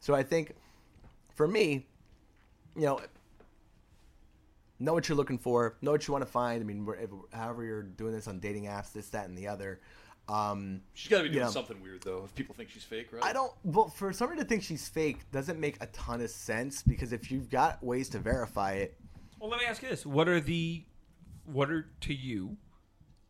So 0.00 0.14
I 0.14 0.22
think, 0.22 0.54
for 1.34 1.48
me, 1.48 1.86
you 2.76 2.86
know, 2.86 3.00
know 4.78 4.92
what 4.92 5.08
you're 5.08 5.16
looking 5.16 5.38
for, 5.38 5.76
know 5.82 5.90
what 5.90 6.06
you 6.06 6.12
want 6.12 6.24
to 6.24 6.30
find. 6.30 6.60
I 6.60 6.64
mean, 6.64 6.86
however 7.32 7.64
you're 7.64 7.82
doing 7.82 8.12
this 8.12 8.28
on 8.28 8.38
dating 8.38 8.64
apps, 8.64 8.92
this, 8.92 9.08
that, 9.08 9.28
and 9.28 9.36
the 9.36 9.48
other. 9.48 9.80
Um, 10.28 10.80
She's 10.94 11.08
got 11.08 11.18
to 11.18 11.22
be 11.24 11.28
you 11.28 11.34
doing 11.34 11.46
know, 11.46 11.50
something 11.52 11.80
weird 11.82 12.02
though. 12.02 12.22
If 12.24 12.34
people 12.34 12.54
think 12.54 12.70
she's 12.70 12.82
fake, 12.82 13.12
right? 13.12 13.22
I 13.22 13.32
don't. 13.32 13.52
Well, 13.64 13.88
for 13.88 14.12
somebody 14.12 14.40
to 14.40 14.46
think 14.46 14.62
she's 14.64 14.88
fake 14.88 15.18
doesn't 15.30 15.60
make 15.60 15.76
a 15.80 15.86
ton 15.86 16.20
of 16.20 16.30
sense 16.30 16.82
because 16.82 17.12
if 17.12 17.30
you've 17.30 17.48
got 17.50 17.82
ways 17.82 18.08
to 18.10 18.18
verify 18.18 18.72
it, 18.72 18.98
Well, 19.40 19.48
let 19.50 19.60
me 19.60 19.66
ask 19.66 19.82
you 19.82 19.88
this: 19.88 20.04
What 20.04 20.28
are 20.28 20.40
the, 20.40 20.82
what 21.44 21.70
are 21.70 21.86
to 22.02 22.12
you, 22.14 22.56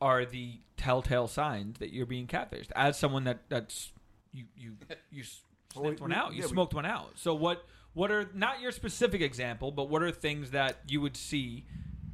are 0.01 0.25
the 0.25 0.61
telltale 0.79 1.29
signs 1.29 1.79
that 1.81 1.93
you're 1.93 2.07
being 2.07 2.27
catfished? 2.27 2.71
As 2.75 2.99
someone 2.99 3.25
that 3.25 3.41
that's 3.51 3.93
you 4.33 4.45
you 4.57 4.77
you 5.11 5.23
s- 5.23 5.43
Well, 5.75 5.85
sniffed 5.85 6.01
we- 6.01 6.05
one 6.05 6.13
out, 6.15 6.33
you 6.33 6.39
yeah, 6.41 6.45
we- 6.47 6.51
smoked 6.53 6.73
one 6.73 6.87
out. 6.87 7.11
So 7.17 7.35
what 7.35 7.63
what 7.93 8.11
are 8.11 8.31
not 8.33 8.63
your 8.63 8.73
specific 8.73 9.21
example, 9.21 9.71
but 9.71 9.91
what 9.91 10.03
are 10.03 10.11
things 10.11 10.53
that 10.53 10.79
you 10.89 11.03
would 11.03 11.17
see 11.19 11.67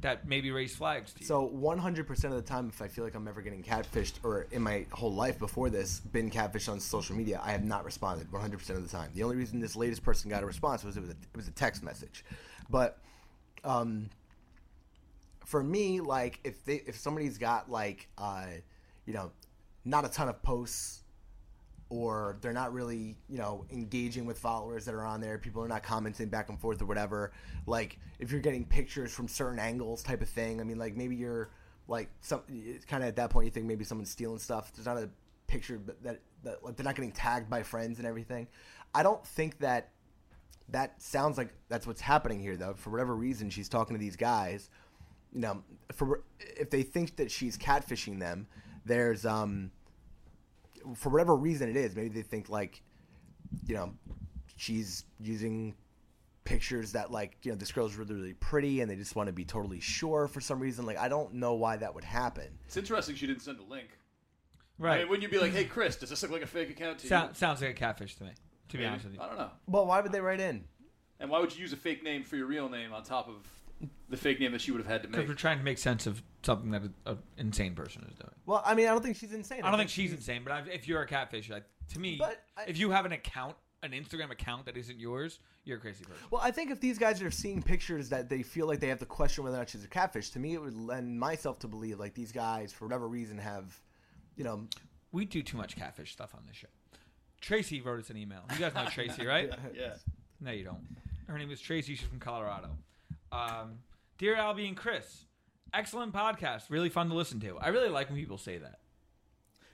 that 0.03 0.27
maybe 0.27 0.51
raise 0.51 0.75
flags 0.75 1.11
to 1.13 1.19
you? 1.21 1.25
So 1.25 1.49
100% 1.49 2.23
of 2.25 2.31
the 2.31 2.41
time, 2.41 2.69
if 2.69 2.81
I 2.81 2.87
feel 2.87 3.03
like 3.03 3.15
I'm 3.15 3.27
ever 3.27 3.41
getting 3.41 3.63
catfished, 3.63 4.13
or 4.23 4.47
in 4.51 4.61
my 4.61 4.85
whole 4.91 5.13
life 5.13 5.39
before 5.39 5.69
this, 5.69 5.99
been 5.99 6.29
catfished 6.29 6.71
on 6.71 6.79
social 6.79 7.15
media, 7.15 7.41
I 7.43 7.51
have 7.51 7.63
not 7.63 7.83
responded 7.83 8.31
100% 8.31 8.69
of 8.69 8.83
the 8.83 8.97
time. 8.97 9.09
The 9.13 9.23
only 9.23 9.35
reason 9.35 9.59
this 9.59 9.75
latest 9.75 10.03
person 10.03 10.29
got 10.29 10.43
a 10.43 10.45
response 10.45 10.83
was 10.83 10.95
it 10.95 11.01
was 11.01 11.09
a, 11.09 11.13
it 11.13 11.35
was 11.35 11.47
a 11.47 11.51
text 11.51 11.83
message. 11.83 12.23
But 12.69 12.99
um, 13.63 14.09
for 15.45 15.63
me, 15.63 15.99
like 15.99 16.39
if 16.43 16.63
they 16.65 16.75
if 16.87 16.97
somebody's 16.97 17.37
got 17.37 17.69
like 17.69 18.07
uh, 18.17 18.45
you 19.05 19.13
know 19.13 19.31
not 19.85 20.05
a 20.05 20.09
ton 20.09 20.29
of 20.29 20.41
posts 20.41 21.02
or 21.93 22.37
they're 22.41 22.53
not 22.53 22.73
really, 22.73 23.15
you 23.29 23.37
know, 23.37 23.65
engaging 23.71 24.25
with 24.25 24.39
followers 24.39 24.83
that 24.83 24.95
are 24.95 25.05
on 25.05 25.21
there. 25.21 25.37
People 25.37 25.63
are 25.63 25.67
not 25.67 25.83
commenting 25.83 26.27
back 26.27 26.49
and 26.49 26.59
forth 26.59 26.81
or 26.81 26.85
whatever. 26.85 27.31
Like 27.67 27.99
if 28.17 28.31
you're 28.31 28.41
getting 28.41 28.65
pictures 28.65 29.13
from 29.13 29.27
certain 29.27 29.59
angles, 29.59 30.01
type 30.01 30.23
of 30.23 30.27
thing. 30.27 30.59
I 30.59 30.63
mean, 30.63 30.79
like 30.79 30.95
maybe 30.95 31.15
you're 31.15 31.51
like 31.87 32.09
some 32.19 32.41
kind 32.87 33.03
of 33.03 33.09
at 33.09 33.15
that 33.17 33.29
point 33.29 33.45
you 33.45 33.51
think 33.51 33.67
maybe 33.67 33.83
someone's 33.83 34.09
stealing 34.09 34.39
stuff. 34.39 34.73
There's 34.73 34.87
not 34.87 34.97
a 34.97 35.07
picture 35.45 35.79
that 36.01 36.19
that 36.43 36.63
like, 36.63 36.75
they're 36.75 36.83
not 36.83 36.95
getting 36.95 37.11
tagged 37.11 37.47
by 37.47 37.61
friends 37.61 37.99
and 37.99 38.07
everything. 38.07 38.47
I 38.95 39.03
don't 39.03 39.23
think 39.23 39.59
that 39.59 39.91
that 40.69 40.99
sounds 40.99 41.37
like 41.37 41.53
that's 41.69 41.85
what's 41.85 42.01
happening 42.01 42.39
here 42.39 42.57
though. 42.57 42.73
For 42.73 42.89
whatever 42.89 43.15
reason, 43.15 43.51
she's 43.51 43.69
talking 43.69 43.95
to 43.95 43.99
these 43.99 44.15
guys. 44.15 44.71
You 45.31 45.41
know, 45.41 45.63
for 45.91 46.23
if 46.39 46.71
they 46.71 46.81
think 46.81 47.17
that 47.17 47.29
she's 47.29 47.55
catfishing 47.55 48.19
them, 48.19 48.47
there's 48.83 49.27
um 49.27 49.69
for 50.95 51.09
whatever 51.09 51.35
reason 51.35 51.69
it 51.69 51.75
is, 51.75 51.95
maybe 51.95 52.09
they 52.09 52.21
think 52.21 52.49
like, 52.49 52.81
you 53.65 53.75
know, 53.75 53.93
she's 54.55 55.05
using 55.19 55.75
pictures 56.43 56.91
that 56.93 57.11
like, 57.11 57.37
you 57.43 57.51
know, 57.51 57.57
this 57.57 57.71
girl's 57.71 57.95
really, 57.95 58.13
really 58.15 58.33
pretty 58.33 58.81
and 58.81 58.89
they 58.89 58.95
just 58.95 59.15
want 59.15 59.27
to 59.27 59.33
be 59.33 59.45
totally 59.45 59.79
sure 59.79 60.27
for 60.27 60.41
some 60.41 60.59
reason. 60.59 60.85
Like, 60.85 60.97
I 60.97 61.07
don't 61.07 61.35
know 61.35 61.53
why 61.53 61.77
that 61.77 61.93
would 61.95 62.03
happen. 62.03 62.47
It's 62.65 62.77
interesting 62.77 63.15
she 63.15 63.27
didn't 63.27 63.41
send 63.41 63.59
a 63.59 63.63
link. 63.63 63.89
Right. 64.79 64.95
I 64.95 64.97
mean, 64.99 65.09
wouldn't 65.09 65.23
you 65.23 65.29
be 65.29 65.39
like, 65.39 65.53
"Hey, 65.53 65.65
Chris, 65.65 65.95
does 65.95 66.09
this 66.09 66.23
look 66.23 66.31
like 66.31 66.41
a 66.41 66.47
fake 66.47 66.69
account 66.69 66.97
to 66.99 67.07
Sound, 67.07 67.29
you?" 67.29 67.35
sounds 67.35 67.61
like 67.61 67.69
a 67.69 67.73
catfish 67.73 68.15
to 68.15 68.23
me. 68.23 68.31
To 68.69 68.77
be 68.77 68.83
Maybe. 68.83 68.89
honest 68.89 69.05
with 69.05 69.13
you, 69.13 69.21
I 69.21 69.27
don't 69.27 69.37
know. 69.37 69.51
Well, 69.67 69.85
why 69.85 70.01
would 70.01 70.11
they 70.11 70.19
write 70.19 70.39
in? 70.39 70.63
And 71.19 71.29
why 71.29 71.39
would 71.39 71.55
you 71.55 71.61
use 71.61 71.73
a 71.73 71.77
fake 71.77 72.03
name 72.03 72.23
for 72.23 72.37
your 72.37 72.47
real 72.47 72.67
name 72.69 72.91
on 72.91 73.03
top 73.03 73.29
of 73.29 73.47
the 74.09 74.17
fake 74.17 74.39
name 74.39 74.51
that 74.51 74.61
she 74.61 74.71
would 74.71 74.79
have 74.81 74.87
had 74.91 75.03
to 75.03 75.07
make. 75.09 75.15
because 75.17 75.29
we're 75.29 75.35
trying 75.35 75.57
to 75.57 75.63
make 75.63 75.77
sense 75.77 76.05
of 76.07 76.21
something 76.43 76.71
that 76.71 76.81
an 77.05 77.17
insane 77.37 77.75
person 77.75 78.05
is 78.09 78.15
doing. 78.15 78.31
Well, 78.45 78.61
I 78.65 78.75
mean, 78.75 78.87
I 78.87 78.91
don't 78.91 79.03
think 79.03 79.15
she's 79.17 79.33
insane. 79.33 79.61
I 79.63 79.69
don't 79.69 79.79
think 79.79 79.89
she's 79.89 80.11
insane, 80.11 80.41
but 80.43 80.53
I, 80.53 80.59
if 80.71 80.87
you're 80.87 81.01
a 81.01 81.07
catfish, 81.07 81.49
I, 81.51 81.61
to 81.93 81.99
me, 81.99 82.17
But 82.19 82.43
I- 82.57 82.65
if 82.67 82.77
you 82.77 82.91
have 82.91 83.05
an 83.05 83.11
account, 83.13 83.55
an 83.81 83.91
Instagram 83.91 84.31
account 84.31 84.65
that 84.65 84.77
isn't 84.77 84.99
yours, 84.99 85.39
you're 85.65 85.77
a 85.77 85.81
crazy 85.81 86.03
person. 86.05 86.21
Well, 86.31 86.41
I 86.43 86.51
think 86.51 86.71
if 86.71 86.79
these 86.79 86.97
guys 86.97 87.21
are 87.21 87.31
seeing 87.31 87.61
pictures 87.61 88.09
that 88.09 88.29
they 88.29 88.41
feel 88.43 88.67
like 88.67 88.79
they 88.79 88.87
have 88.87 88.99
to 88.99 89.05
question 89.05 89.43
whether 89.43 89.55
or 89.57 89.59
not 89.59 89.69
she's 89.69 89.83
a 89.83 89.87
catfish, 89.89 90.29
to 90.31 90.39
me 90.39 90.53
it 90.53 90.61
would 90.61 90.75
lend 90.77 91.19
myself 91.19 91.59
to 91.59 91.67
believe 91.67 91.99
like 91.99 92.13
these 92.13 92.31
guys, 92.31 92.71
for 92.73 92.85
whatever 92.85 93.07
reason, 93.07 93.37
have, 93.37 93.79
you 94.35 94.43
know, 94.43 94.67
We 95.11 95.25
do 95.25 95.41
too 95.43 95.57
much 95.57 95.75
catfish 95.75 96.11
stuff 96.13 96.33
on 96.35 96.41
this 96.47 96.55
show. 96.57 96.67
Tracy 97.41 97.81
wrote 97.81 97.99
us 97.99 98.09
an 98.09 98.17
email. 98.17 98.41
You 98.53 98.59
guys 98.59 98.73
know 98.73 98.85
Tracy, 98.89 99.25
right? 99.25 99.49
yeah. 99.75 99.95
No, 100.39 100.51
you 100.51 100.63
don't. 100.63 100.79
Her 101.27 101.37
name 101.37 101.51
is 101.51 101.59
Tracy. 101.61 101.95
She's 101.95 102.05
from 102.07 102.19
Colorado. 102.19 102.69
Um, 103.33 103.79
Dear 104.17 104.35
Albie 104.35 104.67
and 104.67 104.77
Chris, 104.77 105.25
excellent 105.73 106.13
podcast. 106.13 106.69
Really 106.69 106.89
fun 106.89 107.09
to 107.09 107.15
listen 107.15 107.39
to. 107.41 107.57
I 107.59 107.69
really 107.69 107.89
like 107.89 108.09
when 108.09 108.17
people 108.19 108.37
say 108.37 108.57
that. 108.59 108.79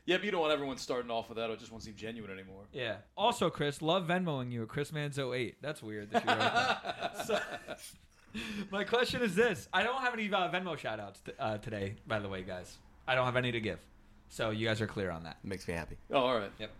Yeah, 0.05 0.17
but 0.17 0.25
you 0.25 0.31
don't 0.31 0.41
want 0.41 0.53
everyone 0.53 0.77
starting 0.77 1.11
off 1.11 1.29
with 1.29 1.37
that. 1.37 1.49
It 1.51 1.59
just 1.59 1.71
won't 1.71 1.83
seem 1.83 1.95
genuine 1.95 2.31
anymore. 2.31 2.63
Yeah. 2.73 2.95
Also, 3.15 3.49
Chris, 3.51 3.81
love 3.81 4.07
Venmoing 4.07 4.51
you 4.51 4.63
at 4.63 4.69
ChrisManzo8. 4.69 5.55
That's 5.61 5.83
weird 5.83 6.09
that 6.11 6.23
you 6.23 6.29
wrote 6.31 6.39
that. 6.39 7.15
So- 7.27 7.39
my 8.71 8.83
question 8.83 9.21
is 9.21 9.35
this. 9.35 9.67
I 9.73 9.83
don't 9.83 10.01
have 10.01 10.13
any 10.13 10.31
uh, 10.31 10.49
Venmo 10.49 10.77
shout 10.77 10.99
outs 10.99 11.19
t- 11.19 11.31
uh, 11.39 11.57
today, 11.57 11.95
by 12.07 12.19
the 12.19 12.29
way, 12.29 12.43
guys. 12.43 12.77
I 13.07 13.13
don't 13.15 13.25
have 13.25 13.35
any 13.35 13.51
to 13.51 13.59
give. 13.59 13.79
So 14.29 14.51
you 14.51 14.67
guys 14.67 14.81
are 14.81 14.87
clear 14.87 15.09
on 15.11 15.23
that. 15.23 15.37
makes 15.43 15.67
me 15.67 15.73
happy. 15.73 15.97
Oh, 16.11 16.17
all 16.19 16.37
right. 16.37 16.51
Yep. 16.59 16.71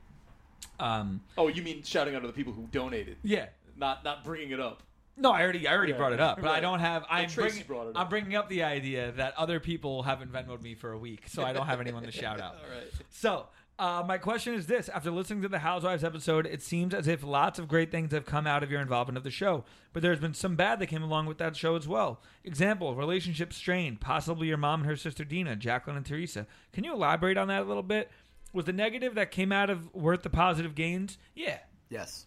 Um, 0.79 1.21
Oh, 1.37 1.47
you 1.49 1.61
mean 1.61 1.83
shouting 1.83 2.15
out 2.15 2.21
to 2.21 2.27
the 2.27 2.33
people 2.33 2.53
who 2.53 2.67
donated, 2.71 3.17
yeah. 3.23 3.47
not 3.75 4.03
not 4.03 4.23
bringing 4.23 4.51
it 4.51 4.59
up. 4.59 4.83
No, 5.19 5.31
I 5.31 5.41
already, 5.43 5.67
I 5.67 5.73
already 5.75 5.91
Yeah, 5.91 5.97
brought 5.97 6.13
it 6.13 6.19
up, 6.19 6.41
but 6.41 6.49
I 6.49 6.59
don't 6.61 6.79
have. 6.79 7.03
I'm 7.09 7.27
Tracy 7.29 7.49
bringing, 7.49 7.67
brought 7.67 7.87
it 7.87 7.95
I'm 7.95 8.03
up. 8.03 8.09
bringing 8.09 8.35
up 8.35 8.47
the 8.49 8.63
idea 8.63 9.11
that 9.13 9.33
other 9.37 9.59
people 9.59 10.03
haven't 10.03 10.31
Venmoed 10.31 10.61
me 10.61 10.75
for 10.75 10.93
a 10.93 10.97
week, 10.97 11.23
so 11.27 11.43
I 11.43 11.51
don't 11.53 11.65
have 11.67 11.81
anyone 11.81 12.03
to 12.03 12.11
shout 12.11 12.39
out. 12.39 12.55
All 12.63 12.69
right. 12.71 12.87
So, 13.09 13.47
uh, 13.77 14.03
my 14.07 14.17
question 14.17 14.53
is 14.53 14.67
this: 14.67 14.87
After 14.87 15.11
listening 15.11 15.41
to 15.41 15.49
the 15.49 15.59
Housewives 15.59 16.03
episode, 16.05 16.45
it 16.45 16.61
seems 16.61 16.93
as 16.93 17.07
if 17.07 17.21
lots 17.23 17.59
of 17.59 17.67
great 17.67 17.91
things 17.91 18.13
have 18.13 18.25
come 18.25 18.47
out 18.47 18.63
of 18.63 18.71
your 18.71 18.79
involvement 18.79 19.17
of 19.17 19.23
the 19.25 19.31
show, 19.31 19.65
but 19.91 20.01
there's 20.01 20.19
been 20.19 20.33
some 20.33 20.55
bad 20.55 20.79
that 20.79 20.87
came 20.87 21.03
along 21.03 21.25
with 21.25 21.37
that 21.39 21.55
show 21.57 21.75
as 21.75 21.87
well. 21.87 22.21
Example: 22.45 22.95
relationship 22.95 23.51
strained, 23.51 23.99
possibly 23.99 24.47
your 24.47 24.57
mom 24.57 24.81
and 24.81 24.89
her 24.89 24.95
sister 24.95 25.25
Dina, 25.25 25.57
Jacqueline 25.57 25.97
and 25.97 26.05
Teresa. 26.05 26.47
Can 26.71 26.85
you 26.85 26.93
elaborate 26.93 27.37
on 27.37 27.49
that 27.49 27.63
a 27.63 27.65
little 27.65 27.83
bit? 27.83 28.09
Was 28.53 28.65
the 28.65 28.73
negative 28.73 29.15
that 29.15 29.31
came 29.31 29.51
out 29.51 29.69
of 29.69 29.93
worth 29.93 30.23
the 30.23 30.29
positive 30.29 30.75
gains? 30.75 31.17
Yeah. 31.35 31.59
Yes. 31.89 32.25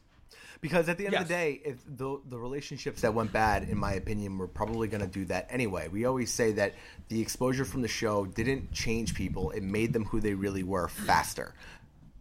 Because 0.62 0.88
at 0.88 0.96
the 0.96 1.06
end 1.06 1.16
of 1.16 1.26
the 1.26 1.34
day, 1.34 1.60
if 1.64 1.84
the 1.84 2.20
the 2.28 2.38
relationships 2.38 3.02
that 3.02 3.12
went 3.12 3.32
bad, 3.32 3.68
in 3.68 3.76
my 3.76 3.94
opinion, 3.94 4.38
were 4.38 4.46
probably 4.46 4.86
going 4.86 5.00
to 5.00 5.08
do 5.08 5.24
that 5.24 5.48
anyway. 5.50 5.88
We 5.88 6.04
always 6.04 6.32
say 6.32 6.52
that 6.52 6.74
the 7.08 7.20
exposure 7.20 7.64
from 7.64 7.82
the 7.82 7.88
show 7.88 8.26
didn't 8.26 8.72
change 8.72 9.14
people; 9.14 9.50
it 9.50 9.64
made 9.64 9.92
them 9.92 10.04
who 10.04 10.20
they 10.20 10.34
really 10.34 10.62
were 10.62 10.86
faster. 10.86 11.54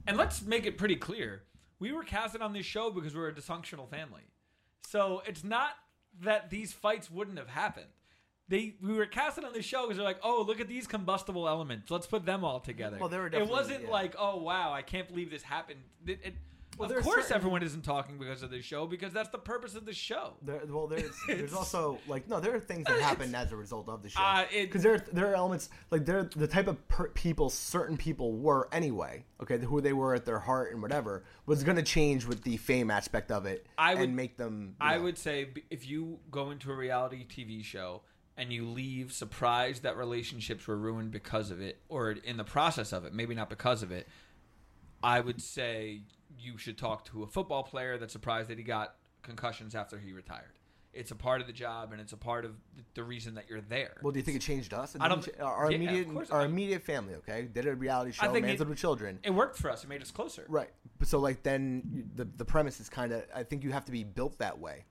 And 0.07 0.17
let's 0.17 0.41
make 0.41 0.65
it 0.65 0.79
pretty 0.79 0.95
clear. 0.95 1.43
We 1.79 1.91
were 1.91 2.03
casted 2.03 2.41
on 2.41 2.51
this 2.51 2.65
show 2.65 2.89
because 2.89 3.15
we're 3.15 3.29
a 3.29 3.33
dysfunctional 3.33 3.87
family. 3.87 4.23
So 4.87 5.21
it's 5.27 5.43
not 5.43 5.71
that 6.21 6.49
these 6.49 6.73
fights 6.73 7.11
wouldn't 7.11 7.37
have 7.37 7.47
happened. 7.47 7.87
They 8.47 8.75
we 8.81 8.93
were 8.93 9.05
casted 9.05 9.45
on 9.45 9.53
this 9.53 9.65
show 9.65 9.83
because 9.83 9.97
they're 9.97 10.05
like, 10.05 10.19
oh, 10.23 10.43
look 10.47 10.59
at 10.59 10.67
these 10.67 10.87
combustible 10.87 11.47
elements. 11.47 11.91
Let's 11.91 12.07
put 12.07 12.25
them 12.25 12.43
all 12.43 12.59
together. 12.59 12.97
Well, 12.99 13.07
they 13.07 13.19
were 13.19 13.27
it 13.27 13.47
wasn't 13.47 13.83
yeah. 13.83 13.91
like, 13.91 14.15
oh 14.17 14.37
wow, 14.37 14.73
I 14.73 14.81
can't 14.81 15.07
believe 15.07 15.29
this 15.29 15.43
happened. 15.43 15.81
It, 16.07 16.19
it, 16.23 16.35
Well, 16.77 16.91
of 16.91 17.03
course, 17.03 17.23
certain- 17.25 17.35
everyone 17.35 17.63
isn't 17.63 17.83
talking 17.83 18.17
because 18.17 18.43
of 18.43 18.49
this 18.49 18.63
show 18.65 18.87
because 18.87 19.13
that's 19.13 19.29
the 19.29 19.37
purpose 19.37 19.75
of 19.75 19.85
the 19.85 19.93
show. 19.93 20.33
There, 20.41 20.61
well, 20.67 20.87
there's 20.87 21.11
there's 21.27 21.53
also 21.53 21.99
like 22.07 22.27
no, 22.29 22.39
there 22.39 22.55
are 22.55 22.59
things 22.59 22.87
that 22.87 22.99
happen 23.01 23.35
as 23.35 23.51
a 23.51 23.55
result 23.55 23.89
of 23.89 24.01
the 24.01 24.09
show. 24.09 24.21
Uh, 24.21 24.45
Because 24.51 24.81
there 24.81 24.99
there 25.11 25.29
are 25.31 25.35
elements 25.35 25.69
like 25.91 26.05
they're 26.05 26.29
the 26.35 26.47
type 26.47 26.67
of 26.67 26.87
per- 26.87 27.09
people 27.09 27.49
certain 27.49 27.97
people 27.97 28.33
were 28.33 28.67
anyway. 28.71 29.25
Okay, 29.41 29.57
who 29.59 29.81
they 29.81 29.93
were 29.93 30.15
at 30.15 30.25
their 30.25 30.39
heart 30.39 30.71
and 30.71 30.81
whatever 30.81 31.23
was 31.45 31.63
going 31.63 31.77
to 31.77 31.83
change 31.83 32.25
with 32.25 32.43
the 32.43 32.57
fame 32.57 32.89
aspect 32.89 33.31
of 33.31 33.45
it 33.45 33.65
I 33.77 33.95
would 33.95 34.03
and 34.05 34.15
make 34.15 34.37
them. 34.37 34.75
I 34.79 34.95
know. 34.97 35.03
would 35.03 35.17
say 35.17 35.49
if 35.69 35.87
you 35.87 36.19
go 36.31 36.51
into 36.51 36.71
a 36.71 36.75
reality 36.75 37.25
TV 37.27 37.63
show 37.63 38.01
and 38.37 38.51
you 38.53 38.65
leave 38.67 39.11
surprised 39.11 39.83
that 39.83 39.97
relationships 39.97 40.65
were 40.67 40.77
ruined 40.77 41.11
because 41.11 41.51
of 41.51 41.59
it 41.61 41.79
or 41.89 42.11
in 42.11 42.37
the 42.37 42.43
process 42.43 42.93
of 42.93 43.03
it, 43.05 43.13
maybe 43.13 43.35
not 43.35 43.49
because 43.49 43.83
of 43.83 43.91
it, 43.91 44.07
I 45.03 45.19
would 45.19 45.41
say 45.41 46.01
you 46.39 46.57
should 46.57 46.77
talk 46.77 47.05
to 47.05 47.23
a 47.23 47.27
football 47.27 47.63
player 47.63 47.97
that's 47.97 48.13
surprised 48.13 48.49
that 48.49 48.57
he 48.57 48.63
got 48.63 48.95
concussions 49.21 49.75
after 49.75 49.97
he 49.99 50.13
retired. 50.13 50.51
It's 50.93 51.11
a 51.11 51.15
part 51.15 51.39
of 51.39 51.47
the 51.47 51.53
job 51.53 51.93
and 51.93 52.01
it's 52.01 52.11
a 52.11 52.17
part 52.17 52.43
of 52.43 52.51
the 52.95 53.03
reason 53.03 53.35
that 53.35 53.49
you're 53.49 53.61
there. 53.61 53.95
Well, 54.01 54.11
do 54.11 54.19
you 54.19 54.23
think 54.23 54.35
it 54.35 54.41
changed 54.41 54.73
us? 54.73 54.93
I 54.99 55.07
don't 55.07 55.25
our 55.39 55.71
Yeah, 55.71 55.77
immediate 55.77 56.31
our 56.31 56.43
immediate 56.43 56.81
family. 56.83 57.15
Okay, 57.15 57.43
did 57.43 57.65
a 57.65 57.75
reality 57.75 58.11
show, 58.11 58.29
Manzo'd 58.29 58.61
it- 58.61 58.67
with 58.67 58.77
Children. 58.77 59.19
it 59.23 59.29
worked 59.33 59.57
for 59.57 59.69
us. 59.71 59.85
It 59.85 59.87
made 59.87 60.01
us 60.01 60.11
closer. 60.11 60.45
Right. 60.49 60.69
So 61.03 61.19
like 61.19 61.43
then 61.43 62.09
the 62.15 62.25
the 62.25 62.43
premise 62.43 62.81
is 62.81 62.89
kind 62.89 63.13
of 63.13 63.23
I 63.33 63.43
think 63.43 63.63
you 63.63 63.71
have 63.71 63.85
to 63.85 63.91
be 63.93 64.03
built 64.03 64.39
that 64.39 64.59
way. 64.59 64.83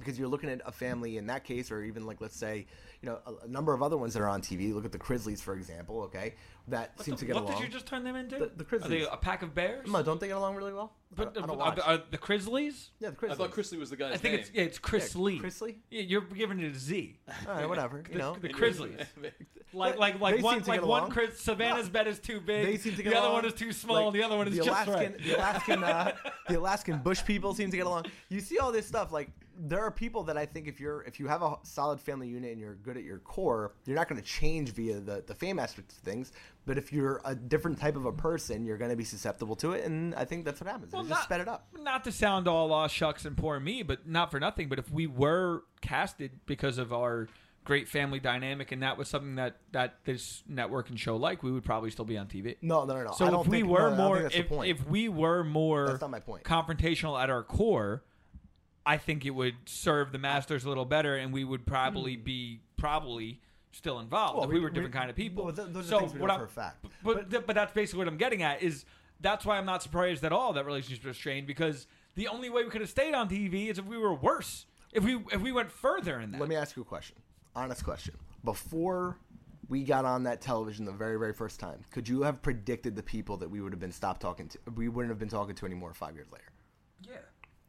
Because 0.00 0.18
you're 0.18 0.28
looking 0.28 0.50
at 0.50 0.60
a 0.66 0.72
family 0.72 1.16
in 1.16 1.26
that 1.28 1.44
case, 1.44 1.70
or 1.70 1.82
even 1.84 2.04
like 2.06 2.20
let's 2.20 2.36
say, 2.36 2.66
you 3.02 3.08
know, 3.08 3.18
a, 3.26 3.44
a 3.44 3.48
number 3.48 3.72
of 3.72 3.82
other 3.82 3.96
ones 3.96 4.14
that 4.14 4.22
are 4.22 4.28
on 4.28 4.42
TV. 4.42 4.74
Look 4.74 4.84
at 4.84 4.92
the 4.92 4.98
Grizzlies, 4.98 5.40
for 5.40 5.54
example. 5.54 6.02
Okay, 6.02 6.34
that 6.68 6.92
What, 6.96 7.04
seem 7.04 7.14
the- 7.14 7.20
to 7.20 7.24
get 7.26 7.34
what 7.36 7.42
along. 7.44 7.54
What 7.54 7.60
did 7.60 7.66
you 7.68 7.72
just 7.72 7.86
turn 7.86 8.02
them 8.04 8.16
into? 8.16 8.36
The- 8.38 8.46
the 8.46 8.46
Are 8.46 8.54
they 8.56 8.64
Grizzlies. 8.64 9.06
a 9.12 9.16
pack 9.16 9.42
of 9.42 9.54
bears? 9.54 9.88
No, 9.88 10.02
don't 10.02 10.18
they 10.20 10.28
get 10.28 10.36
along 10.36 10.56
really 10.56 10.72
well? 10.72 10.92
I 11.12 11.14
But 11.16 11.34
don't- 11.34 11.44
I 11.44 11.46
don't 11.46 11.56
are, 11.56 11.58
watch. 11.58 11.76
the- 11.76 11.86
are 11.88 12.02
the 12.10 12.18
Grizzlies? 12.18 12.90
yeah, 13.00 13.10
the 13.10 13.14
I 13.16 13.18
Grizzlies. 13.18 13.38
thought 13.38 13.50
Chrisley 13.52 13.78
was 13.78 13.90
the 13.90 13.96
guy's 13.96 14.14
I 14.14 14.16
think 14.16 14.32
name. 14.34 14.40
it's 14.40 14.50
yeah, 14.52 14.62
it's 14.64 14.78
Chris 14.78 15.14
Yeah, 15.14 15.20
Lee. 15.22 15.38
Chris 15.38 15.60
Lee? 15.60 15.78
Yeah, 15.90 16.02
you're 16.02 16.20
giving 16.22 16.60
it 16.60 16.74
a 16.74 16.78
Z. 16.78 17.18
All 17.48 17.54
right, 17.54 17.68
whatever. 17.68 18.02
You 18.10 18.18
know, 18.18 18.36
the 18.40 18.48
Grizzlies. 18.48 18.98
Like 19.72 19.98
like 19.98 20.18
like 20.20 20.34
seem 20.34 20.42
one 20.42 20.58
like 20.62 20.66
one 20.66 20.78
along. 20.80 21.10
Chris 21.12 21.38
Savannah's 21.40 21.88
bed 21.88 22.08
is 22.08 22.18
too 22.18 22.40
big. 22.40 22.66
they 22.66 22.76
seem 22.76 22.96
to 22.96 23.04
get 23.04 23.10
the 23.12 23.20
other 23.20 23.32
one 23.32 23.44
is 23.44 23.52
too 23.52 23.70
small. 23.72 24.06
Like, 24.06 24.14
the 24.14 24.24
other 24.24 24.36
one 24.36 24.48
is 24.48 24.56
the 24.56 24.64
just 24.64 24.68
Alaskan, 24.88 25.12
right. 25.12 25.22
The 25.24 25.36
Alaskan, 25.36 25.84
uh, 25.84 26.12
the 26.48 26.58
Alaskan 26.58 26.98
bush 26.98 27.24
people 27.24 27.54
seem 27.54 27.70
to 27.70 27.76
get 27.76 27.86
along. 27.86 28.06
You 28.30 28.40
see 28.40 28.58
all 28.58 28.72
this 28.72 28.84
stuff. 28.84 29.12
Like 29.12 29.30
there 29.62 29.80
are 29.80 29.90
people 29.90 30.22
that 30.24 30.36
I 30.36 30.46
think 30.46 30.66
if 30.66 30.80
you're 30.80 31.02
if 31.02 31.20
you 31.20 31.28
have 31.28 31.42
a 31.42 31.56
solid 31.62 32.00
family 32.00 32.28
unit 32.28 32.52
and 32.52 32.60
you're 32.60 32.76
good 32.76 32.96
at 32.96 33.04
your 33.04 33.18
core, 33.18 33.74
you're 33.84 33.96
not 33.96 34.08
going 34.08 34.20
to 34.20 34.26
change 34.26 34.70
via 34.72 35.00
the 35.00 35.22
the 35.26 35.34
fame 35.34 35.58
aspect 35.58 35.92
of 35.92 35.98
things. 35.98 36.32
But 36.66 36.78
if 36.78 36.92
you're 36.92 37.20
a 37.24 37.34
different 37.34 37.78
type 37.78 37.96
of 37.96 38.06
a 38.06 38.12
person, 38.12 38.64
you're 38.64 38.78
going 38.78 38.90
to 38.90 38.96
be 38.96 39.04
susceptible 39.04 39.56
to 39.56 39.72
it, 39.72 39.84
and 39.84 40.14
I 40.14 40.24
think 40.24 40.44
that's 40.44 40.60
what 40.60 40.70
happens. 40.70 40.92
Well, 40.92 41.04
It 41.04 41.08
just 41.08 41.24
sped 41.24 41.40
it 41.40 41.48
up. 41.48 41.66
Not 41.78 42.04
to 42.04 42.12
sound 42.12 42.48
all 42.48 42.72
aw 42.72 42.86
shucks 42.86 43.24
and 43.24 43.36
poor 43.36 43.58
me, 43.60 43.82
but 43.82 44.06
not 44.08 44.30
for 44.30 44.40
nothing. 44.40 44.68
But 44.68 44.78
if 44.78 44.90
we 44.90 45.06
were 45.06 45.64
casted 45.80 46.40
because 46.46 46.78
of 46.78 46.92
our 46.92 47.28
great 47.64 47.88
family 47.88 48.20
dynamic, 48.20 48.72
and 48.72 48.82
that 48.82 48.96
was 48.96 49.08
something 49.08 49.34
that 49.36 49.56
that 49.72 49.96
this 50.04 50.42
network 50.48 50.88
and 50.90 50.98
show 50.98 51.16
like, 51.16 51.42
we 51.42 51.50
would 51.52 51.64
probably 51.64 51.90
still 51.90 52.04
be 52.04 52.16
on 52.16 52.26
TV. 52.26 52.56
No, 52.62 52.84
no, 52.84 52.94
no, 52.94 53.04
no. 53.04 53.12
So 53.12 53.40
if 53.40 53.46
we 53.48 53.58
think, 53.58 53.68
were 53.70 53.90
no, 53.90 53.96
more, 53.96 54.16
think 54.16 54.22
that's 54.24 54.34
the 54.36 54.40
if, 54.40 54.48
point. 54.48 54.70
if 54.70 54.86
we 54.88 55.08
were 55.08 55.44
more, 55.44 55.86
That's 55.86 56.00
not 56.00 56.10
my 56.10 56.20
point. 56.20 56.44
confrontational 56.44 57.20
at 57.22 57.28
our 57.30 57.42
core, 57.42 58.02
I 58.90 58.96
think 58.96 59.24
it 59.24 59.30
would 59.30 59.54
serve 59.66 60.10
the 60.10 60.18
masters 60.18 60.64
a 60.64 60.68
little 60.68 60.84
better, 60.84 61.16
and 61.16 61.32
we 61.32 61.44
would 61.44 61.64
probably 61.64 62.16
be 62.16 62.60
probably 62.76 63.40
still 63.70 64.00
involved. 64.00 64.32
Hmm. 64.32 64.38
Well, 64.38 64.44
if 64.46 64.50
we, 64.50 64.54
we- 64.56 64.60
were 64.62 64.70
different 64.70 64.94
we- 64.94 64.98
kind 64.98 65.10
of 65.10 65.14
people. 65.16 65.44
well, 65.44 65.54
th- 65.54 65.68
those 65.70 65.86
are 65.86 65.88
so 65.88 65.98
things 66.00 66.14
we 66.14 66.20
what 66.20 66.26
know 66.26 66.38
for 66.38 66.44
a 66.44 66.48
fact. 66.48 66.84
But 67.04 67.30
but, 67.30 67.46
but 67.46 67.54
that's 67.54 67.72
basically 67.72 67.98
what 67.98 68.08
I'm 68.08 68.16
getting 68.16 68.42
at 68.42 68.62
is 68.62 68.84
that's 69.20 69.46
why 69.46 69.58
I'm 69.58 69.66
not 69.66 69.82
surprised 69.82 70.24
at 70.24 70.32
all 70.32 70.52
that 70.54 70.66
relationships 70.66 71.04
were 71.06 71.12
strained 71.14 71.46
because 71.46 71.86
the 72.16 72.26
only 72.26 72.50
way 72.50 72.64
we 72.64 72.70
could 72.70 72.80
have 72.80 72.90
stayed 72.90 73.14
on 73.14 73.28
TV 73.28 73.68
is 73.68 73.78
if 73.78 73.84
we 73.84 73.96
were 73.96 74.12
worse. 74.14 74.66
If 74.92 75.04
we 75.04 75.22
if 75.32 75.40
we 75.40 75.52
went 75.52 75.70
further 75.70 76.18
in 76.18 76.32
that. 76.32 76.40
Let 76.40 76.48
me 76.48 76.56
ask 76.56 76.74
you 76.74 76.82
a 76.82 76.84
question. 76.84 77.16
Honest 77.54 77.84
question. 77.84 78.16
Before 78.42 79.18
we 79.68 79.84
got 79.84 80.04
on 80.04 80.24
that 80.24 80.40
television 80.40 80.84
the 80.84 80.90
very, 80.90 81.16
very 81.16 81.32
first 81.32 81.60
time, 81.60 81.84
could 81.92 82.08
you 82.08 82.22
have 82.22 82.42
predicted 82.42 82.96
the 82.96 83.04
people 83.04 83.36
that 83.36 83.48
we 83.48 83.60
would 83.60 83.72
have 83.72 83.78
been 83.78 83.92
stopped 83.92 84.20
talking 84.20 84.48
to? 84.48 84.58
We 84.74 84.88
wouldn't 84.88 85.10
have 85.12 85.20
been 85.20 85.28
talking 85.28 85.54
to 85.54 85.64
anymore 85.66 85.94
five 85.94 86.16
years 86.16 86.26
later. 86.32 86.50
yeah. 87.08 87.18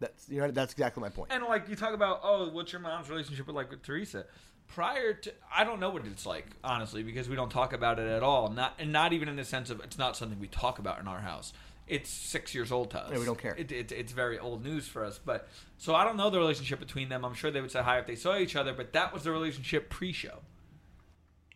That's 0.01 0.27
you 0.27 0.41
know 0.41 0.51
that's 0.51 0.73
exactly 0.73 0.99
my 0.99 1.09
point. 1.09 1.31
And 1.31 1.43
like 1.43 1.69
you 1.69 1.75
talk 1.77 1.93
about, 1.93 2.19
oh, 2.23 2.49
what's 2.49 2.73
your 2.73 2.81
mom's 2.81 3.09
relationship 3.09 3.47
with 3.47 3.55
like 3.55 3.69
with 3.69 3.83
Teresa? 3.83 4.25
Prior 4.67 5.13
to, 5.13 5.33
I 5.53 5.63
don't 5.63 5.79
know 5.79 5.89
what 5.89 6.05
it's 6.05 6.25
like 6.25 6.47
honestly 6.63 7.03
because 7.03 7.29
we 7.29 7.35
don't 7.35 7.51
talk 7.51 7.71
about 7.71 7.99
it 7.99 8.07
at 8.07 8.23
all. 8.23 8.49
Not 8.49 8.73
and 8.79 8.91
not 8.91 9.13
even 9.13 9.29
in 9.29 9.35
the 9.35 9.45
sense 9.45 9.69
of 9.69 9.79
it's 9.81 9.97
not 9.97 10.17
something 10.17 10.39
we 10.39 10.47
talk 10.47 10.79
about 10.79 10.99
in 10.99 11.07
our 11.07 11.19
house. 11.19 11.53
It's 11.87 12.09
six 12.09 12.55
years 12.55 12.71
old 12.71 12.89
to 12.91 12.99
us. 12.99 13.11
Yeah, 13.11 13.19
we 13.19 13.25
don't 13.25 13.37
care. 13.37 13.53
It, 13.57 13.71
it, 13.71 13.91
it's 13.91 14.13
very 14.13 14.39
old 14.39 14.63
news 14.63 14.87
for 14.87 15.03
us. 15.05 15.19
But 15.23 15.49
so 15.77 15.93
I 15.93 16.03
don't 16.03 16.15
know 16.17 16.29
the 16.29 16.39
relationship 16.39 16.79
between 16.79 17.09
them. 17.09 17.23
I'm 17.25 17.33
sure 17.33 17.51
they 17.51 17.61
would 17.61 17.71
say 17.71 17.81
hi 17.81 17.99
if 17.99 18.07
they 18.07 18.15
saw 18.15 18.37
each 18.37 18.55
other. 18.55 18.73
But 18.73 18.93
that 18.93 19.13
was 19.13 19.23
the 19.23 19.31
relationship 19.31 19.89
pre-show. 19.89 20.39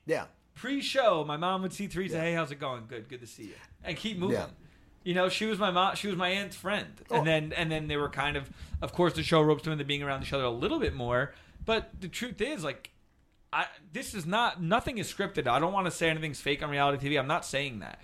yeah, 0.06 0.26
Pre-show, 0.54 1.24
my 1.26 1.38
mom 1.38 1.62
would 1.62 1.74
see 1.74 1.88
Teresa. 1.88 2.20
Hey, 2.20 2.34
how's 2.34 2.52
it 2.52 2.60
going? 2.60 2.86
Good, 2.88 3.08
good 3.10 3.22
to 3.22 3.28
see 3.28 3.44
you, 3.44 3.54
and 3.84 3.96
keep 3.98 4.18
moving. 4.18 4.38
Yeah. 4.38 4.48
You 5.06 5.14
know, 5.14 5.30
she 5.30 5.46
was 5.46 5.58
my 5.60 5.72
mom. 5.72 5.96
She 5.96 6.08
was 6.08 6.18
my 6.18 6.28
aunt's 6.30 6.58
friend, 6.58 6.88
Oh. 7.10 7.16
and 7.20 7.28
then 7.28 7.54
and 7.54 7.72
then 7.72 7.88
they 7.88 7.96
were 7.96 8.10
kind 8.10 8.36
of, 8.36 8.50
of 8.82 8.92
course, 8.92 9.14
the 9.14 9.24
show 9.24 9.40
ropes 9.42 9.64
them 9.64 9.72
into 9.72 9.86
being 9.86 10.04
around 10.04 10.24
each 10.24 10.34
other 10.34 10.44
a 10.44 10.50
little 10.50 10.80
bit 10.80 10.94
more. 10.94 11.34
But 11.64 11.92
the 12.02 12.08
truth 12.10 12.42
is, 12.42 12.64
like, 12.64 12.90
I 13.54 13.68
this 13.94 14.14
is 14.14 14.26
not 14.26 14.62
nothing 14.62 14.98
is 14.98 15.12
scripted. 15.14 15.48
I 15.48 15.60
don't 15.60 15.72
want 15.72 15.86
to 15.86 15.92
say 15.92 16.10
anything's 16.10 16.42
fake 16.42 16.62
on 16.64 16.70
reality 16.72 17.08
TV. 17.08 17.20
I'm 17.20 17.28
not 17.28 17.46
saying 17.46 17.80
that. 17.80 18.02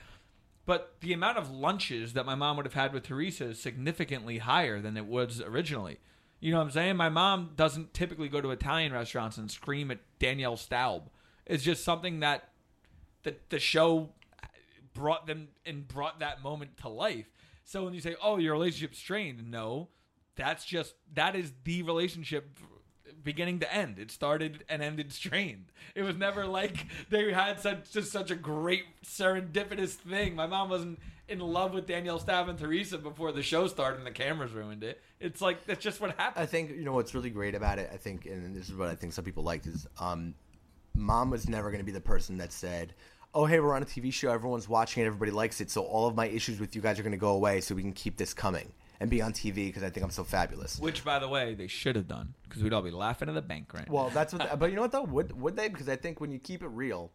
But 0.67 0.95
the 1.01 1.11
amount 1.11 1.39
of 1.39 1.49
lunches 1.49 2.13
that 2.13 2.25
my 2.27 2.35
mom 2.35 2.55
would 2.57 2.65
have 2.67 2.75
had 2.75 2.93
with 2.93 3.03
Teresa 3.03 3.45
is 3.45 3.59
significantly 3.59 4.37
higher 4.37 4.79
than 4.79 4.95
it 4.95 5.07
was 5.07 5.41
originally. 5.41 5.97
You 6.39 6.51
know 6.51 6.59
what 6.59 6.65
I'm 6.65 6.71
saying? 6.71 6.97
My 6.97 7.09
mom 7.09 7.51
doesn't 7.55 7.95
typically 7.95 8.29
go 8.29 8.41
to 8.41 8.51
Italian 8.51 8.93
restaurants 8.93 9.37
and 9.37 9.49
scream 9.49 9.89
at 9.89 9.99
Danielle 10.19 10.55
Staub. 10.57 11.09
It's 11.47 11.63
just 11.63 11.83
something 11.83 12.19
that 12.19 12.49
the 13.23 13.35
the 13.49 13.57
show 13.59 14.09
brought 14.93 15.27
them 15.27 15.49
and 15.65 15.87
brought 15.87 16.19
that 16.19 16.41
moment 16.41 16.77
to 16.77 16.89
life. 16.89 17.27
So 17.63 17.83
when 17.85 17.93
you 17.93 18.01
say, 18.01 18.15
"Oh, 18.21 18.37
your 18.37 18.53
relationship's 18.53 18.97
strained," 18.97 19.49
no, 19.49 19.89
that's 20.35 20.65
just 20.65 20.95
that 21.13 21.35
is 21.35 21.53
the 21.63 21.83
relationship 21.83 22.57
beginning 23.23 23.59
to 23.59 23.73
end. 23.73 23.99
It 23.99 24.11
started 24.11 24.63
and 24.69 24.81
ended 24.81 25.11
strained. 25.13 25.71
It 25.95 26.03
was 26.03 26.15
never 26.15 26.45
like 26.45 26.85
they 27.09 27.31
had 27.31 27.59
such 27.59 27.91
just 27.91 28.11
such 28.11 28.31
a 28.31 28.35
great 28.35 28.83
serendipitous 29.05 29.91
thing. 29.91 30.35
My 30.35 30.47
mom 30.47 30.69
wasn't 30.69 30.99
in 31.27 31.39
love 31.39 31.73
with 31.73 31.87
Danielle 31.87 32.19
Staub 32.19 32.49
and 32.49 32.59
Teresa 32.59 32.97
before 32.97 33.31
the 33.31 33.41
show 33.41 33.67
started 33.67 33.97
and 33.97 34.07
the 34.07 34.11
cameras 34.11 34.51
ruined 34.51 34.83
it. 34.83 35.01
It's 35.19 35.41
like 35.41 35.65
that's 35.65 35.81
just 35.83 36.01
what 36.01 36.11
happened. 36.17 36.43
I 36.43 36.45
think 36.45 36.71
you 36.71 36.83
know 36.83 36.93
what's 36.93 37.13
really 37.13 37.29
great 37.29 37.55
about 37.55 37.79
it. 37.79 37.89
I 37.93 37.97
think, 37.97 38.25
and 38.25 38.55
this 38.55 38.69
is 38.69 38.75
what 38.75 38.89
I 38.89 38.95
think 38.95 39.13
some 39.13 39.23
people 39.23 39.43
liked 39.43 39.67
is, 39.67 39.87
um, 39.99 40.33
mom 40.93 41.29
was 41.29 41.47
never 41.47 41.69
going 41.69 41.79
to 41.79 41.85
be 41.85 41.91
the 41.91 42.01
person 42.01 42.37
that 42.37 42.51
said, 42.51 42.93
"Oh, 43.33 43.45
hey, 43.45 43.59
we're 43.59 43.75
on 43.75 43.81
a 43.81 43.85
TV 43.85 44.11
show. 44.11 44.31
Everyone's 44.31 44.67
watching 44.67 45.03
it. 45.03 45.07
Everybody 45.07 45.31
likes 45.31 45.61
it. 45.61 45.69
So 45.69 45.83
all 45.83 46.07
of 46.07 46.15
my 46.15 46.27
issues 46.27 46.59
with 46.59 46.75
you 46.75 46.81
guys 46.81 46.99
are 46.99 47.03
going 47.03 47.11
to 47.11 47.17
go 47.17 47.31
away, 47.31 47.61
so 47.61 47.75
we 47.75 47.81
can 47.81 47.93
keep 47.93 48.17
this 48.17 48.33
coming 48.33 48.71
and 48.99 49.09
be 49.09 49.21
on 49.21 49.33
TV 49.33 49.67
because 49.67 49.83
I 49.83 49.89
think 49.89 50.03
I'm 50.03 50.11
so 50.11 50.23
fabulous." 50.23 50.79
Which, 50.79 51.03
by 51.03 51.19
the 51.19 51.27
way, 51.27 51.53
they 51.53 51.67
should 51.67 51.95
have 51.95 52.07
done 52.07 52.33
because 52.43 52.63
we'd 52.63 52.73
all 52.73 52.81
be 52.81 52.91
laughing 52.91 53.29
at 53.29 53.35
the 53.35 53.41
bank 53.41 53.73
right 53.73 53.87
now. 53.87 53.93
Well, 53.93 54.09
that's 54.09 54.33
what. 54.33 54.59
but 54.59 54.69
you 54.69 54.75
know 54.75 54.81
what 54.83 54.91
though? 54.91 55.03
Would 55.03 55.39
would 55.39 55.55
they? 55.55 55.69
Because 55.69 55.89
I 55.89 55.95
think 55.95 56.19
when 56.19 56.31
you 56.31 56.39
keep 56.39 56.63
it 56.63 56.69
real, 56.69 57.11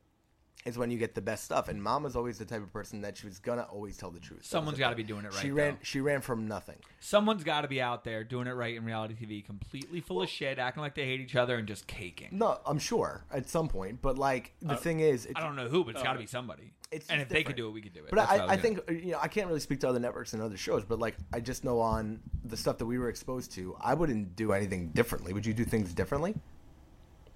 is 0.64 0.76
when 0.76 0.90
you 0.90 0.98
get 0.98 1.14
the 1.14 1.20
best 1.20 1.44
stuff. 1.44 1.68
And 1.68 1.80
mom 1.82 2.02
was 2.02 2.16
always 2.16 2.38
the 2.38 2.44
type 2.44 2.62
of 2.62 2.72
person 2.72 3.00
that 3.02 3.16
she 3.16 3.26
was 3.26 3.38
gonna 3.38 3.62
always 3.70 3.96
tell 3.96 4.10
the 4.10 4.18
truth. 4.18 4.44
Someone's 4.44 4.78
got 4.78 4.90
to 4.90 4.96
be 4.96 5.04
doing 5.04 5.24
it 5.24 5.32
right. 5.32 5.40
She 5.40 5.50
ran. 5.52 5.74
though. 5.74 5.78
She 5.82 6.00
ran 6.00 6.20
from 6.20 6.48
nothing. 6.48 6.76
Someone's 7.00 7.44
got 7.44 7.60
to 7.60 7.68
be 7.68 7.80
out 7.80 8.02
there 8.04 8.24
doing 8.24 8.46
it 8.48 8.52
right 8.52 8.74
in 8.76 8.84
reality 8.84 9.14
TV, 9.14 9.44
completely 9.44 10.00
full 10.00 10.22
of 10.22 10.28
shit, 10.28 10.58
acting 10.58 10.82
like 10.82 10.94
they 10.94 11.04
hate 11.04 11.20
each 11.20 11.36
other, 11.36 11.56
and 11.56 11.68
just 11.68 11.86
caking. 11.86 12.28
No, 12.32 12.58
I'm 12.66 12.78
sure 12.78 13.24
at 13.32 13.48
some 13.48 13.68
point. 13.68 14.02
But 14.02 14.18
like 14.18 14.54
the 14.60 14.76
thing 14.76 15.00
is, 15.00 15.26
it's, 15.26 15.34
I 15.38 15.42
don't 15.42 15.56
know 15.56 15.68
who, 15.68 15.84
but 15.84 15.94
it's 15.94 16.02
got 16.02 16.14
to 16.14 16.18
be 16.18 16.26
somebody. 16.26 16.72
It's 16.92 17.08
and 17.08 17.18
just 17.18 17.22
if 17.22 17.28
they 17.30 17.42
could 17.42 17.56
different. 17.56 17.56
do 17.56 17.68
it, 17.68 17.72
we 17.72 17.80
could 17.80 17.92
do 17.94 18.00
it. 18.04 18.10
But 18.10 18.16
That's 18.16 18.30
what 18.30 18.40
I, 18.40 18.42
was 18.44 18.50
I 18.52 18.56
gonna- 18.56 18.62
think 18.62 18.78
uh, 18.88 18.92
you 19.06 19.12
know 19.12 19.18
I 19.20 19.26
can't 19.28 19.48
really 19.48 19.58
speak 19.60 19.80
to 19.80 19.88
other 19.88 19.98
networks 19.98 20.34
and 20.34 20.42
other 20.42 20.56
shows, 20.56 20.84
but 20.84 20.98
like 21.00 21.16
I 21.32 21.40
just 21.40 21.64
know 21.64 21.80
on 21.80 22.20
the 22.44 22.56
stuff 22.56 22.78
that 22.78 22.86
we 22.86 22.96
were 22.98 23.08
exposed 23.08 23.52
to, 23.52 23.76
I 23.80 23.94
wouldn't 23.94 24.36
do 24.36 24.52
anything 24.52 24.90
differently. 24.90 25.32
Would 25.32 25.44
you 25.46 25.52
do 25.54 25.64
things 25.64 25.92
differently? 25.92 26.34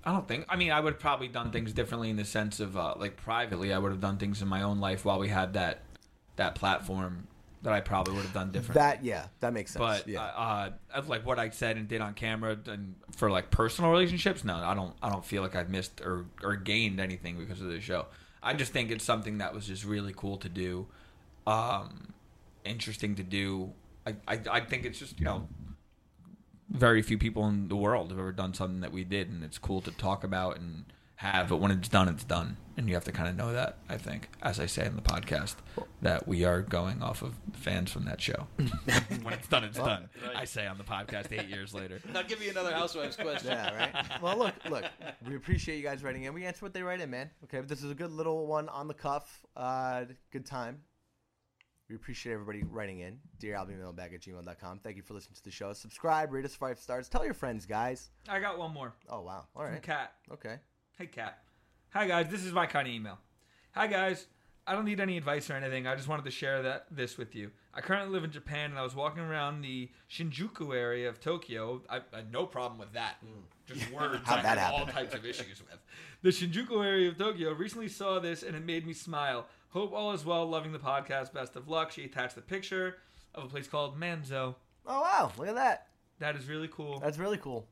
I 0.05 0.13
don't 0.13 0.27
think. 0.27 0.47
I 0.49 0.57
mean, 0.57 0.73
I 0.73 0.81
would 0.81 0.95
have 0.95 1.01
probably 1.01 1.29
done 1.29 1.51
things 1.51 1.73
differently 1.73 2.11
in 2.11 2.17
the 2.17 2.25
sense 2.25 2.61
of 2.61 2.77
uh, 2.77 2.95
like 2.97 3.17
privately. 3.17 3.73
I 3.73 3.79
would 3.79 3.93
have 3.93 4.01
done 4.01 4.17
things 4.17 4.41
in 4.41 4.49
my 4.49 4.63
own 4.63 4.81
life 4.81 5.05
while 5.05 5.19
we 5.19 5.29
had 5.29 5.53
that 5.55 5.83
that 6.37 6.55
platform 6.55 7.27
that 7.63 7.73
I 7.73 7.81
probably 7.81 8.15
would 8.15 8.23
have 8.23 8.33
done 8.33 8.51
different. 8.51 8.75
That 8.75 9.05
yeah, 9.05 9.27
that 9.41 9.53
makes 9.53 9.73
sense. 9.73 9.81
But 9.81 10.09
yeah. 10.09 10.23
uh, 10.23 10.71
uh, 10.95 11.03
like 11.07 11.27
what 11.27 11.39
I 11.39 11.51
said 11.51 11.77
and 11.77 11.87
did 11.87 12.01
on 12.01 12.15
camera, 12.15 12.57
and 12.67 12.95
for 13.15 13.31
like 13.31 13.51
personal 13.51 13.91
relationships, 13.91 14.45
no, 14.45 14.57
I 14.57 14.75
don't. 14.75 14.95
I 15.03 15.11
don't 15.11 15.25
feel 15.25 15.43
like 15.43 15.55
I've 15.55 15.69
missed 15.69 16.01
or 16.01 16.27
or 16.43 16.57
gained 16.57 17.01
anything 17.01 17.39
because 17.39 17.61
of 17.61 17.69
the 17.69 17.81
show. 17.81 18.07
I 18.43 18.55
just 18.55 18.73
think 18.73 18.91
it's 18.91 19.05
something 19.05 19.39
that 19.39 19.53
was 19.53 19.67
just 19.67 19.85
really 19.85 20.15
cool 20.17 20.39
to 20.39 20.49
do, 20.49 20.87
um, 21.47 22.15
interesting 22.65 23.17
to 23.17 23.23
do. 23.23 23.73
I, 24.07 24.15
I 24.27 24.41
I 24.51 24.61
think 24.61 24.87
it's 24.87 24.99
just 24.99 25.19
you 25.19 25.27
know, 25.27 25.47
very 26.71 27.03
few 27.03 27.19
people 27.19 27.47
in 27.47 27.69
the 27.69 27.77
world 27.77 28.11
have 28.11 28.19
ever 28.19 28.33
done 28.33 28.55
something 28.55 28.81
that 28.81 28.93
we 28.93 29.05
did, 29.05 29.29
and 29.29 29.43
it's 29.43 29.59
cool 29.59 29.81
to 29.83 29.91
talk 29.91 30.25
about 30.25 30.59
and 30.59 30.85
have. 31.17 31.49
But 31.49 31.57
when 31.59 31.71
it's 31.71 31.89
done, 31.89 32.09
it's 32.09 32.25
done, 32.25 32.57
and 32.77 32.89
you 32.89 32.95
have 32.95 33.05
to 33.05 33.13
kind 33.13 33.29
of 33.29 33.37
know 33.37 33.53
that. 33.53 33.79
I 33.89 33.99
think, 33.99 34.29
as 34.41 34.59
I 34.59 34.67
say 34.67 34.87
in 34.87 34.97
the 34.97 35.03
podcast, 35.03 35.57
that 36.01 36.27
we 36.27 36.45
are 36.45 36.63
going 36.63 37.03
off 37.03 37.23
of 37.23 37.35
fans 37.53 37.91
from 37.91 38.05
that 38.07 38.21
show. 38.21 38.47
when 39.23 39.35
it's 39.35 39.49
done, 39.49 39.65
it's 39.65 39.77
done. 39.77 40.09
Right. 40.27 40.37
I 40.37 40.45
say 40.45 40.67
on 40.67 40.79
the 40.79 40.85
podcast 40.85 41.33
eight 41.33 41.49
years 41.49 41.75
later. 41.75 42.01
Now 42.13 42.23
give 42.23 42.41
me 42.41 42.49
another 42.49 42.73
housewives 42.73 43.17
question. 43.17 43.51
Yeah, 43.51 43.75
right. 43.75 44.23
Well, 44.23 44.37
look, 44.37 44.55
look. 44.69 44.85
We 45.29 45.37
appreciate 45.37 45.77
you 45.77 45.83
guys 45.83 46.03
writing 46.03 46.25
in. 46.25 46.35
We 46.35 46.45
answer 46.45 46.65
what 46.65 46.75
they 46.75 46.83
write 46.83 47.01
in, 47.01 47.11
man. 47.11 47.31
Okay, 47.45 47.59
but 47.61 47.69
this 47.69 47.85
is 47.85 47.91
a 47.91 47.95
good 47.95 48.11
little 48.11 48.47
one 48.47 48.69
on 48.69 48.89
the 48.89 48.95
cuff. 48.95 49.43
Uh, 49.57 50.07
good 50.33 50.45
time. 50.45 50.81
We 51.91 51.97
appreciate 51.97 52.35
everybody 52.35 52.63
writing 52.63 53.01
in. 53.01 53.19
DearAlbieMailbag 53.43 54.15
at 54.15 54.21
gmail.com. 54.21 54.79
Thank 54.79 54.97
you 54.97 55.03
for 55.03 55.13
listening 55.13 55.35
to 55.35 55.43
the 55.43 55.51
show. 55.51 55.73
Subscribe, 55.73 56.33
rate 56.33 56.45
us 56.45 56.55
five 56.55 56.79
stars. 56.79 57.09
Tell 57.09 57.25
your 57.25 57.35
friends, 57.35 57.67
guys. 57.67 58.11
I 58.29 58.39
got 58.39 58.59
one 58.59 58.73
more. 58.73 58.95
Oh, 59.09 59.23
wow. 59.23 59.47
All 59.57 59.65
right. 59.65 59.73
From. 59.73 59.81
Kat. 59.81 60.13
Okay. 60.33 60.59
Hey, 60.97 61.07
Kat. 61.07 61.41
Hi, 61.93 62.07
guys. 62.07 62.29
This 62.31 62.45
is 62.45 62.53
my 62.53 62.67
kind 62.67 62.87
of 62.87 62.95
email. 62.95 63.19
Hi, 63.73 63.89
guys. 63.89 64.29
I 64.69 64.75
don't 64.75 64.85
need 64.85 65.01
any 65.01 65.17
advice 65.17 65.51
or 65.51 65.55
anything. 65.55 65.89
I 65.89 65.97
just 65.97 66.07
wanted 66.07 66.27
to 66.27 66.31
share 66.31 66.63
that 66.63 66.87
this 66.93 67.19
with 67.19 67.35
you. 67.35 67.51
I 67.75 67.81
currently 67.81 68.13
live 68.13 68.23
in 68.23 68.31
Japan, 68.31 68.71
and 68.71 68.79
I 68.79 68.85
was 68.85 68.95
walking 68.95 69.25
around 69.25 69.63
the 69.63 69.91
Shinjuku 70.09 70.73
area 70.73 71.09
of 71.09 71.19
Tokyo. 71.19 71.83
I, 71.91 71.97
I 72.13 72.19
had 72.19 72.33
no 72.33 72.47
problem 72.47 72.79
with 72.79 72.93
that. 72.93 73.17
Hmm. 73.21 73.41
Just 73.67 73.91
words 73.91 74.23
How'd 74.25 74.41
I 74.41 74.43
that 74.43 74.73
all 74.73 74.87
types 74.87 75.13
of 75.13 75.25
issues 75.25 75.61
with. 75.61 75.81
The 76.23 76.29
Shinjuku 76.29 76.85
area 76.85 77.09
of 77.09 77.19
Tokyo 77.19 77.53
recently 77.53 77.89
saw 77.89 78.21
this, 78.21 78.45
and 78.45 78.55
it 78.55 78.65
made 78.65 78.87
me 78.87 78.93
smile. 78.93 79.47
Hope 79.71 79.93
all 79.93 80.13
is 80.13 80.25
well. 80.25 80.47
Loving 80.49 80.73
the 80.73 80.79
podcast. 80.79 81.33
Best 81.33 81.57
of 81.57 81.69
luck. 81.69 81.91
She 81.93 82.05
attached 82.05 82.35
the 82.35 82.43
picture 82.43 82.97
of 83.35 83.45
a 83.45 83.49
place 83.49 83.69
called 83.69 83.99
Manzo. 83.99 84.57
Oh, 84.87 85.01
wow. 85.01 85.33
Look 85.39 85.49
at 85.49 85.55
that. 85.55 85.87
That 86.19 86.37
is 86.37 86.49
really 86.49 86.69
cool. 86.69 86.99
That's 86.99 87.19
really 87.19 87.39
cool. 87.39 87.67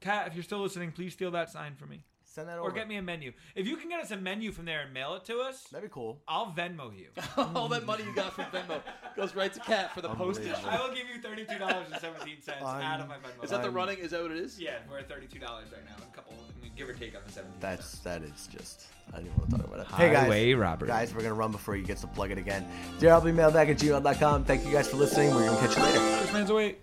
Kat, 0.00 0.26
if 0.26 0.34
you're 0.34 0.42
still 0.42 0.60
listening, 0.60 0.92
please 0.92 1.12
steal 1.12 1.30
that 1.30 1.50
sign 1.50 1.74
for 1.76 1.86
me. 1.86 2.04
Send 2.24 2.48
that 2.48 2.58
Or 2.58 2.72
get 2.72 2.88
me 2.88 2.96
a 2.96 3.02
menu. 3.02 3.32
If 3.54 3.68
you 3.68 3.76
can 3.76 3.88
get 3.88 4.00
us 4.00 4.10
a 4.10 4.16
menu 4.16 4.50
from 4.50 4.64
there 4.64 4.80
and 4.80 4.92
mail 4.92 5.14
it 5.14 5.24
to 5.26 5.38
us, 5.38 5.62
That'd 5.70 5.88
be 5.88 5.92
cool. 5.94 6.20
I'll 6.26 6.46
Venmo 6.52 6.90
you. 6.98 7.06
All 7.54 7.68
that 7.68 7.86
money 7.86 8.02
you 8.02 8.12
got 8.12 8.32
from 8.32 8.46
Venmo 8.46 8.82
goes 9.16 9.36
right 9.36 9.52
to 9.52 9.60
Kat 9.60 9.94
for 9.94 10.00
the 10.00 10.08
postage. 10.08 10.52
I 10.66 10.80
will 10.80 10.92
give 10.92 11.06
you 11.08 11.22
thirty-two 11.22 11.58
dollars 11.58 11.86
and 11.92 12.00
seventeen 12.00 12.42
cents 12.42 12.60
out 12.64 12.98
of 13.00 13.06
my 13.08 13.14
Venmo. 13.18 13.44
Is 13.44 13.50
that 13.50 13.62
the 13.62 13.70
running? 13.70 13.98
Is 13.98 14.10
that 14.10 14.20
what 14.22 14.32
it 14.32 14.38
is? 14.38 14.58
Yeah, 14.60 14.78
we're 14.90 14.98
at 14.98 15.08
thirty-two 15.08 15.38
dollars 15.38 15.66
right 15.72 15.84
now. 15.84 15.94
A 16.12 16.16
couple, 16.16 16.34
give 16.76 16.88
or 16.88 16.92
take 16.92 17.14
on 17.14 17.22
the 17.26 17.32
seventeen. 17.32 17.58
That's 17.60 17.98
that 18.00 18.22
is 18.22 18.48
just. 18.52 18.86
I 19.12 19.18
didn't 19.18 19.32
even 19.32 19.38
want 19.38 19.50
to 19.50 19.56
talk 19.58 19.66
about 19.66 19.80
it. 19.80 19.86
Hey 19.92 20.10
guys, 20.10 20.22
Highway 20.22 20.54
robbery. 20.54 20.88
guys, 20.88 21.14
we're 21.14 21.22
gonna 21.22 21.34
run 21.34 21.52
before 21.52 21.76
you 21.76 21.84
get 21.84 21.98
to 21.98 22.06
plug 22.06 22.30
it 22.30 22.38
again. 22.38 22.66
DearAlbieMailbag 23.00 23.70
at 23.70 23.78
gmail.com. 23.78 24.44
Thank 24.44 24.64
you 24.66 24.72
guys 24.72 24.88
for 24.88 24.96
listening. 24.96 25.34
We're 25.34 25.46
gonna 25.46 25.66
catch 25.66 25.76
you 25.76 25.82
later. 25.82 25.98
Chris 26.18 26.32
man's 26.32 26.50
away. 26.50 26.76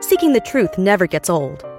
Seeking 0.00 0.32
the 0.32 0.42
truth 0.44 0.76
never 0.78 1.06
gets 1.06 1.30
old. 1.30 1.64